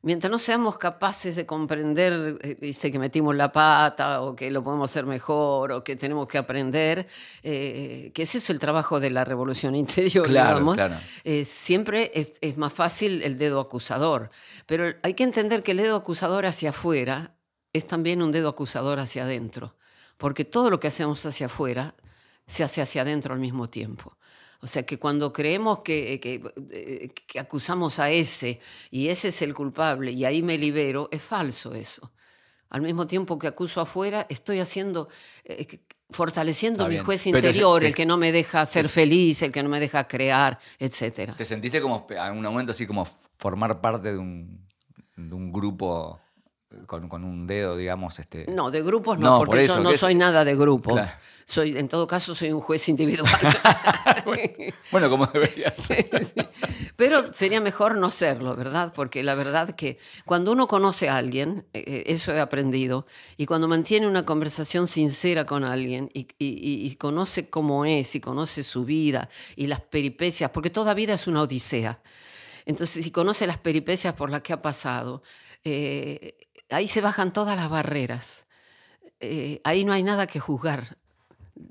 Mientras 0.00 0.30
no 0.30 0.38
seamos 0.38 0.78
capaces 0.78 1.34
de 1.34 1.44
comprender, 1.44 2.38
eh, 2.42 2.56
viste, 2.60 2.92
que 2.92 3.00
metimos 3.00 3.34
la 3.34 3.50
pata 3.50 4.22
o 4.22 4.36
que 4.36 4.48
lo 4.50 4.62
podemos 4.62 4.88
hacer 4.88 5.04
mejor 5.06 5.72
o 5.72 5.82
que 5.82 5.96
tenemos 5.96 6.28
que 6.28 6.38
aprender, 6.38 7.08
eh, 7.42 8.12
que 8.14 8.22
es 8.22 8.34
eso 8.36 8.52
el 8.52 8.60
trabajo 8.60 9.00
de 9.00 9.10
la 9.10 9.24
revolución 9.24 9.74
interior, 9.74 10.24
Claro, 10.24 10.50
digamos, 10.50 10.74
claro. 10.76 10.94
eh, 11.24 11.44
siempre 11.44 12.12
es, 12.14 12.34
es 12.40 12.56
más 12.56 12.72
fácil 12.72 13.22
el 13.22 13.38
dedo 13.38 13.58
acusador. 13.58 14.30
Pero 14.66 14.84
hay 15.02 15.14
que 15.14 15.24
entender 15.24 15.64
que 15.64 15.72
el 15.72 15.78
dedo 15.78 15.96
acusador 15.96 16.46
hacia 16.46 16.70
afuera 16.70 17.34
es 17.72 17.84
también 17.88 18.22
un 18.22 18.30
dedo 18.30 18.50
acusador 18.50 19.00
hacia 19.00 19.24
adentro, 19.24 19.74
porque 20.18 20.44
todo 20.44 20.68
lo 20.68 20.78
que 20.78 20.88
hacemos 20.88 21.24
hacia 21.24 21.46
afuera 21.46 21.94
se 22.46 22.62
hace 22.64 22.82
hacia 22.82 23.02
adentro 23.02 23.32
al 23.32 23.40
mismo 23.40 23.70
tiempo. 23.70 24.16
O 24.60 24.66
sea 24.66 24.84
que 24.84 24.98
cuando 24.98 25.32
creemos 25.32 25.80
que, 25.80 26.18
que, 26.20 26.42
eh, 26.72 27.10
que 27.26 27.38
acusamos 27.38 27.98
a 28.00 28.10
ese 28.10 28.60
y 28.90 29.08
ese 29.08 29.28
es 29.28 29.40
el 29.42 29.54
culpable 29.54 30.10
y 30.12 30.24
ahí 30.24 30.42
me 30.42 30.58
libero, 30.58 31.08
es 31.12 31.22
falso 31.22 31.74
eso. 31.74 32.12
Al 32.70 32.82
mismo 32.82 33.06
tiempo 33.06 33.38
que 33.38 33.46
acuso 33.46 33.80
afuera, 33.80 34.26
estoy 34.28 34.58
haciendo, 34.58 35.08
eh, 35.44 35.78
fortaleciendo 36.10 36.80
Está 36.80 36.88
mi 36.88 36.94
bien. 36.96 37.04
juez 37.04 37.26
interior, 37.28 37.80
te- 37.80 37.86
el 37.86 37.94
que 37.94 38.04
no 38.04 38.16
me 38.16 38.32
deja 38.32 38.66
ser 38.66 38.88
feliz, 38.88 39.40
el 39.42 39.52
que 39.52 39.62
no 39.62 39.68
me 39.68 39.78
deja 39.80 40.08
crear, 40.08 40.58
etcétera. 40.78 41.34
¿Te 41.36 41.44
sentiste 41.44 41.80
como 41.80 42.06
en 42.10 42.32
un 42.36 42.42
momento 42.42 42.72
así 42.72 42.86
como 42.86 43.06
formar 43.38 43.80
parte 43.80 44.10
de 44.12 44.18
un, 44.18 44.66
de 45.16 45.34
un 45.34 45.52
grupo 45.52 46.20
con, 46.86 47.08
con 47.08 47.24
un 47.24 47.46
dedo, 47.46 47.76
digamos? 47.76 48.18
Este... 48.18 48.46
No, 48.48 48.70
de 48.70 48.82
grupos 48.82 49.18
no, 49.18 49.30
No, 49.30 49.38
por 49.38 49.46
porque 49.48 49.64
eso, 49.64 49.76
yo 49.76 49.82
no 49.82 49.90
es- 49.90 50.00
soy 50.00 50.14
nada 50.14 50.44
de 50.44 50.54
grupo. 50.56 50.92
Claro. 50.92 51.10
Soy, 51.46 51.78
en 51.78 51.88
todo 51.88 52.06
caso, 52.06 52.34
soy 52.34 52.52
un 52.52 52.60
juez 52.60 52.88
individual. 52.90 53.32
Bueno, 54.92 55.08
como 55.10 55.26
debería 55.26 55.70
ser. 55.74 56.08
Pero 56.96 57.32
sería 57.32 57.60
mejor 57.60 57.96
no 57.96 58.10
serlo, 58.10 58.54
¿verdad? 58.56 58.92
Porque 58.94 59.22
la 59.22 59.34
verdad 59.34 59.74
que 59.74 59.98
cuando 60.24 60.52
uno 60.52 60.68
conoce 60.68 61.08
a 61.08 61.16
alguien, 61.16 61.64
eh, 61.72 62.04
eso 62.06 62.34
he 62.34 62.40
aprendido, 62.40 63.06
y 63.36 63.46
cuando 63.46 63.68
mantiene 63.68 64.06
una 64.06 64.24
conversación 64.24 64.88
sincera 64.88 65.46
con 65.46 65.64
alguien 65.64 66.10
y, 66.12 66.28
y- 66.38 66.86
y 66.86 66.96
conoce 66.96 67.48
cómo 67.48 67.84
es 67.84 68.14
y 68.14 68.20
conoce 68.20 68.62
su 68.62 68.84
vida 68.84 69.28
y 69.56 69.66
las 69.66 69.80
peripecias, 69.80 70.50
porque 70.50 70.70
toda 70.70 70.94
vida 70.94 71.14
es 71.14 71.26
una 71.26 71.42
odisea. 71.42 72.00
Entonces, 72.66 73.02
si 73.04 73.10
conoce 73.10 73.46
las 73.46 73.56
peripecias 73.58 74.12
por 74.14 74.28
las 74.30 74.42
que 74.42 74.52
ha 74.52 74.60
pasado, 74.60 75.22
eh, 75.64 76.36
ahí 76.70 76.88
se 76.88 77.00
bajan 77.00 77.32
todas 77.32 77.56
las 77.56 77.68
barreras. 77.68 78.46
Eh, 79.20 79.60
ahí 79.64 79.84
no 79.84 79.92
hay 79.92 80.02
nada 80.02 80.26
que 80.26 80.40
juzgar 80.40 80.98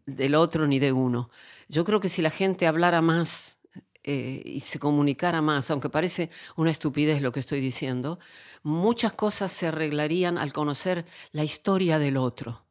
del 0.05 0.35
otro 0.35 0.67
ni 0.67 0.79
de 0.79 0.91
uno. 0.91 1.29
Yo 1.69 1.83
creo 1.83 1.99
que 1.99 2.09
si 2.09 2.21
la 2.21 2.29
gente 2.29 2.67
hablara 2.67 3.01
más 3.01 3.57
eh, 4.03 4.41
y 4.45 4.61
se 4.61 4.79
comunicara 4.79 5.41
más, 5.41 5.69
aunque 5.69 5.89
parece 5.89 6.29
una 6.55 6.71
estupidez 6.71 7.21
lo 7.21 7.31
que 7.31 7.39
estoy 7.39 7.59
diciendo, 7.59 8.19
muchas 8.63 9.13
cosas 9.13 9.51
se 9.51 9.67
arreglarían 9.67 10.37
al 10.37 10.53
conocer 10.53 11.05
la 11.31 11.43
historia 11.43 11.99
del 11.99 12.17
otro, 12.17 12.63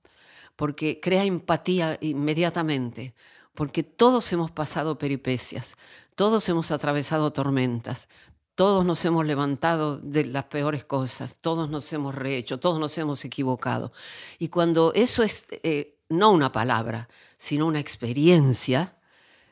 porque 0.56 1.00
crea 1.00 1.24
empatía 1.24 1.98
inmediatamente, 2.00 3.14
porque 3.54 3.82
todos 3.82 4.32
hemos 4.32 4.50
pasado 4.50 4.98
peripecias, 4.98 5.76
todos 6.14 6.48
hemos 6.48 6.70
atravesado 6.70 7.30
tormentas, 7.32 8.08
todos 8.56 8.86
nos 8.86 9.04
hemos 9.04 9.26
levantado 9.26 9.98
de 9.98 10.24
las 10.24 10.44
peores 10.44 10.84
cosas, 10.84 11.36
todos 11.40 11.68
nos 11.70 11.92
hemos 11.92 12.14
rehecho, 12.14 12.58
todos 12.58 12.80
nos 12.80 12.96
hemos 12.96 13.24
equivocado. 13.24 13.92
Y 14.38 14.48
cuando 14.48 14.92
eso 14.94 15.22
es, 15.22 15.44
eh, 15.62 15.98
no 16.08 16.30
una 16.30 16.52
palabra, 16.52 17.08
sino 17.36 17.66
una 17.66 17.80
experiencia, 17.80 18.96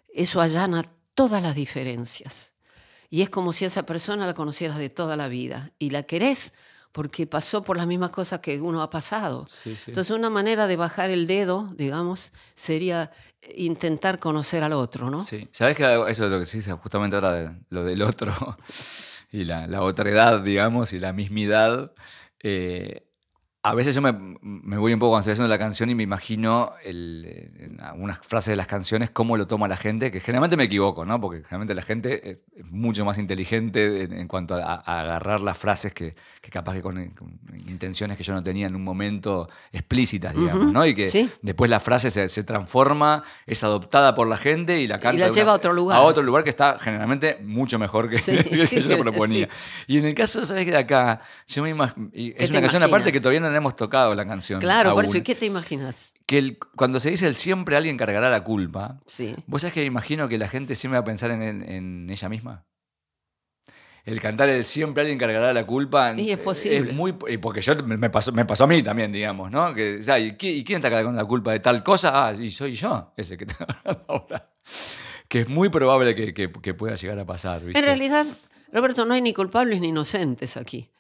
eso 0.09 0.41
allana 0.41 0.91
todas 1.15 1.43
las 1.43 1.55
diferencias. 1.55 2.55
Y 3.11 3.21
es 3.21 3.29
como 3.29 3.53
si 3.53 3.67
esa 3.67 3.85
persona 3.85 4.27
la 4.27 4.35
conocieras 4.35 4.79
de 4.79 4.89
toda 4.89 5.17
la 5.19 5.29
vida 5.29 5.71
y 5.79 5.91
la 5.91 6.05
querés 6.05 6.55
porque 6.95 7.27
pasó 7.27 7.65
por 7.65 7.77
las 7.77 7.89
mismas 7.89 8.11
cosas 8.11 8.39
que 8.39 8.61
uno 8.61 8.81
ha 8.81 8.89
pasado. 8.89 9.47
Sí, 9.49 9.75
sí. 9.75 9.91
Entonces, 9.91 10.15
una 10.15 10.31
manera 10.31 10.69
de 10.69 10.77
bajar 10.77 11.11
el 11.11 11.27
dedo, 11.27 11.69
digamos, 11.77 12.31
sería 12.55 13.11
intentar 13.57 14.21
conocer 14.21 14.63
al 14.63 14.75
otro, 14.75 15.11
¿no? 15.11 15.21
Sí. 15.21 15.49
¿Sabes 15.51 15.75
que 15.75 15.83
eso 15.83 16.25
es 16.27 16.31
lo 16.31 16.39
que 16.39 16.47
se 16.47 16.59
dice 16.59 16.73
justamente 16.75 17.17
ahora, 17.17 17.33
de, 17.33 17.51
lo 17.71 17.83
del 17.83 18.01
otro 18.01 18.33
y 19.33 19.43
la, 19.43 19.67
la 19.67 19.83
otredad, 19.83 20.43
digamos, 20.43 20.93
y 20.93 21.01
la 21.01 21.13
mismidad? 21.13 21.91
Eh, 22.39 23.05
a 23.67 23.75
veces 23.75 23.95
yo 23.95 24.03
me, 24.03 24.13
me, 24.43 24.77
voy 24.77 24.93
un 24.93 24.99
poco 24.99 25.13
cuando 25.13 25.21
estoy 25.21 25.33
haciendo 25.33 25.49
la 25.49 25.59
canción 25.59 25.89
y 25.89 25.95
me 25.95 26.03
imagino 26.03 26.73
el, 26.85 27.51
en 27.59 27.81
algunas 27.81 28.19
frases 28.19 28.53
de 28.53 28.57
las 28.57 28.67
canciones 28.67 29.09
cómo 29.09 29.39
lo 29.39 29.47
toma 29.47 29.67
la 29.69 29.79
gente, 29.79 30.13
que 30.13 30.21
generalmente 30.21 30.59
me 30.59 30.65
equivoco, 30.65 31.07
¿no? 31.07 31.19
Porque 31.19 31.39
generalmente 31.39 31.75
la 31.75 31.81
gente 31.81 32.43
es 32.57 32.65
mucho 32.67 33.07
más 33.07 33.17
inteligente 33.17 34.03
en, 34.03 34.13
en 34.13 34.29
cuanto 34.29 34.55
a, 34.57 34.83
a, 34.85 35.01
agarrar 35.01 35.41
las 35.41 35.57
frases 35.57 35.95
que, 35.95 36.13
que 36.43 36.51
capaz 36.51 36.75
que 36.75 36.83
con, 36.83 37.09
con, 37.13 37.41
intenciones 37.67 38.19
que 38.19 38.23
yo 38.23 38.35
no 38.35 38.43
tenía 38.43 38.67
en 38.67 38.77
un 38.77 38.85
momento 38.85 39.49
explícitas, 39.73 40.35
digamos, 40.35 40.67
uh 40.67 40.69
-huh. 40.69 40.73
¿no? 40.73 40.87
Y 40.87 40.95
que 40.95 41.09
¿Sí? 41.09 41.31
después 41.41 41.71
la 41.71 41.81
frase 41.81 42.11
se, 42.11 42.29
se, 42.29 42.45
transforma, 42.45 43.23
es 43.47 43.65
adoptada 43.65 44.15
por 44.15 44.29
la 44.29 44.37
gente 44.37 44.79
y 44.83 44.87
la 44.87 44.99
canta. 44.99 45.17
Y 45.17 45.21
la 45.21 45.29
lleva 45.29 45.45
una, 45.45 45.53
a 45.53 45.55
otro 45.55 45.73
lugar. 45.73 45.97
A 45.97 46.03
otro 46.03 46.23
lugar 46.23 46.45
que 46.45 46.51
está 46.51 46.79
generalmente 46.79 47.39
mucho 47.43 47.79
mejor 47.79 48.11
que, 48.11 48.19
Sí, 48.19 48.37
que 48.45 48.67
sí, 48.67 48.83
yo 48.83 48.99
proponía. 48.99 49.49
Y 49.87 49.97
en 49.97 50.05
el 50.05 50.15
caso, 50.15 50.45
¿sabes 50.45 50.67
qué? 50.67 50.71
De 50.71 50.77
acá, 50.77 51.23
yo 51.47 51.63
me 51.63 51.71
imagino. 51.71 52.11
Es 52.13 52.51
una 52.51 52.61
canción 52.61 52.83
imaginas? 52.83 52.89
aparte 52.89 53.11
que 53.11 53.21
todavía 53.21 53.41
no 53.41 53.54
hemos 53.57 53.77
tocado 53.77 54.15
la 54.15 54.27
canción. 54.27 54.61
Claro, 54.61 54.91
aún. 54.91 54.97
por 54.97 55.05
eso, 55.05 55.19
¿y 55.19 55.23
qué 55.23 55.35
te 55.35 55.47
imaginas? 55.47 56.15
Que 56.27 56.39
el, 56.39 56.59
cuando 56.59 57.01
se 57.01 57.11
dice 57.11 57.27
el 57.27 57.35
siempre 57.35 57.77
alguien 57.77 57.97
cargará 57.97 58.31
la 58.31 58.45
culpa, 58.45 59.01
Sí. 59.07 59.35
¿vos 59.47 59.63
sabés 59.63 59.75
que 59.75 59.85
imagino 59.85 60.29
que 60.29 60.39
la 60.39 60.49
gente 60.49 60.75
siempre 60.75 60.99
va 60.99 61.03
a 61.03 61.05
pensar 61.05 61.31
en, 61.31 61.43
en, 61.43 62.11
ella 62.11 62.29
misma? 62.29 62.65
El 64.05 64.21
cantar 64.21 64.51
el 64.51 64.65
siempre 64.65 65.01
alguien 65.03 65.19
cargará 65.19 65.53
la 65.53 65.67
culpa. 65.67 66.15
Y 66.17 66.31
es 66.31 66.39
posible. 66.39 66.91
Es 66.91 66.95
muy, 66.95 67.13
porque 67.13 67.63
yo 67.63 67.75
me 67.85 68.11
pasó, 68.11 68.33
me 68.33 68.45
pasó 68.45 68.65
a 68.65 68.67
mí 68.67 68.83
también, 68.83 69.11
digamos, 69.11 69.51
¿no? 69.51 69.75
Que, 69.75 70.01
¿y, 70.01 70.33
quién, 70.37 70.59
¿y, 70.59 70.65
quién 70.65 70.85
está 70.85 71.03
con 71.03 71.17
la 71.17 71.25
culpa 71.25 71.53
de 71.53 71.61
tal 71.61 71.83
cosa? 71.83 72.29
Ah, 72.29 72.33
y 72.33 72.51
soy 72.51 72.73
yo, 72.73 73.13
ese 73.17 73.39
que 73.39 73.45
está 73.45 73.65
hablando 73.65 74.05
ahora. 74.09 74.51
Que 75.27 75.41
es 75.41 75.49
muy 75.49 75.71
probable 75.71 76.15
que, 76.15 76.35
que, 76.35 76.53
que 76.53 76.75
pueda 76.75 76.95
llegar 76.97 77.19
a 77.19 77.25
pasar. 77.25 77.65
¿viste? 77.65 77.79
En 77.79 77.85
realidad, 77.85 78.27
Roberto, 78.73 79.07
no 79.07 79.15
hay 79.15 79.23
ni 79.23 79.33
culpables 79.33 79.81
ni 79.81 79.89
inocentes 79.89 80.57
aquí 80.59 80.91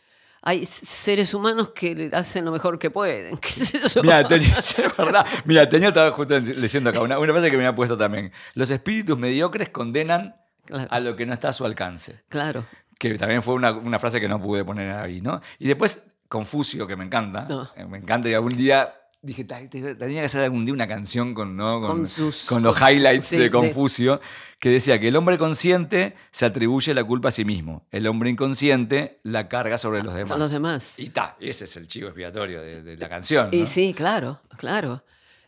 hay 0.46 0.66
seres 0.66 1.32
humanos 1.32 1.70
que 1.70 2.10
hacen 2.12 2.44
lo 2.44 2.52
mejor 2.52 2.78
que 2.78 2.90
pueden. 2.90 3.36
¿Qué 3.40 3.48
sé 3.48 3.80
yo? 3.88 4.02
Mira, 4.02 4.22
tenía, 4.24 4.54
es 4.58 4.76
verdad. 4.96 5.26
Mira, 5.44 5.68
tenía, 5.68 5.88
estaba 5.88 6.12
justo 6.12 6.38
leyendo 6.38 6.90
acá 6.90 7.00
una, 7.00 7.18
una 7.18 7.32
frase 7.32 7.50
que 7.50 7.56
me 7.56 7.66
ha 7.66 7.74
puesto 7.74 7.96
también. 7.96 8.30
Los 8.52 8.70
espíritus 8.70 9.18
mediocres 9.18 9.70
condenan 9.70 10.36
claro. 10.66 10.86
a 10.90 11.00
lo 11.00 11.16
que 11.16 11.24
no 11.24 11.32
está 11.32 11.48
a 11.48 11.52
su 11.52 11.64
alcance. 11.64 12.22
Claro. 12.28 12.66
Que 12.98 13.16
también 13.16 13.42
fue 13.42 13.54
una, 13.54 13.72
una, 13.72 13.98
frase 13.98 14.20
que 14.20 14.28
no 14.28 14.40
pude 14.40 14.64
poner 14.64 14.92
ahí, 14.92 15.20
¿no? 15.20 15.40
Y 15.58 15.66
después, 15.66 16.04
Confucio, 16.28 16.86
que 16.86 16.96
me 16.96 17.04
encanta. 17.04 17.46
No. 17.48 17.70
Eh, 17.74 17.86
me 17.86 17.98
encanta 17.98 18.28
y 18.28 18.34
algún 18.34 18.56
día 18.56 18.92
dije, 19.24 19.44
tenía 19.44 20.20
que 20.20 20.26
hacer 20.26 20.42
algún 20.42 20.64
día 20.64 20.74
una 20.74 20.86
canción 20.86 21.34
con, 21.34 21.56
¿no? 21.56 21.80
con, 21.80 21.98
con, 21.98 22.08
sus, 22.08 22.44
con 22.44 22.62
los 22.62 22.76
highlights 22.80 23.26
sí, 23.26 23.36
de 23.36 23.50
Confucio, 23.50 24.16
de... 24.16 24.22
que 24.58 24.68
decía 24.68 25.00
que 25.00 25.08
el 25.08 25.16
hombre 25.16 25.38
consciente 25.38 26.14
se 26.30 26.46
atribuye 26.46 26.92
la 26.94 27.04
culpa 27.04 27.28
a 27.28 27.30
sí 27.32 27.44
mismo, 27.44 27.86
el 27.90 28.06
hombre 28.06 28.30
inconsciente 28.30 29.18
la 29.22 29.48
carga 29.48 29.78
sobre 29.78 30.02
los 30.02 30.14
demás. 30.14 30.28
Son 30.28 30.38
los 30.38 30.52
demás. 30.52 30.98
Y 30.98 31.08
ta, 31.08 31.36
ese 31.40 31.64
es 31.64 31.76
el 31.76 31.86
chivo 31.86 32.08
expiatorio 32.08 32.60
de, 32.60 32.82
de 32.82 32.96
la 32.96 33.08
canción. 33.08 33.48
Y 33.52 33.66
sí, 33.66 33.94
claro, 33.94 34.40
claro. 34.56 35.02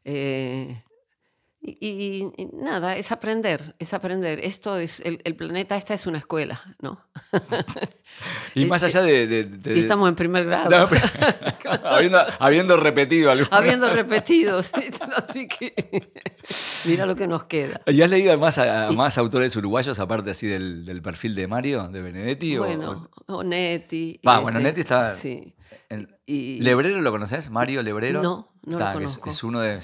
Eh, 0.04 0.82
y, 1.66 1.78
y, 1.80 2.42
y, 2.42 2.48
nada, 2.52 2.96
es 2.96 3.10
aprender, 3.10 3.74
es 3.80 3.92
aprender. 3.92 4.38
Esto 4.38 4.76
es, 4.76 5.00
el, 5.00 5.20
el 5.24 5.34
planeta, 5.34 5.76
esta 5.76 5.94
es 5.94 6.06
una 6.06 6.18
escuela, 6.18 6.60
¿no? 6.80 7.04
y 8.54 8.66
más 8.66 8.84
allá 8.84 9.02
de... 9.02 9.26
de, 9.26 9.44
de 9.44 9.74
y 9.74 9.80
estamos 9.80 10.08
en 10.08 10.14
primer 10.14 10.44
grado. 10.44 10.70
No, 10.70 10.88
pero, 10.88 11.04
habiendo, 11.84 12.18
habiendo, 12.38 12.76
repetido 12.76 13.32
algo. 13.32 13.48
Habiendo 13.50 13.90
repetido, 13.90 14.62
sí, 14.62 14.74
así 15.16 15.48
que 15.48 16.12
mira 16.84 17.04
lo 17.04 17.16
que 17.16 17.26
nos 17.26 17.44
queda. 17.44 17.80
¿Y 17.86 18.00
has 18.00 18.10
leído 18.10 18.38
más, 18.38 18.58
a, 18.58 18.90
más 18.92 19.18
autores 19.18 19.56
uruguayos, 19.56 19.98
aparte 19.98 20.30
así 20.30 20.46
del, 20.46 20.84
del, 20.84 21.02
perfil 21.02 21.34
de 21.34 21.48
Mario, 21.48 21.88
de 21.88 22.00
Benedetti? 22.00 22.58
Bueno, 22.58 23.10
o, 23.26 23.38
o 23.38 23.42
Netti. 23.42 24.20
Va, 24.24 24.34
este, 24.34 24.42
bueno, 24.44 24.60
Netti 24.60 24.82
está... 24.82 25.14
Sí. 25.16 25.52
En, 25.88 26.16
y, 26.26 26.60
¿Lebrero 26.60 27.00
lo 27.00 27.10
conoces? 27.10 27.50
¿Mario 27.50 27.82
Lebrero? 27.82 28.22
No, 28.22 28.52
no 28.62 28.78
está, 28.78 28.92
lo 28.92 29.00
conozco. 29.00 29.30
Es, 29.30 29.36
es 29.36 29.42
uno 29.42 29.60
de... 29.60 29.80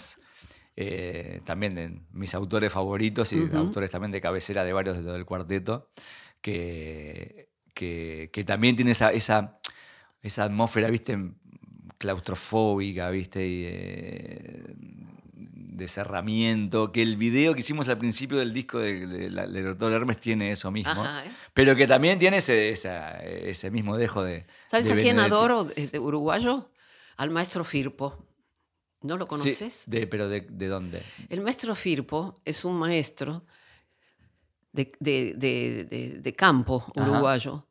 Eh, 0.75 1.43
también 1.45 1.75
de 1.75 2.01
mis 2.13 2.35
autores 2.35 2.73
favoritos 2.73 3.31
y 3.35 3.41
uh 3.41 3.49
-huh. 3.49 3.57
autores 3.57 3.91
también 3.91 4.11
de 4.11 4.23
cabecera 4.23 4.65
de 4.65 4.73
varios 4.73 4.97
de 4.97 5.03
lo 5.03 5.13
del 5.13 5.27
cuarteto, 5.27 5.91
que, 6.41 7.51
que, 7.75 8.31
que 8.33 8.45
también 8.45 8.75
tiene 8.75 8.93
esa, 8.93 9.13
esa, 9.13 9.59
esa, 10.23 10.45
atmósfera, 10.45 10.89
viste, 10.89 11.19
claustrofóbica, 11.99 13.11
viste, 13.11 13.47
y 13.47 13.63
de, 13.65 14.75
de, 15.35 15.89
cerramiento, 15.89 16.91
que 16.91 17.03
el 17.03 17.19
video 17.19 17.53
que 17.53 17.61
hicimos 17.61 17.91
al 17.91 17.99
principio 17.99 18.39
del 18.39 18.55
disco 18.55 18.79
de, 18.79 19.07
de, 19.07 19.29
de, 19.29 19.47
de 19.49 19.63
Doctor 19.63 19.93
Hermes 19.93 20.21
tiene 20.21 20.53
eso 20.53 20.71
mismo, 20.71 20.91
Ajá, 20.91 21.27
¿eh? 21.27 21.31
pero 21.53 21.77
que 21.77 21.87
también 21.87 22.19
tiene 22.19 22.39
ese, 22.39 22.71
esa, 22.71 23.21
ese 23.21 23.71
mismo 23.71 23.99
dejo 23.99 24.25
de... 24.25 24.47
¿Sabes 24.69 24.91
a 24.91 24.97
quién 24.97 25.19
adoro 25.19 25.65
de 25.65 25.99
uruguayo? 25.99 26.71
Al 27.19 27.29
maestro 27.29 27.63
Firpo. 27.63 28.32
¿No 29.03 29.17
lo 29.17 29.27
conoces? 29.27 29.83
Sí, 29.85 29.91
de, 29.91 30.07
¿Pero 30.07 30.29
de, 30.29 30.43
de, 30.43 30.69
dónde? 30.69 31.03
El 31.29 31.41
maestro 31.41 31.75
Firpo 31.75 32.41
es 32.45 32.65
un 32.65 32.79
maestro 32.79 33.45
de, 34.73 36.35
campo 36.37 36.85
uruguayo 36.97 37.55
Ajá. 37.55 37.67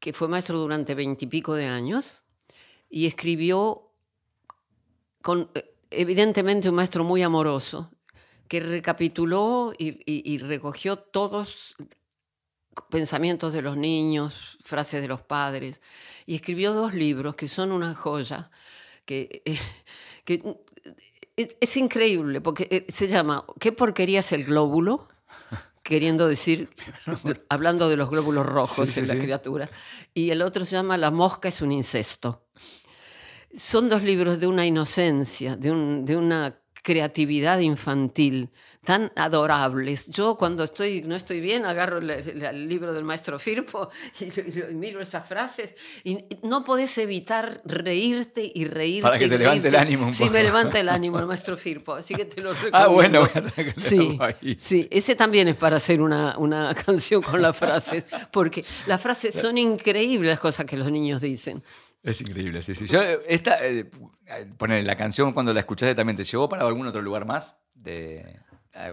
que 0.00 0.12
fue 0.12 0.28
maestro 0.28 0.58
durante 0.58 0.94
veintipico 0.94 1.54
de 1.54 1.66
años 1.66 2.24
y 2.88 3.06
escribió 3.06 3.90
con 5.22 5.50
evidentemente 5.90 6.68
un 6.68 6.74
maestro 6.74 7.04
muy 7.04 7.22
amoroso 7.22 7.90
que 8.48 8.60
recapituló 8.60 9.72
y, 9.76 9.88
y, 10.10 10.32
y 10.32 10.38
recogió 10.38 10.96
todos 10.96 11.76
pensamientos 12.90 13.52
de 13.52 13.62
los 13.62 13.76
niños, 13.76 14.58
frases 14.60 15.00
de 15.00 15.08
los 15.08 15.20
padres 15.20 15.80
y 16.26 16.34
escribió 16.34 16.72
dos 16.72 16.94
libros 16.94 17.36
que 17.36 17.48
son 17.48 17.72
una 17.72 17.94
joya 17.94 18.50
que 19.04 19.42
eh, 19.44 19.58
que 20.26 20.42
es 21.36 21.76
increíble, 21.76 22.40
porque 22.40 22.66
eh, 22.70 22.86
se 22.92 23.06
llama 23.06 23.44
¿Qué 23.58 23.72
porquería 23.72 24.20
es 24.20 24.32
el 24.32 24.44
glóbulo? 24.44 25.08
Queriendo 25.82 26.26
decir, 26.26 26.68
hablando 27.48 27.88
de 27.88 27.96
los 27.96 28.10
glóbulos 28.10 28.44
rojos 28.44 28.90
sí, 28.90 29.00
en 29.00 29.08
la 29.08 29.14
sí. 29.14 29.20
criatura. 29.20 29.70
Y 30.12 30.30
el 30.30 30.42
otro 30.42 30.64
se 30.64 30.72
llama 30.72 30.96
La 30.96 31.10
mosca 31.10 31.48
es 31.48 31.62
un 31.62 31.72
incesto. 31.72 32.42
Son 33.54 33.88
dos 33.88 34.02
libros 34.02 34.40
de 34.40 34.46
una 34.46 34.66
inocencia, 34.66 35.56
de, 35.56 35.70
un, 35.70 36.04
de 36.04 36.16
una 36.16 36.54
creatividad 36.86 37.58
infantil 37.58 38.48
tan 38.84 39.10
adorables. 39.16 40.06
Yo 40.06 40.36
cuando 40.36 40.62
estoy, 40.62 41.02
no 41.02 41.16
estoy 41.16 41.40
bien 41.40 41.66
agarro 41.66 41.98
el, 41.98 42.08
el 42.08 42.68
libro 42.68 42.92
del 42.92 43.02
maestro 43.02 43.40
Firpo 43.40 43.90
y, 44.20 44.26
y, 44.26 44.64
y, 44.70 44.74
miro 44.74 45.00
esas 45.00 45.26
frases 45.26 45.74
y 46.04 46.24
no 46.44 46.62
podés 46.62 46.96
evitar 46.98 47.60
reírte 47.64 48.48
y 48.54 48.66
reírte. 48.66 49.02
Para 49.02 49.18
que 49.18 49.28
te 49.28 49.36
levante 49.36 49.66
el 49.66 49.74
ánimo 49.74 50.06
un 50.06 50.12
poco. 50.12 50.24
Sí, 50.24 50.30
me 50.30 50.44
levanta 50.44 50.78
el 50.78 50.88
ánimo 50.88 51.18
el 51.18 51.26
maestro 51.26 51.56
Firpo, 51.56 51.94
así 51.94 52.14
que 52.14 52.24
te 52.24 52.40
lo 52.40 52.50
recomiendo. 52.50 52.78
Ah, 52.78 52.86
bueno, 52.86 53.20
voy 53.22 53.30
a 53.34 53.80
sí, 53.80 54.16
ahí. 54.20 54.56
sí, 54.56 54.86
ese 54.88 55.16
también 55.16 55.48
es 55.48 55.56
para 55.56 55.78
hacer 55.78 56.00
una, 56.00 56.38
una 56.38 56.72
canción 56.72 57.20
con 57.20 57.42
las 57.42 57.56
frases, 57.56 58.06
porque 58.30 58.64
las 58.86 59.00
frases 59.02 59.34
son 59.40 59.58
increíbles 59.58 60.28
las 60.28 60.38
cosas 60.38 60.64
que 60.64 60.76
los 60.76 60.92
niños 60.92 61.20
dicen. 61.20 61.64
Es 62.06 62.20
increíble, 62.20 62.62
sí, 62.62 62.76
sí. 62.76 62.86
Yo, 62.86 63.02
esta, 63.02 63.66
eh, 63.66 63.84
poner 64.56 64.84
la 64.86 64.96
canción 64.96 65.32
cuando 65.32 65.52
la 65.52 65.60
escuchaste 65.60 65.94
también, 65.96 66.16
¿te 66.16 66.22
llevó 66.22 66.48
para 66.48 66.64
algún 66.64 66.86
otro 66.86 67.02
lugar 67.02 67.26
más? 67.26 67.58
De, 67.74 68.18
eh, 68.72 68.92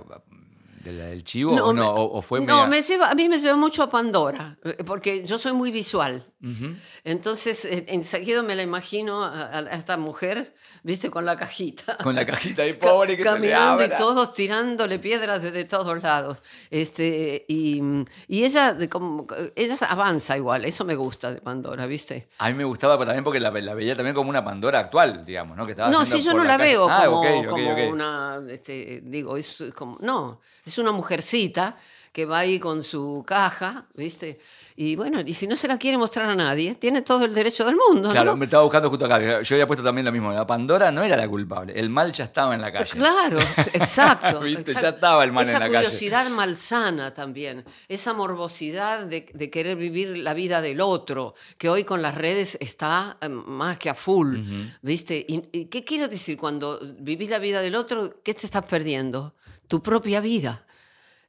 del 0.92 1.24
chivo 1.24 1.56
no, 1.56 1.68
o 1.68 1.74
no? 1.74 1.88
¿O, 1.88 2.18
o 2.18 2.22
fue 2.22 2.42
no 2.42 2.68
me 2.68 2.82
lleva, 2.82 3.10
a 3.10 3.16
mí 3.16 3.30
me 3.30 3.40
lleva 3.40 3.56
mucho 3.56 3.84
a 3.84 3.90
Pandora, 3.90 4.58
eh, 4.64 4.84
porque 4.86 5.26
yo 5.26 5.38
soy 5.38 5.54
muy 5.54 5.72
visual. 5.72 6.26
Uh 6.42 6.48
-huh. 6.48 6.76
Entonces, 7.06 7.66
enseguida 7.88 8.44
me 8.44 8.54
la 8.56 8.64
imagino 8.64 9.24
a, 9.24 9.60
a, 9.60 9.62
esta 9.78 9.96
mujer, 9.96 10.54
viste, 10.84 11.10
con 11.10 11.26
la 11.26 11.38
cajita. 11.38 11.96
Con 11.98 12.16
la 12.16 12.26
cajita 12.26 12.64
de 12.64 12.74
pobre 12.74 13.16
que 13.16 13.24
Caminando 13.24 13.84
se 13.84 13.88
le 13.88 13.96
y 13.96 13.98
todos 13.98 14.34
tirándole 14.34 15.00
piedras 15.00 15.42
desde 15.42 15.64
todos 15.64 16.04
lados. 16.04 16.40
Este, 16.70 17.46
y, 17.48 17.82
y 18.28 18.44
ella, 18.44 18.78
como, 18.90 19.26
ella 19.56 19.78
avanza 19.90 20.36
igual, 20.36 20.66
eso 20.66 20.84
me 20.84 20.96
gusta 20.96 21.32
de 21.32 21.40
Pandora, 21.40 21.86
viste. 21.86 22.28
A 22.40 22.50
mí 22.50 22.56
me 22.56 22.66
gustaba 22.66 22.98
también 23.06 23.24
porque 23.24 23.40
la, 23.40 23.50
la 23.50 23.74
veía 23.74 23.96
también 23.96 24.14
como 24.14 24.30
una 24.30 24.44
Pandora 24.44 24.80
actual, 24.80 25.24
digamos, 25.24 25.56
¿no? 25.56 25.66
Que 25.66 25.72
estaba 25.72 25.90
no, 25.90 26.04
si 26.04 26.22
yo 26.22 26.34
no 26.34 26.44
la, 26.44 26.50
la 26.50 26.58
veo 26.58 26.90
ah, 26.90 27.06
como, 27.06 27.20
okay, 27.20 27.38
okay, 27.38 27.48
como 27.50 27.72
okay. 27.72 27.88
una, 27.88 28.42
este, 28.50 29.02
digo, 29.06 29.38
es 29.38 29.64
como, 29.74 29.98
no, 30.02 30.42
es 30.66 30.73
una 30.78 30.92
mujercita 30.92 31.78
que 32.12 32.26
va 32.26 32.40
ahí 32.40 32.60
con 32.60 32.84
su 32.84 33.24
caja, 33.26 33.88
¿viste? 33.96 34.40
Y 34.76 34.96
bueno, 34.96 35.22
y 35.26 35.34
si 35.34 35.46
no 35.48 35.56
se 35.56 35.68
la 35.68 35.78
quiere 35.78 35.98
mostrar 35.98 36.30
a 36.30 36.36
nadie, 36.36 36.76
tiene 36.76 37.02
todo 37.02 37.26
el 37.26 37.34
derecho 37.34 37.64
del 37.66 37.76
mundo. 37.76 38.10
Claro, 38.10 38.32
¿no? 38.32 38.38
me 38.38 38.46
estaba 38.46 38.64
buscando 38.64 38.90
justo 38.90 39.06
acá. 39.06 39.42
Yo 39.42 39.56
había 39.56 39.68
puesto 39.68 39.84
también 39.84 40.06
lo 40.06 40.12
mismo. 40.12 40.32
La 40.32 40.48
Pandora 40.48 40.92
no 40.92 41.04
era 41.04 41.16
la 41.16 41.28
culpable. 41.28 41.74
El 41.80 41.90
mal 41.90 42.12
ya 42.12 42.24
estaba 42.26 42.56
en 42.56 42.62
la 42.62 42.72
calle. 42.72 42.92
Claro, 42.92 43.40
exacto. 43.74 44.40
¿Viste? 44.42 44.72
exacto. 44.72 44.82
Ya 44.82 44.90
estaba 44.90 45.24
el 45.24 45.32
mal 45.32 45.44
Esa 45.46 45.54
en 45.54 45.60
la 45.60 45.66
calle. 45.70 45.86
curiosidad 45.86 46.30
malsana 46.30 47.14
también, 47.14 47.64
esa 47.88 48.14
morbosidad 48.14 49.06
de, 49.06 49.26
de 49.34 49.50
querer 49.50 49.78
vivir 49.78 50.18
la 50.18 50.34
vida 50.34 50.62
del 50.62 50.82
otro, 50.82 51.36
que 51.58 51.70
hoy 51.70 51.84
con 51.84 52.02
las 52.02 52.16
redes 52.16 52.58
está 52.60 53.18
eh, 53.22 53.30
más 53.30 53.78
que 53.78 53.90
a 53.90 53.94
full, 53.94 54.40
¿viste? 54.82 55.26
¿Y, 55.28 55.44
y 55.52 55.66
qué 55.66 55.84
quiero 55.84 56.08
decir 56.08 56.38
cuando 56.38 56.80
vivís 57.00 57.30
la 57.30 57.40
vida 57.40 57.62
del 57.62 57.76
otro? 57.76 58.22
¿Qué 58.24 58.34
te 58.34 58.46
estás 58.46 58.64
perdiendo? 58.66 59.36
Tu 59.68 59.82
propia 59.82 60.20
vida. 60.22 60.66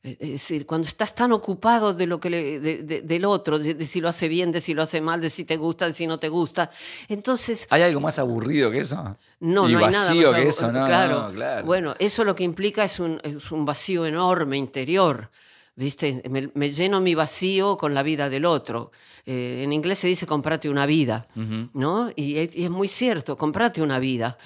Es 0.05 0.18
decir, 0.18 0.66
cuando 0.66 0.86
estás 0.86 1.14
tan 1.14 1.32
ocupado 1.32 1.94
de 1.94 2.07
lo 2.07 2.20
que 2.20 2.28
le- 2.28 2.61
de- 2.61 2.82
de- 2.82 3.00
del 3.00 3.24
otro, 3.24 3.59
de, 3.59 3.72
de 3.72 3.86
si 3.86 4.02
lo 4.02 4.09
hace 4.11 4.28
bien, 4.28 4.52
de 4.52 4.61
si 4.61 4.74
lo 4.74 4.82
hace 4.82 5.00
mal, 5.00 5.18
de 5.22 5.30
si 5.30 5.44
te 5.44 5.57
gusta, 5.57 5.86
de 5.86 5.94
si 5.94 6.07
no 6.07 6.18
te 6.18 6.28
gusta, 6.28 6.70
entonces 7.09 7.66
¿Hay 7.70 7.80
algo 7.80 8.00
más 8.00 8.18
aburrido 8.18 8.70
que 8.70 8.80
eso? 8.80 9.16
no, 9.40 9.66
y 9.68 9.72
no 9.72 9.78
hay 9.78 9.84
vacío 9.86 10.14
nada. 10.30 10.38
que 10.38 10.44
más 10.44 10.55
eso, 10.57 10.66
abu- 10.66 10.72
no, 10.78 10.86
claro. 10.86 11.22
no, 11.22 11.30
claro. 11.32 11.66
Bueno, 11.66 11.94
eso 11.98 12.22
lo 12.22 12.34
que 12.34 12.44
implica 12.44 12.84
es 12.84 13.00
un, 13.00 13.18
es 13.22 13.50
un 13.50 13.64
vacío 13.64 14.05
enorme 14.05 14.57
interior. 14.59 15.30
¿Viste? 15.76 16.22
Me, 16.30 16.50
me 16.55 16.70
lleno 16.70 17.00
mi 17.00 17.16
vacío 17.16 17.76
con 17.76 17.94
la 17.94 18.05
vida 18.05 18.28
del 18.30 18.44
otro. 18.44 18.92
Eh, 19.26 19.62
en 19.64 19.72
inglés 19.72 19.98
se 19.98 20.07
dice 20.07 20.24
comprate 20.24 20.68
una 20.68 20.86
vida, 20.86 21.26
¿no? 21.34 22.11
Y 22.14 22.36
es, 22.38 22.55
y 22.55 22.62
es 22.64 22.70
muy 22.70 22.86
cierto, 22.86 23.36
comprate 23.36 23.82
una 23.82 23.98
vida. 23.98 24.38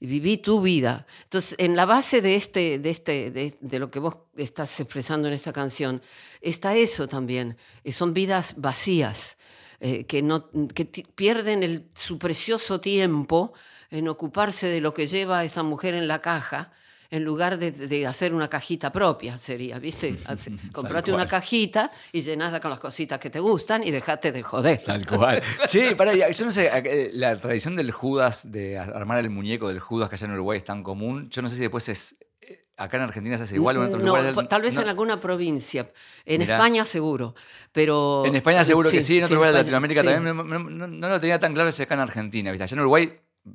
Viví 0.00 0.38
tu 0.38 0.60
vida. 0.60 1.06
Entonces, 1.24 1.54
en 1.58 1.74
la 1.74 1.86
base 1.86 2.20
de, 2.20 2.36
este, 2.36 2.78
de, 2.78 2.90
este, 2.90 3.30
de, 3.30 3.56
de 3.60 3.78
lo 3.78 3.90
que 3.90 3.98
vos 3.98 4.18
estás 4.36 4.78
expresando 4.78 5.26
en 5.28 5.34
esta 5.34 5.52
canción, 5.52 6.02
está 6.40 6.76
eso 6.76 7.08
también. 7.08 7.56
Eh, 7.82 7.92
son 7.92 8.12
vidas 8.12 8.54
vacías, 8.58 9.38
eh, 9.80 10.04
que, 10.04 10.22
no, 10.22 10.50
que 10.74 10.84
pierden 10.86 11.90
su 11.94 12.18
precioso 12.18 12.80
tiempo 12.80 13.52
en 13.90 14.08
ocuparse 14.08 14.66
de 14.66 14.80
lo 14.80 14.94
que 14.94 15.06
lleva 15.06 15.44
esta 15.44 15.62
mujer 15.62 15.94
en 15.94 16.08
la 16.08 16.20
caja, 16.20 16.72
en 17.10 17.24
lugar 17.24 17.58
de, 17.58 17.70
de 17.72 18.06
hacer 18.06 18.34
una 18.34 18.48
cajita 18.48 18.90
propia, 18.92 19.38
sería, 19.38 19.78
¿viste? 19.78 20.16
Comprate 20.72 21.12
una 21.12 21.26
cajita 21.26 21.90
y 22.12 22.20
llenadla 22.22 22.60
con 22.60 22.70
las 22.70 22.80
cositas 22.80 23.18
que 23.18 23.30
te 23.30 23.40
gustan 23.40 23.82
y 23.82 23.90
dejate 23.90 24.32
de 24.32 24.42
joder. 24.42 24.82
Tal 24.84 25.06
cual. 25.06 25.42
Sí, 25.66 25.82
para, 25.96 26.12
yo 26.30 26.44
no 26.44 26.50
sé, 26.50 27.10
la 27.12 27.36
tradición 27.36 27.76
del 27.76 27.90
Judas, 27.92 28.50
de 28.50 28.78
armar 28.78 29.18
el 29.18 29.30
muñeco 29.30 29.68
del 29.68 29.80
Judas 29.80 30.08
que 30.08 30.16
allá 30.16 30.26
en 30.26 30.32
Uruguay 30.32 30.58
es 30.58 30.64
tan 30.64 30.82
común. 30.82 31.28
Yo 31.30 31.42
no 31.42 31.48
sé 31.48 31.56
si 31.56 31.62
después 31.62 31.88
es. 31.88 32.16
eh, 32.40 32.64
Acá 32.78 32.98
en 32.98 33.04
Argentina 33.04 33.38
se 33.38 33.44
hace 33.44 33.54
igual 33.54 33.78
o 33.78 33.80
en 33.80 33.86
otros 33.88 34.02
No, 34.02 34.08
lugares. 34.08 34.34
po- 34.34 34.46
tal 34.46 34.60
vez 34.60 34.74
no. 34.74 34.82
en 34.82 34.88
alguna 34.88 35.18
provincia. 35.18 35.90
En 36.26 36.40
Mirá. 36.40 36.56
España 36.56 36.84
seguro, 36.84 37.34
pero... 37.72 38.22
En 38.26 38.36
España 38.36 38.62
seguro 38.64 38.90
que 38.90 39.00
sí, 39.00 39.16
en 39.16 39.24
otros 39.24 39.36
lugares 39.36 39.54
de 39.54 39.60
Latinoamérica 39.62 40.02
sí. 40.02 40.06
también. 40.08 40.36
No, 40.36 40.88
no- 40.88 41.08
lo 41.08 41.18
tenía 41.18 41.40
tan 41.40 41.54
claro 41.54 41.70
ese 41.70 41.84
acá 41.84 41.94
en 41.94 42.00
Argentina. 42.00 42.50
¿viste? 42.50 42.64
Allá 42.64 42.74
en 42.74 42.80
Uruguay 42.80 43.12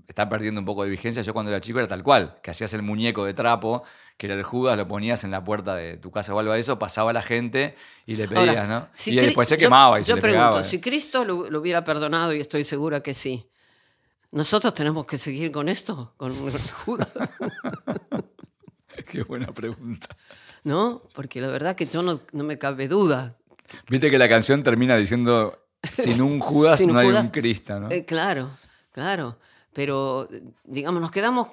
está 0.07 0.29
perdiendo 0.29 0.59
un 0.61 0.65
poco 0.65 0.83
de 0.83 0.89
vigencia. 0.89 1.21
Yo 1.21 1.33
cuando 1.33 1.51
era 1.51 1.59
chico 1.61 1.79
era 1.79 1.87
tal 1.87 2.03
cual, 2.03 2.39
que 2.41 2.51
hacías 2.51 2.73
el 2.73 2.81
muñeco 2.81 3.25
de 3.25 3.33
trapo, 3.33 3.83
que 4.17 4.27
era 4.27 4.35
el 4.35 4.43
Judas, 4.43 4.77
lo 4.77 4.87
ponías 4.87 5.23
en 5.23 5.31
la 5.31 5.43
puerta 5.43 5.75
de 5.75 5.97
tu 5.97 6.11
casa 6.11 6.33
o 6.33 6.39
algo 6.39 6.53
de 6.53 6.59
eso, 6.59 6.77
pasaba 6.79 7.11
la 7.13 7.21
gente 7.21 7.75
y 8.05 8.15
le 8.15 8.27
pedías, 8.27 8.47
Ahora, 8.49 8.67
¿no? 8.67 8.87
si 8.93 9.13
y 9.13 9.15
después 9.15 9.47
se 9.47 9.57
yo- 9.57 9.67
quemaba 9.67 9.99
y 9.99 10.03
Yo 10.03 10.05
se 10.07 10.15
le 10.15 10.21
pregunto, 10.21 10.47
pegaba. 10.49 10.63
si 10.63 10.79
Cristo 10.79 11.23
lo, 11.25 11.49
lo 11.49 11.59
hubiera 11.59 11.83
perdonado, 11.83 12.33
y 12.33 12.39
estoy 12.39 12.63
segura 12.63 13.01
que 13.01 13.13
sí, 13.13 13.47
¿nosotros 14.31 14.73
tenemos 14.73 15.05
que 15.05 15.17
seguir 15.17 15.51
con 15.51 15.67
esto? 15.69 16.13
Con 16.17 16.33
Judas, 16.85 17.07
Qué 19.09 19.23
buena 19.23 19.47
pregunta. 19.47 20.07
¿no? 20.63 21.01
Porque 21.15 21.41
la 21.41 21.47
verdad 21.47 21.75
que 21.75 21.87
yo 21.87 22.03
no, 22.03 22.21
no 22.33 22.43
me 22.43 22.57
cabe 22.57 22.87
duda. 22.87 23.35
Viste 23.89 24.11
que 24.11 24.17
la 24.17 24.29
canción 24.29 24.63
termina 24.63 24.95
diciendo, 24.95 25.57
sin 25.93 26.21
un 26.21 26.39
Judas 26.39 26.79
Sin 26.79 26.91
no 26.93 26.99
hay 26.99 27.07
un 27.09 27.29
Cristo, 27.29 27.79
¿no? 27.79 27.89
Eh, 27.89 28.05
claro, 28.05 28.49
claro. 28.91 29.37
Pero, 29.73 30.27
eh, 30.31 30.41
digamos, 30.65 31.01
nos 31.01 31.11
quedamos, 31.11 31.49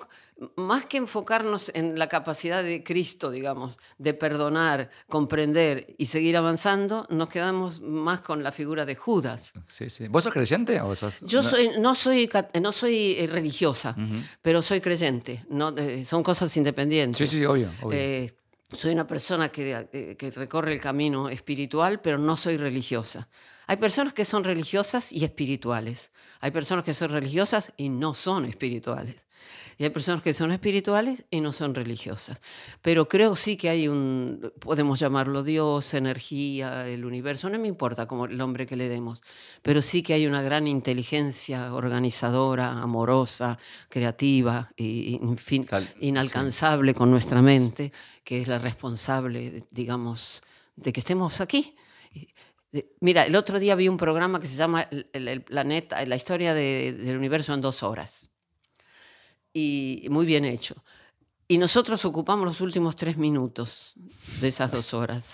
más 0.56 0.86
que 0.86 0.96
enfocarnos 0.96 1.70
en 1.74 1.98
la 1.98 2.08
capacidad 2.08 2.62
de 2.64 2.82
Cristo, 2.82 3.30
digamos, 3.30 3.78
de 3.98 4.14
perdonar, 4.14 4.90
comprender 5.08 5.94
y 5.98 6.06
seguir 6.06 6.36
avanzando, 6.36 7.06
nos 7.10 7.28
quedamos 7.28 7.80
más 7.80 8.20
con 8.20 8.42
la 8.42 8.50
figura 8.52 8.84
de 8.86 8.94
Judas. 8.96 9.52
Sí, 9.68 9.88
sí. 9.88 10.08
¿Vos 10.08 10.24
sos 10.24 10.32
creyente 10.32 10.80
o 10.80 10.94
sos.? 10.94 11.14
Yo 11.22 11.42
soy, 11.42 11.70
no 11.78 11.94
soy, 11.94 12.28
no 12.60 12.72
soy 12.72 13.16
eh, 13.18 13.26
religiosa, 13.26 13.94
pero 14.42 14.62
soy 14.62 14.80
creyente. 14.80 15.44
No, 15.48 15.68
Eh, 15.76 16.04
son 16.04 16.22
cosas 16.22 16.56
independientes. 16.56 17.28
Sí, 17.30 17.38
sí, 17.38 17.44
obvio. 17.44 17.70
obvio. 17.82 17.98
Eh, 17.98 18.34
soy 18.72 18.92
una 18.92 19.06
persona 19.06 19.48
que, 19.48 20.16
que 20.18 20.30
recorre 20.30 20.72
el 20.74 20.80
camino 20.80 21.28
espiritual, 21.28 22.00
pero 22.00 22.18
no 22.18 22.36
soy 22.36 22.56
religiosa. 22.56 23.28
Hay 23.68 23.76
personas 23.76 24.14
que 24.14 24.24
son 24.24 24.44
religiosas 24.44 25.12
y 25.12 25.22
espirituales. 25.24 26.10
Hay 26.40 26.50
personas 26.50 26.84
que 26.84 26.94
son 26.94 27.10
religiosas 27.10 27.72
y 27.76 27.90
no 27.90 28.14
son 28.14 28.46
espirituales. 28.46 29.16
Y 29.76 29.84
hay 29.84 29.90
personas 29.90 30.22
que 30.22 30.34
son 30.34 30.50
espirituales 30.50 31.24
y 31.30 31.40
no 31.40 31.52
son 31.52 31.72
religiosas. 31.74 32.40
Pero 32.82 33.06
creo 33.08 33.36
sí 33.36 33.56
que 33.56 33.68
hay 33.68 33.86
un, 33.86 34.52
podemos 34.58 34.98
llamarlo 34.98 35.44
Dios, 35.44 35.94
energía, 35.94 36.88
el 36.88 37.04
universo, 37.04 37.48
no 37.48 37.58
me 37.60 37.68
importa 37.68 38.08
como 38.08 38.24
el 38.24 38.36
nombre 38.36 38.66
que 38.66 38.74
le 38.74 38.88
demos, 38.88 39.22
pero 39.62 39.80
sí 39.80 40.02
que 40.02 40.14
hay 40.14 40.26
una 40.26 40.42
gran 40.42 40.66
inteligencia 40.66 41.72
organizadora, 41.74 42.70
amorosa, 42.82 43.58
creativa 43.88 44.68
y 44.76 45.20
Tal- 45.68 45.86
sí. 45.86 45.92
inalcanzable 46.00 46.94
con 46.94 47.10
nuestra 47.12 47.40
mente, 47.42 47.92
que 48.24 48.40
es 48.42 48.48
la 48.48 48.58
responsable, 48.58 49.62
digamos, 49.70 50.42
de 50.74 50.92
que 50.92 51.00
estemos 51.00 51.40
aquí. 51.40 51.76
De- 52.72 52.92
Mira, 53.00 53.24
el 53.24 53.34
otro 53.36 53.58
día 53.58 53.74
vi 53.74 53.88
un 53.88 53.96
programa 53.96 54.40
que 54.40 54.46
se 54.46 54.56
llama 54.56 54.82
El, 54.90 55.08
el- 55.12 55.42
planeta, 55.42 56.04
la 56.04 56.16
historia 56.16 56.54
de- 56.54 56.92
del 56.92 57.16
universo 57.16 57.54
en 57.54 57.60
dos 57.60 57.82
horas. 57.82 58.28
Y 59.52 60.06
muy 60.10 60.26
bien 60.26 60.44
hecho. 60.44 60.84
Y 61.48 61.58
nosotros 61.58 62.04
ocupamos 62.04 62.44
los 62.46 62.60
últimos 62.60 62.94
tres 62.94 63.16
minutos 63.16 63.94
de 64.40 64.48
esas 64.48 64.70
dos 64.70 64.92
horas. 64.92 65.24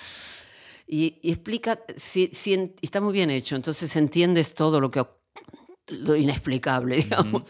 Y, 0.87 1.18
y 1.22 1.32
explica, 1.32 1.80
si, 1.97 2.30
está 2.80 3.01
muy 3.01 3.12
bien 3.12 3.30
hecho, 3.30 3.57
entonces 3.57 3.95
entiendes 3.97 4.55
todo 4.55 4.80
lo 4.80 4.91
que 4.91 5.05
lo 5.89 6.14
inexplicable, 6.16 6.97
digamos. 6.97 7.43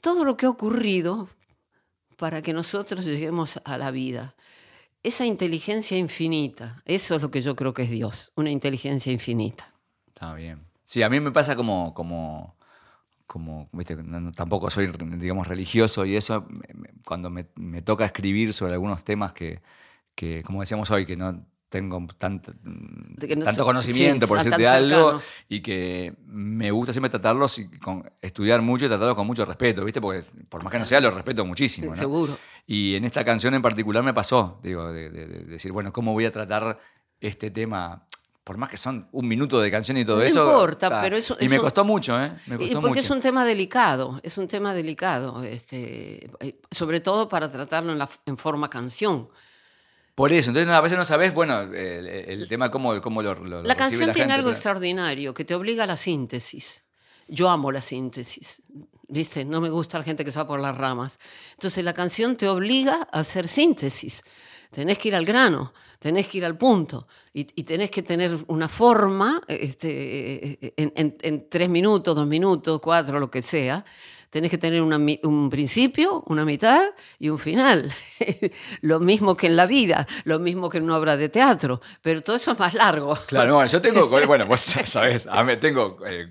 Todo 0.00 0.24
lo 0.24 0.36
que 0.36 0.46
ha 0.46 0.50
ocurrido 0.50 1.28
para 2.16 2.42
que 2.42 2.52
nosotros 2.52 3.04
lleguemos 3.04 3.58
a 3.64 3.78
la 3.78 3.90
vida. 3.90 4.36
Esa 5.02 5.24
inteligencia 5.24 5.96
infinita, 5.96 6.82
eso 6.84 7.14
es 7.14 7.22
lo 7.22 7.30
que 7.30 7.40
yo 7.40 7.54
creo 7.54 7.72
que 7.72 7.82
es 7.82 7.90
Dios, 7.90 8.32
una 8.34 8.50
inteligencia 8.50 9.12
infinita. 9.12 9.72
Está 10.08 10.34
bien. 10.34 10.66
Sí, 10.84 11.02
a 11.02 11.08
mí 11.08 11.20
me 11.20 11.30
pasa 11.30 11.54
como, 11.54 11.94
como, 11.94 12.56
como 13.26 13.68
viste, 13.72 13.96
tampoco 14.34 14.70
soy, 14.70 14.88
digamos, 15.18 15.46
religioso 15.46 16.04
y 16.04 16.16
eso, 16.16 16.46
cuando 17.06 17.30
me, 17.30 17.46
me 17.54 17.82
toca 17.82 18.04
escribir 18.04 18.52
sobre 18.52 18.72
algunos 18.72 19.04
temas 19.04 19.32
que, 19.32 19.62
que, 20.14 20.42
como 20.42 20.60
decíamos 20.60 20.90
hoy, 20.90 21.06
que 21.06 21.16
no 21.16 21.46
tengo 21.68 22.06
tanto, 22.16 22.52
no 22.62 23.44
tanto 23.44 23.64
conocimiento, 23.64 24.26
sí, 24.26 24.28
por 24.28 24.38
decirte 24.38 24.66
algo, 24.66 25.20
y 25.48 25.60
que 25.60 26.14
me 26.26 26.70
gusta 26.70 26.92
siempre 26.92 27.10
tratarlos 27.10 27.58
y 27.58 27.68
con, 27.78 28.10
estudiar 28.22 28.62
mucho 28.62 28.86
y 28.86 28.88
tratarlos 28.88 29.14
con 29.14 29.26
mucho 29.26 29.44
respeto, 29.44 29.84
¿viste? 29.84 30.00
Porque 30.00 30.24
por 30.48 30.62
más 30.62 30.72
que 30.72 30.78
no 30.78 30.84
sea, 30.86 31.00
los 31.00 31.12
respeto 31.12 31.44
muchísimo, 31.44 31.88
¿no? 31.88 31.94
Seguro. 31.94 32.38
Y 32.66 32.94
en 32.94 33.04
esta 33.04 33.24
canción 33.24 33.52
en 33.54 33.60
particular 33.62 34.02
me 34.02 34.14
pasó, 34.14 34.58
digo, 34.62 34.90
de, 34.92 35.10
de- 35.10 35.26
de 35.26 35.38
decir, 35.44 35.72
bueno, 35.72 35.92
¿cómo 35.92 36.12
voy 36.14 36.24
a 36.24 36.32
tratar 36.32 36.78
este 37.20 37.50
tema? 37.50 38.04
Por 38.44 38.56
más 38.56 38.70
que 38.70 38.78
son 38.78 39.06
un 39.12 39.28
minuto 39.28 39.60
de 39.60 39.70
canción 39.70 39.98
y 39.98 40.06
todo 40.06 40.16
No 40.20 40.22
eso. 40.22 40.42
importa, 40.42 40.88
ta. 40.88 41.02
pero 41.02 41.18
eso- 41.18 41.36
Y 41.38 41.50
me 41.50 41.58
costó 41.58 41.84
mucho, 41.84 42.18
¿eh? 42.18 42.32
Me 42.46 42.54
Y 42.54 42.70
porque 42.74 42.88
mucho. 42.88 43.00
es 43.00 43.10
un 43.10 43.20
tema 43.20 43.44
delicado, 43.44 44.18
es 44.22 44.38
un 44.38 44.48
tema 44.48 44.72
delicado, 44.72 45.42
este, 45.44 46.30
eh, 46.40 46.58
sobre 46.70 47.00
todo 47.00 47.28
para 47.28 47.50
tratarlo 47.50 47.92
en, 47.92 47.98
la, 47.98 48.08
en 48.24 48.38
forma 48.38 48.70
canción. 48.70 49.28
Por 50.18 50.32
eso, 50.32 50.50
entonces 50.50 50.70
a 50.72 50.80
veces 50.80 50.98
no 50.98 51.04
sabes, 51.04 51.32
bueno, 51.32 51.60
el, 51.62 52.06
el 52.08 52.48
tema 52.48 52.70
cómo, 52.70 53.00
cómo 53.00 53.22
lo, 53.22 53.34
lo- 53.36 53.62
La 53.62 53.74
canción 53.76 54.00
tiene 54.12 54.14
gente, 54.18 54.32
algo 54.34 54.46
pero- 54.46 54.56
extraordinario 54.56 55.32
que 55.32 55.44
te 55.44 55.54
obliga 55.54 55.84
a 55.84 55.86
la 55.86 55.96
síntesis. 55.96 56.84
Yo 57.28 57.48
amo 57.48 57.70
la 57.70 57.80
síntesis, 57.82 58.62
¿viste? 59.08 59.44
No 59.44 59.60
me 59.60 59.70
gusta 59.70 59.98
la 59.98 60.04
gente 60.04 60.24
que 60.24 60.32
se 60.32 60.38
va 60.38 60.46
por 60.48 60.60
las 60.60 60.76
ramas. 60.76 61.18
Entonces 61.52 61.84
la 61.84 61.92
canción 61.92 62.36
te 62.36 62.48
obliga 62.48 63.08
a 63.12 63.20
hacer 63.20 63.46
síntesis. 63.48 64.22
Tenés 64.70 64.98
que 64.98 65.08
ir 65.08 65.14
al 65.14 65.24
grano, 65.24 65.72
tenés 65.98 66.28
que 66.28 66.38
ir 66.38 66.44
al 66.44 66.58
punto 66.58 67.06
y, 67.32 67.46
y 67.54 67.62
tenés 67.64 67.90
que 67.90 68.02
tener 68.02 68.36
una 68.48 68.68
forma 68.68 69.40
este, 69.48 70.58
en, 70.82 70.92
en- 70.96 71.16
en 71.22 71.48
tres 71.48 71.68
minutos, 71.68 72.14
dos 72.16 72.26
minutos, 72.26 72.80
cuatro, 72.82 73.18
lo 73.20 73.30
que 73.30 73.40
sea. 73.42 73.84
Tenés 74.30 74.50
que 74.50 74.58
tener 74.58 74.82
una 74.82 74.98
un 75.22 75.48
principio, 75.50 76.22
una 76.26 76.44
mitad 76.44 76.82
y 77.18 77.30
un 77.30 77.38
final. 77.38 77.92
lo 78.82 79.00
mismo 79.00 79.36
que 79.36 79.46
en 79.46 79.56
la 79.56 79.66
vida, 79.66 80.06
lo 80.24 80.38
mismo 80.38 80.68
que 80.68 80.78
en 80.78 80.84
una 80.84 80.98
obra 80.98 81.16
de 81.16 81.28
teatro, 81.28 81.80
pero 82.02 82.22
todo 82.22 82.36
eso 82.36 82.52
es 82.52 82.58
más 82.58 82.74
largo. 82.74 83.16
Claro, 83.26 83.52
no, 83.52 83.66
yo 83.66 83.80
tengo, 83.80 84.08
bueno, 84.26 84.46
vos 84.46 84.60
sabés, 84.60 85.28
tengo 85.60 85.98
eh, 86.06 86.28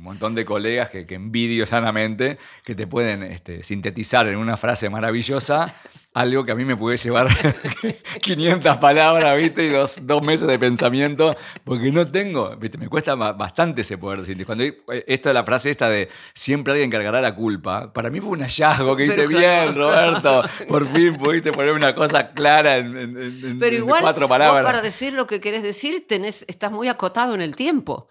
un 0.00 0.04
montón 0.04 0.34
de 0.34 0.46
colegas 0.46 0.88
que, 0.88 1.06
que 1.06 1.14
envidio 1.14 1.66
sanamente, 1.66 2.38
que 2.64 2.74
te 2.74 2.86
pueden 2.86 3.22
este, 3.22 3.62
sintetizar 3.62 4.26
en 4.28 4.38
una 4.38 4.56
frase 4.56 4.88
maravillosa 4.88 5.74
algo 6.14 6.42
que 6.44 6.52
a 6.52 6.54
mí 6.54 6.64
me 6.64 6.74
puede 6.74 6.96
llevar 6.96 7.28
500 8.22 8.78
palabras, 8.78 9.36
¿viste? 9.36 9.64
Y 9.66 9.68
dos, 9.68 10.06
dos 10.06 10.22
meses 10.22 10.48
de 10.48 10.58
pensamiento, 10.58 11.36
porque 11.64 11.92
no 11.92 12.10
tengo, 12.10 12.56
¿viste? 12.56 12.78
Me 12.78 12.88
cuesta 12.88 13.14
ba- 13.14 13.34
bastante 13.34 13.82
ese 13.82 13.98
poder 13.98 14.20
decir. 14.20 14.44
Cuando 14.46 14.64
eh, 14.64 14.74
esto 15.06 15.28
de 15.28 15.34
la 15.34 15.44
frase 15.44 15.68
esta 15.70 15.88
de 15.90 16.08
siempre 16.32 16.72
alguien 16.72 16.90
cargará 16.90 17.20
la 17.20 17.34
culpa, 17.34 17.92
para 17.92 18.08
mí 18.10 18.20
fue 18.20 18.30
un 18.30 18.40
hallazgo 18.40 18.96
que 18.96 19.04
hice 19.04 19.26
bien, 19.26 19.74
Roberto. 19.76 20.42
Por 20.66 20.86
fin 20.92 21.14
pudiste 21.16 21.52
poner 21.52 21.72
una 21.72 21.94
cosa 21.94 22.30
clara 22.32 22.78
en, 22.78 22.96
en- 22.96 23.16
en- 23.44 23.58
Pero 23.58 23.76
igual, 23.76 24.00
cuatro 24.00 24.22
vos 24.26 24.30
palabras. 24.30 24.64
para 24.64 24.80
decir 24.80 25.12
lo 25.12 25.26
que 25.26 25.40
querés 25.40 25.62
decir, 25.62 26.06
tenés, 26.08 26.44
estás 26.48 26.72
muy 26.72 26.88
acotado 26.88 27.34
en 27.34 27.42
el 27.42 27.54
tiempo. 27.54 28.08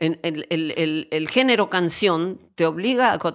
En- 0.00 0.18
el, 0.22 0.46
el- 0.50 0.72
el- 0.76 1.08
el 1.10 1.28
género 1.28 1.68
canción 1.70 2.40
te 2.54 2.66
obliga 2.66 3.12
a, 3.12 3.34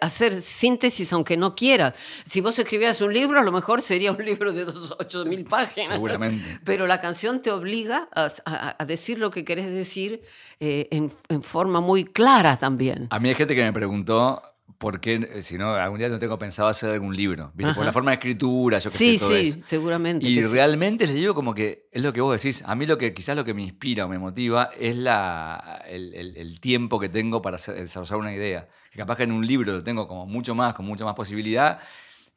hacer 0.00 0.42
síntesis 0.42 1.12
aunque 1.12 1.36
no 1.36 1.54
quieras. 1.54 1.94
Si 2.26 2.40
vos 2.40 2.58
escribieras 2.58 3.00
un 3.00 3.12
libro, 3.12 3.38
a 3.38 3.42
lo 3.42 3.52
mejor 3.52 3.80
sería 3.82 4.12
un 4.12 4.24
libro 4.24 4.52
de 4.52 4.64
dos, 4.64 4.94
ocho 4.98 5.24
mil 5.24 5.44
páginas. 5.44 5.90
Seguramente. 5.92 6.44
Pero 6.64 6.86
la 6.86 7.00
canción 7.00 7.40
te 7.42 7.50
obliga 7.50 8.08
a, 8.14 8.32
a- 8.44 8.76
a 8.78 8.84
decir 8.86 9.18
lo 9.18 9.30
que 9.30 9.44
querés 9.44 9.72
decir 9.72 10.22
eh, 10.60 10.88
en, 10.90 11.12
en 11.28 11.42
forma 11.42 11.80
muy 11.80 12.04
clara 12.04 12.56
también. 12.58 13.06
A 13.10 13.18
mí 13.18 13.28
hay 13.28 13.34
gente 13.34 13.54
que 13.54 13.62
me 13.62 13.72
preguntó 13.72 14.42
por 14.78 15.00
qué, 15.00 15.14
eh, 15.34 15.42
si 15.42 15.56
no, 15.58 15.74
algún 15.74 15.98
día 15.98 16.08
no 16.08 16.18
tengo 16.18 16.38
pensado 16.38 16.68
hacer 16.68 16.90
algún 16.90 17.16
libro, 17.16 17.50
¿viste? 17.54 17.74
Por 17.74 17.84
la 17.84 17.92
forma 17.92 18.10
de 18.10 18.16
escritura, 18.16 18.78
yo 18.78 18.90
qué 18.90 18.96
Sí, 18.96 19.18
sé, 19.18 19.24
todo 19.24 19.34
sí, 19.36 19.48
eso. 19.48 19.58
seguramente. 19.64 20.26
Y 20.26 20.34
que 20.36 20.42
sí. 20.42 20.48
realmente 20.48 21.06
les 21.06 21.14
digo 21.16 21.34
como 21.34 21.54
que 21.54 21.88
es 21.92 22.02
lo 22.02 22.12
que 22.12 22.20
vos 22.20 22.40
decís. 22.40 22.62
A 22.66 22.74
mí 22.74 22.86
lo 22.86 22.98
que 22.98 23.14
quizás 23.14 23.36
lo 23.36 23.44
que 23.44 23.54
me 23.54 23.62
inspira 23.62 24.04
o 24.04 24.08
me 24.08 24.18
motiva 24.18 24.70
es 24.78 24.96
la, 24.96 25.82
el, 25.88 26.12
el- 26.14 26.36
el 26.36 26.60
tiempo 26.60 26.98
que 27.00 27.08
tengo 27.08 27.40
para 27.42 27.56
hacer- 27.56 27.76
desarrollar 27.76 28.18
una 28.18 28.34
idea. 28.34 28.68
Que 28.90 28.98
capaz 28.98 29.16
que 29.16 29.22
en 29.24 29.32
un 29.32 29.46
libro 29.46 29.72
lo 29.72 29.82
tengo 29.84 30.06
como 30.08 30.26
mucho 30.26 30.54
más, 30.54 30.74
con 30.74 30.86
mucha 30.86 31.04
más 31.04 31.14
posibilidad. 31.14 31.78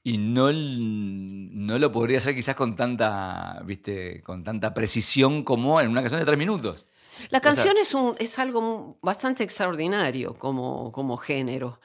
Y 0.02 0.18
no, 0.18 0.50
no 0.54 1.78
lo 1.78 1.92
podría 1.92 2.18
hacer 2.20 2.34
quizás 2.36 2.56
con 2.56 2.76
tanta, 2.76 3.62
¿viste? 3.66 4.22
con 4.24 4.44
tanta 4.44 4.74
precisión 4.74 5.44
como 5.44 5.80
en 5.82 5.90
una 5.90 6.02
canción 6.02 6.20
de 6.20 6.26
tres 6.26 6.38
minutos. 6.38 6.86
La 7.32 7.40
O 7.40 7.42
sea- 7.42 7.54
canción 7.54 7.76
es, 7.78 7.94
un, 7.94 8.16
es 8.18 8.40
algo 8.40 8.98
bastante 9.02 9.44
extraordinario 9.44 10.34
como, 10.36 10.92
como 10.94 11.18
género, 11.18 11.82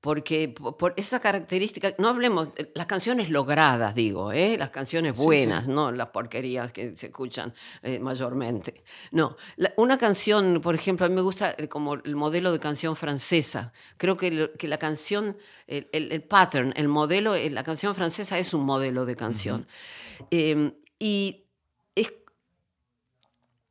porque 0.00 0.48
por, 0.48 0.94
esa 0.96 1.18
característica, 1.20 1.92
no 1.98 2.08
hablemos, 2.08 2.54
de 2.54 2.70
las 2.74 2.86
canciones 2.86 3.28
logradas, 3.30 3.94
digo, 3.94 4.30
¿eh? 4.30 4.56
las 4.56 4.70
canciones 4.70 5.12
Sí, 5.14 5.18
sí. 5.18 5.24
buenas, 5.24 5.66
no 5.68 5.90
las 5.90 6.08
porquerías 6.08 6.70
que 6.72 6.94
se 6.94 7.06
escuchan 7.06 7.52
eh, 7.82 7.98
mayormente. 7.98 8.84
No, 9.10 9.36
la- 9.56 9.72
una 9.76 9.98
canción, 9.98 10.60
por 10.62 10.74
ejemplo, 10.74 11.06
a 11.06 11.08
mí 11.08 11.14
me 11.14 11.22
gusta 11.22 11.54
eh, 11.58 11.68
como 11.68 11.94
el 11.94 12.14
modelo 12.14 12.52
de 12.52 12.60
canción 12.60 12.94
francesa. 12.94 13.72
Creo 13.96 14.16
que, 14.16 14.30
lo- 14.30 14.52
que 14.52 14.68
la 14.68 14.78
canción, 14.78 15.36
el, 15.66 15.88
el- 15.92 16.12
el 16.12 16.22
pattern, 16.22 16.72
el 16.76 16.86
modelo, 16.88 17.34
eh, 17.34 17.50
la 17.50 17.64
canción 17.64 17.94
francesa 17.94 18.38
es 18.38 18.54
un 18.54 18.62
modelo 18.64 19.06
de 19.06 19.16
canción. 19.16 19.66
Eh, 20.30 20.72
y 21.00 21.44
es, 21.94 22.12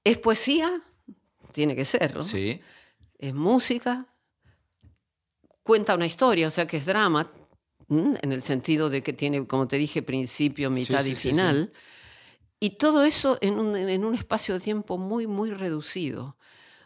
es 0.03 0.17
poesía, 0.17 0.81
tiene 1.51 1.75
que 1.75 1.85
ser, 1.85 2.15
¿no? 2.15 2.23
Sí. 2.23 2.59
es 3.17 3.33
música, 3.33 4.07
cuenta 5.65 5.95
una 5.95 6.05
historia, 6.05 6.47
o 6.47 6.51
sea 6.51 6.67
que 6.67 6.77
es 6.77 6.85
drama, 6.85 7.31
¿m? 7.89 8.13
en 8.21 8.31
el 8.31 8.43
sentido 8.43 8.91
de 8.91 9.01
que 9.01 9.13
tiene, 9.13 9.47
como 9.47 9.67
te 9.67 9.77
dije, 9.77 10.03
principio, 10.03 10.69
mitad 10.69 11.01
sí, 11.01 11.11
y 11.11 11.15
sí, 11.15 11.29
final. 11.29 11.73
Y 12.59 12.77
todo 12.77 13.03
eso 13.03 13.39
en 13.41 13.57
un, 13.57 13.75
en 13.75 14.05
un 14.05 14.13
espacio 14.13 14.53
de 14.53 14.59
tiempo 14.59 14.99
muy, 14.99 15.25
muy 15.25 15.49
reducido. 15.49 16.37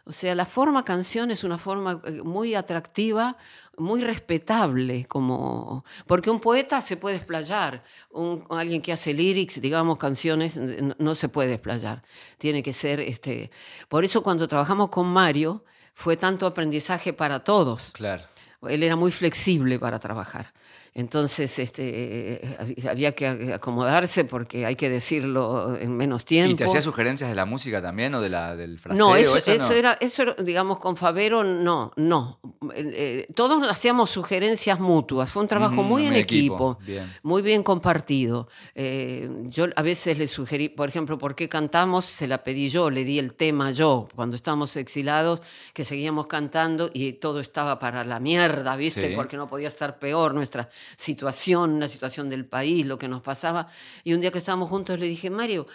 O 0.04 0.12
sea, 0.12 0.34
la 0.34 0.46
forma 0.46 0.82
canción 0.82 1.30
es 1.30 1.44
una 1.44 1.58
forma 1.58 2.00
eh, 2.04 2.22
muy 2.22 2.54
atractiva, 2.54 3.36
muy 3.76 4.00
respetable, 4.00 5.04
como 5.04 5.84
porque 6.06 6.30
un 6.30 6.40
poeta 6.40 6.80
se 6.80 6.96
puede 6.96 7.16
explayar, 7.16 7.84
un, 8.10 8.46
alguien 8.48 8.80
que 8.80 8.94
hace 8.94 9.12
lyrics, 9.12 9.60
digamos 9.60 9.98
canciones, 9.98 10.56
no, 10.56 10.96
no 10.98 11.14
se 11.14 11.28
puede 11.28 11.52
explayar. 11.52 12.02
Tiene 12.38 12.62
que 12.62 12.72
ser 12.72 12.98
este. 12.98 13.50
Por 13.90 14.04
eso 14.04 14.22
cuando 14.22 14.48
trabajamos 14.48 14.88
con 14.88 15.06
Mario 15.06 15.66
fue 15.92 16.16
tanto 16.16 16.46
aprendizaje 16.46 17.12
para 17.12 17.44
todos. 17.44 17.92
Claro. 17.92 18.24
Él 18.68 18.82
era 18.82 18.96
muy 18.96 19.10
flexible 19.10 19.78
para 19.78 19.98
trabajar. 19.98 20.52
Entonces 20.92 21.58
este, 21.58 22.42
eh, 22.42 22.88
había 22.88 23.12
que 23.12 23.52
acomodarse 23.54 24.24
porque 24.24 24.66
hay 24.66 24.74
que 24.74 24.90
decirlo 24.90 25.76
en 25.76 25.96
menos 25.96 26.24
tiempo. 26.24 26.52
¿Y 26.52 26.56
te 26.56 26.64
hacía 26.64 26.82
sugerencias 26.82 27.30
de 27.30 27.36
la 27.36 27.44
música 27.44 27.80
también 27.80 28.14
o 28.14 28.20
de 28.20 28.28
la, 28.28 28.56
del 28.56 28.78
fraseo? 28.78 28.98
No, 28.98 29.14
eso, 29.14 29.36
eso, 29.36 29.56
no? 29.56 29.72
era, 29.72 29.96
eso 30.00 30.22
era, 30.22 30.34
digamos, 30.34 30.78
con 30.78 30.96
Favero, 30.96 31.44
no, 31.44 31.92
no. 31.96 32.40
Eh, 32.74 32.92
eh, 32.94 33.32
todos 33.34 33.68
hacíamos 33.70 34.10
sugerencias 34.10 34.80
mutuas. 34.80 35.30
Fue 35.30 35.42
un 35.42 35.48
trabajo 35.48 35.82
muy 35.82 36.06
en 36.06 36.14
equipo, 36.14 36.72
equipo, 36.72 36.78
bien. 36.84 37.12
muy 37.22 37.42
bien 37.42 37.62
compartido. 37.62 38.48
Eh, 38.74 39.30
yo 39.46 39.66
a 39.76 39.82
veces 39.82 40.18
le 40.18 40.26
sugerí, 40.26 40.68
por 40.68 40.88
ejemplo, 40.88 41.18
¿por 41.18 41.34
qué 41.34 41.48
cantamos? 41.48 42.04
Se 42.04 42.26
la 42.26 42.42
pedí 42.42 42.68
yo, 42.68 42.90
le 42.90 43.04
di 43.04 43.18
el 43.18 43.34
tema 43.34 43.70
yo, 43.70 44.08
cuando 44.14 44.36
estábamos 44.36 44.76
exilados, 44.76 45.40
que 45.72 45.84
seguíamos 45.84 46.26
cantando 46.26 46.90
y 46.92 47.12
todo 47.14 47.40
estaba 47.40 47.78
para 47.78 48.04
la 48.04 48.18
mierda, 48.20 48.76
¿viste? 48.76 49.10
Sí. 49.10 49.14
Porque 49.14 49.36
no 49.36 49.48
podía 49.48 49.68
estar 49.68 49.98
peor 49.98 50.34
nuestra 50.34 50.68
situación, 50.96 51.80
la 51.80 51.88
situación 51.88 52.28
del 52.28 52.44
país, 52.44 52.86
lo 52.86 52.98
que 52.98 53.08
nos 53.08 53.22
pasaba. 53.22 53.68
Y 54.04 54.14
un 54.14 54.20
día 54.20 54.30
que 54.30 54.38
estábamos 54.38 54.68
juntos 54.70 54.98
le 54.98 55.06
dije, 55.06 55.30
Mario, 55.30 55.66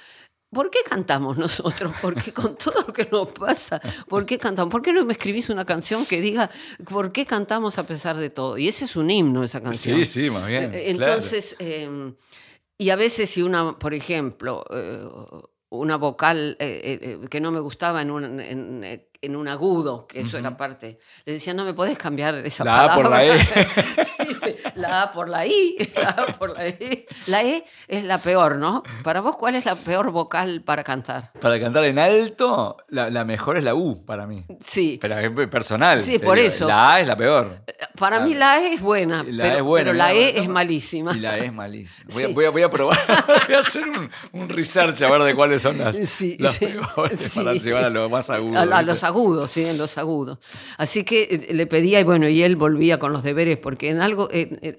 ¿Por 0.54 0.70
qué 0.70 0.80
cantamos 0.88 1.38
nosotros? 1.38 1.94
Porque 2.02 2.32
con 2.32 2.56
todo 2.56 2.86
lo 2.88 2.94
que 2.94 3.10
nos 3.12 3.28
pasa, 3.30 3.82
¿por 4.08 4.26
qué 4.26 4.38
cantamos? 4.38 4.72
¿Por 4.72 4.82
qué 4.82 4.94
no 4.94 5.04
me 5.04 5.12
escribís 5.12 5.50
una 5.50 5.66
canción 5.66 6.06
que 6.06 6.22
diga 6.22 6.50
por 6.90 7.12
qué 7.12 7.26
cantamos 7.26 7.78
a 7.78 7.86
pesar 7.86 8.16
de 8.16 8.30
todo? 8.30 8.58
Y 8.58 8.70
ese 8.70 8.86
es 8.86 8.96
un 8.96 9.10
himno, 9.12 9.44
esa 9.44 9.62
canción. 9.62 9.98
Sí, 9.98 10.06
sí, 10.06 10.30
más 10.30 10.48
bien. 10.48 10.66
Eh, 10.74 10.94
claro. 10.96 11.12
Entonces, 11.14 11.58
eh, 11.60 12.14
y 12.78 12.90
a 12.90 12.96
veces 12.96 13.32
si 13.32 13.42
una, 13.42 13.78
por 13.78 13.94
ejemplo, 13.94 14.64
eh, 14.72 15.06
una 15.70 15.98
vocal 15.98 16.56
eh, 16.60 16.82
eh, 16.84 17.20
eh, 17.24 17.28
que 17.30 17.42
no 17.42 17.52
me 17.52 17.60
gustaba 17.60 18.02
en 18.02 18.12
un, 18.12 18.40
en, 18.40 19.08
en 19.22 19.36
un 19.36 19.48
agudo, 19.48 20.08
que 20.08 20.22
eso 20.22 20.38
era 20.38 20.56
parte, 20.56 21.00
le 21.26 21.34
decía, 21.34 21.54
no 21.54 21.66
me 21.66 21.74
podés 21.74 21.98
cambiar 21.98 22.36
esa 22.36 22.64
La 22.64 22.86
A 22.86 22.96
palabra. 22.96 22.96
por 22.96 23.12
la 23.12 23.26
E. 23.26 24.25
La 24.88 25.02
A 25.04 25.12
por 25.12 25.30
la 25.30 25.46
I, 25.46 25.76
la 25.96 26.10
A 26.10 26.26
por 26.28 26.52
la 26.56 26.68
E. 26.68 27.06
La 27.28 27.44
E 27.44 27.64
es 27.88 28.04
la 28.04 28.18
peor, 28.20 28.56
¿no? 28.58 28.84
Para 29.04 29.22
vos, 29.22 29.36
¿cuál 29.38 29.56
es 29.56 29.66
la 29.66 29.76
peor 29.76 30.12
vocal 30.12 30.62
para 30.62 30.84
cantar? 30.84 31.32
Para 31.40 31.60
cantar 31.60 31.84
en 31.86 32.00
alto, 32.00 32.78
la, 32.90 33.10
la 33.10 33.26
mejor 33.26 33.58
es 33.58 33.64
la 33.64 33.76
U 33.76 34.06
para 34.06 34.26
mí. 34.28 34.46
Sí, 34.66 34.98
Pero 35.02 35.18
es 35.20 35.48
personal. 35.50 36.04
Sí, 36.04 36.20
por 36.20 36.36
digo, 36.38 36.48
eso. 36.48 36.68
La 36.68 36.94
A 36.96 37.00
es 37.02 37.08
la 37.08 37.16
peor. 37.18 37.62
para 37.98 38.20
mí 38.22 38.34
la 38.34 38.62
E 38.62 38.74
es 38.74 38.82
buena, 38.82 39.24
La 39.24 39.44
pero, 39.44 39.56
A 39.56 39.58
es 39.58 39.64
buena, 39.64 39.86
pero 39.92 39.98
la 39.98 40.14
E 40.14 40.16
bueno, 40.24 40.42
es 40.42 40.48
malísima. 40.50 41.16
Y 41.16 41.20
la 41.20 41.38
E 41.38 41.46
es 41.46 41.54
malísima. 41.54 42.10
Voy, 42.14 42.24
a, 42.24 42.28
Sí. 42.28 42.34
voy 42.34 42.46
a- 42.46 42.50
voy 42.50 42.62
a 42.64 42.70
probar. 42.70 42.98
voy 43.48 43.56
a 43.56 43.60
hacer 43.60 43.84
un, 43.88 44.10
un 44.34 44.50
research 44.50 45.02
a 45.02 45.12
ver 45.12 45.24
de 45.24 45.36
cuáles 45.36 45.62
son 45.62 45.78
las, 45.78 45.96
Sí, 45.96 46.38
las 46.40 46.54
sí, 46.56 46.66
peores 46.68 47.34
para 47.36 47.54
llevar 47.54 47.84
a 47.86 47.90
lo 47.90 48.10
más 48.10 48.30
agudo. 48.30 48.58
A, 48.58 48.62
a 48.62 48.82
los 48.82 49.04
agudos, 49.04 49.52
sí, 49.52 49.66
en 49.66 49.78
los 49.78 49.98
agudos. 49.98 50.38
Así 50.78 51.04
que 51.04 51.24
eh, 51.50 51.54
le 51.54 51.68
pedía 51.68 52.00
y 52.00 52.04
bueno, 52.04 52.28
y 52.28 52.44
él 52.44 52.56
volvía 52.56 53.00
con 53.00 53.12
los 53.14 53.24
deberes 53.24 53.58
porque 53.58 53.90
en 53.90 54.02
algo... 54.02 54.28
eh, 54.32 54.75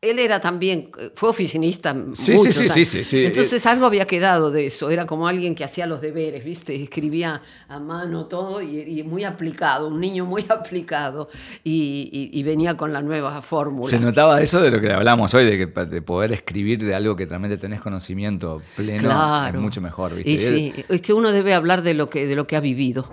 él 0.00 0.20
era 0.20 0.38
también, 0.40 0.90
eh, 0.96 1.10
fue 1.12 1.30
oficinista 1.30 1.92
Sí, 2.12 2.32
muchos 2.32 2.44
sí, 2.44 2.52
sí, 2.52 2.60
años. 2.62 2.72
sí, 2.74 2.84
sí, 2.84 3.04
sí. 3.04 3.24
Entonces 3.24 3.66
algo 3.66 3.84
había 3.86 4.04
quedado 4.06 4.52
de 4.52 4.66
eso, 4.66 4.90
era 4.90 5.06
como 5.06 5.26
alguien 5.26 5.56
que 5.56 5.64
hacía 5.64 5.86
los 5.88 6.00
deberes, 6.00 6.44
¿viste? 6.44 6.80
Escribía 6.80 7.42
a 7.68 7.80
mano 7.80 8.26
todo 8.26 8.62
y, 8.62 8.78
y 9.00 9.02
muy 9.02 9.24
aplicado, 9.24 9.88
un 9.88 9.98
niño 9.98 10.24
muy 10.24 10.44
aplicado 10.48 11.28
y, 11.64 12.08
y- 12.12 12.38
y 12.38 12.42
venía 12.44 12.76
con 12.76 12.92
la 12.92 13.02
nueva 13.02 13.42
fórmula. 13.42 13.88
Se 13.90 13.98
notaba 13.98 14.40
eso 14.40 14.60
de 14.62 14.70
lo 14.70 14.80
que 14.80 14.92
hablamos 14.92 15.34
hoy, 15.34 15.44
de, 15.44 15.58
que, 15.58 15.84
de 15.86 16.00
poder 16.02 16.30
escribir 16.32 16.78
de 16.84 16.94
algo 16.94 17.16
que 17.16 17.26
realmente 17.26 17.56
tenés 17.56 17.80
conocimiento 17.80 18.62
pleno. 18.76 19.00
Claro. 19.02 19.58
Es 19.58 19.62
mucho 19.62 19.80
mejor, 19.80 20.14
¿viste? 20.14 20.30
Y 20.30 20.38
sí, 20.38 20.74
es 20.88 21.02
que 21.02 21.12
uno 21.12 21.32
debe 21.32 21.54
hablar 21.54 21.82
de 21.82 21.94
lo 21.94 22.08
que, 22.08 22.24
de 22.24 22.36
lo 22.36 22.46
que 22.46 22.54
ha 22.54 22.60
vivido. 22.60 23.10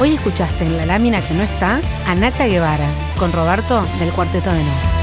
Hoy 0.00 0.14
escuchaste 0.14 0.64
en 0.64 0.78
la 0.78 0.86
lámina 0.86 1.20
que 1.20 1.34
no 1.34 1.42
está 1.42 1.82
a 2.06 2.14
Nacha 2.14 2.46
Guevara 2.46 2.88
con 3.18 3.30
Roberto 3.30 3.82
del 3.98 4.10
Cuarteto 4.12 4.50
de 4.50 4.58
Nos. 4.64 4.97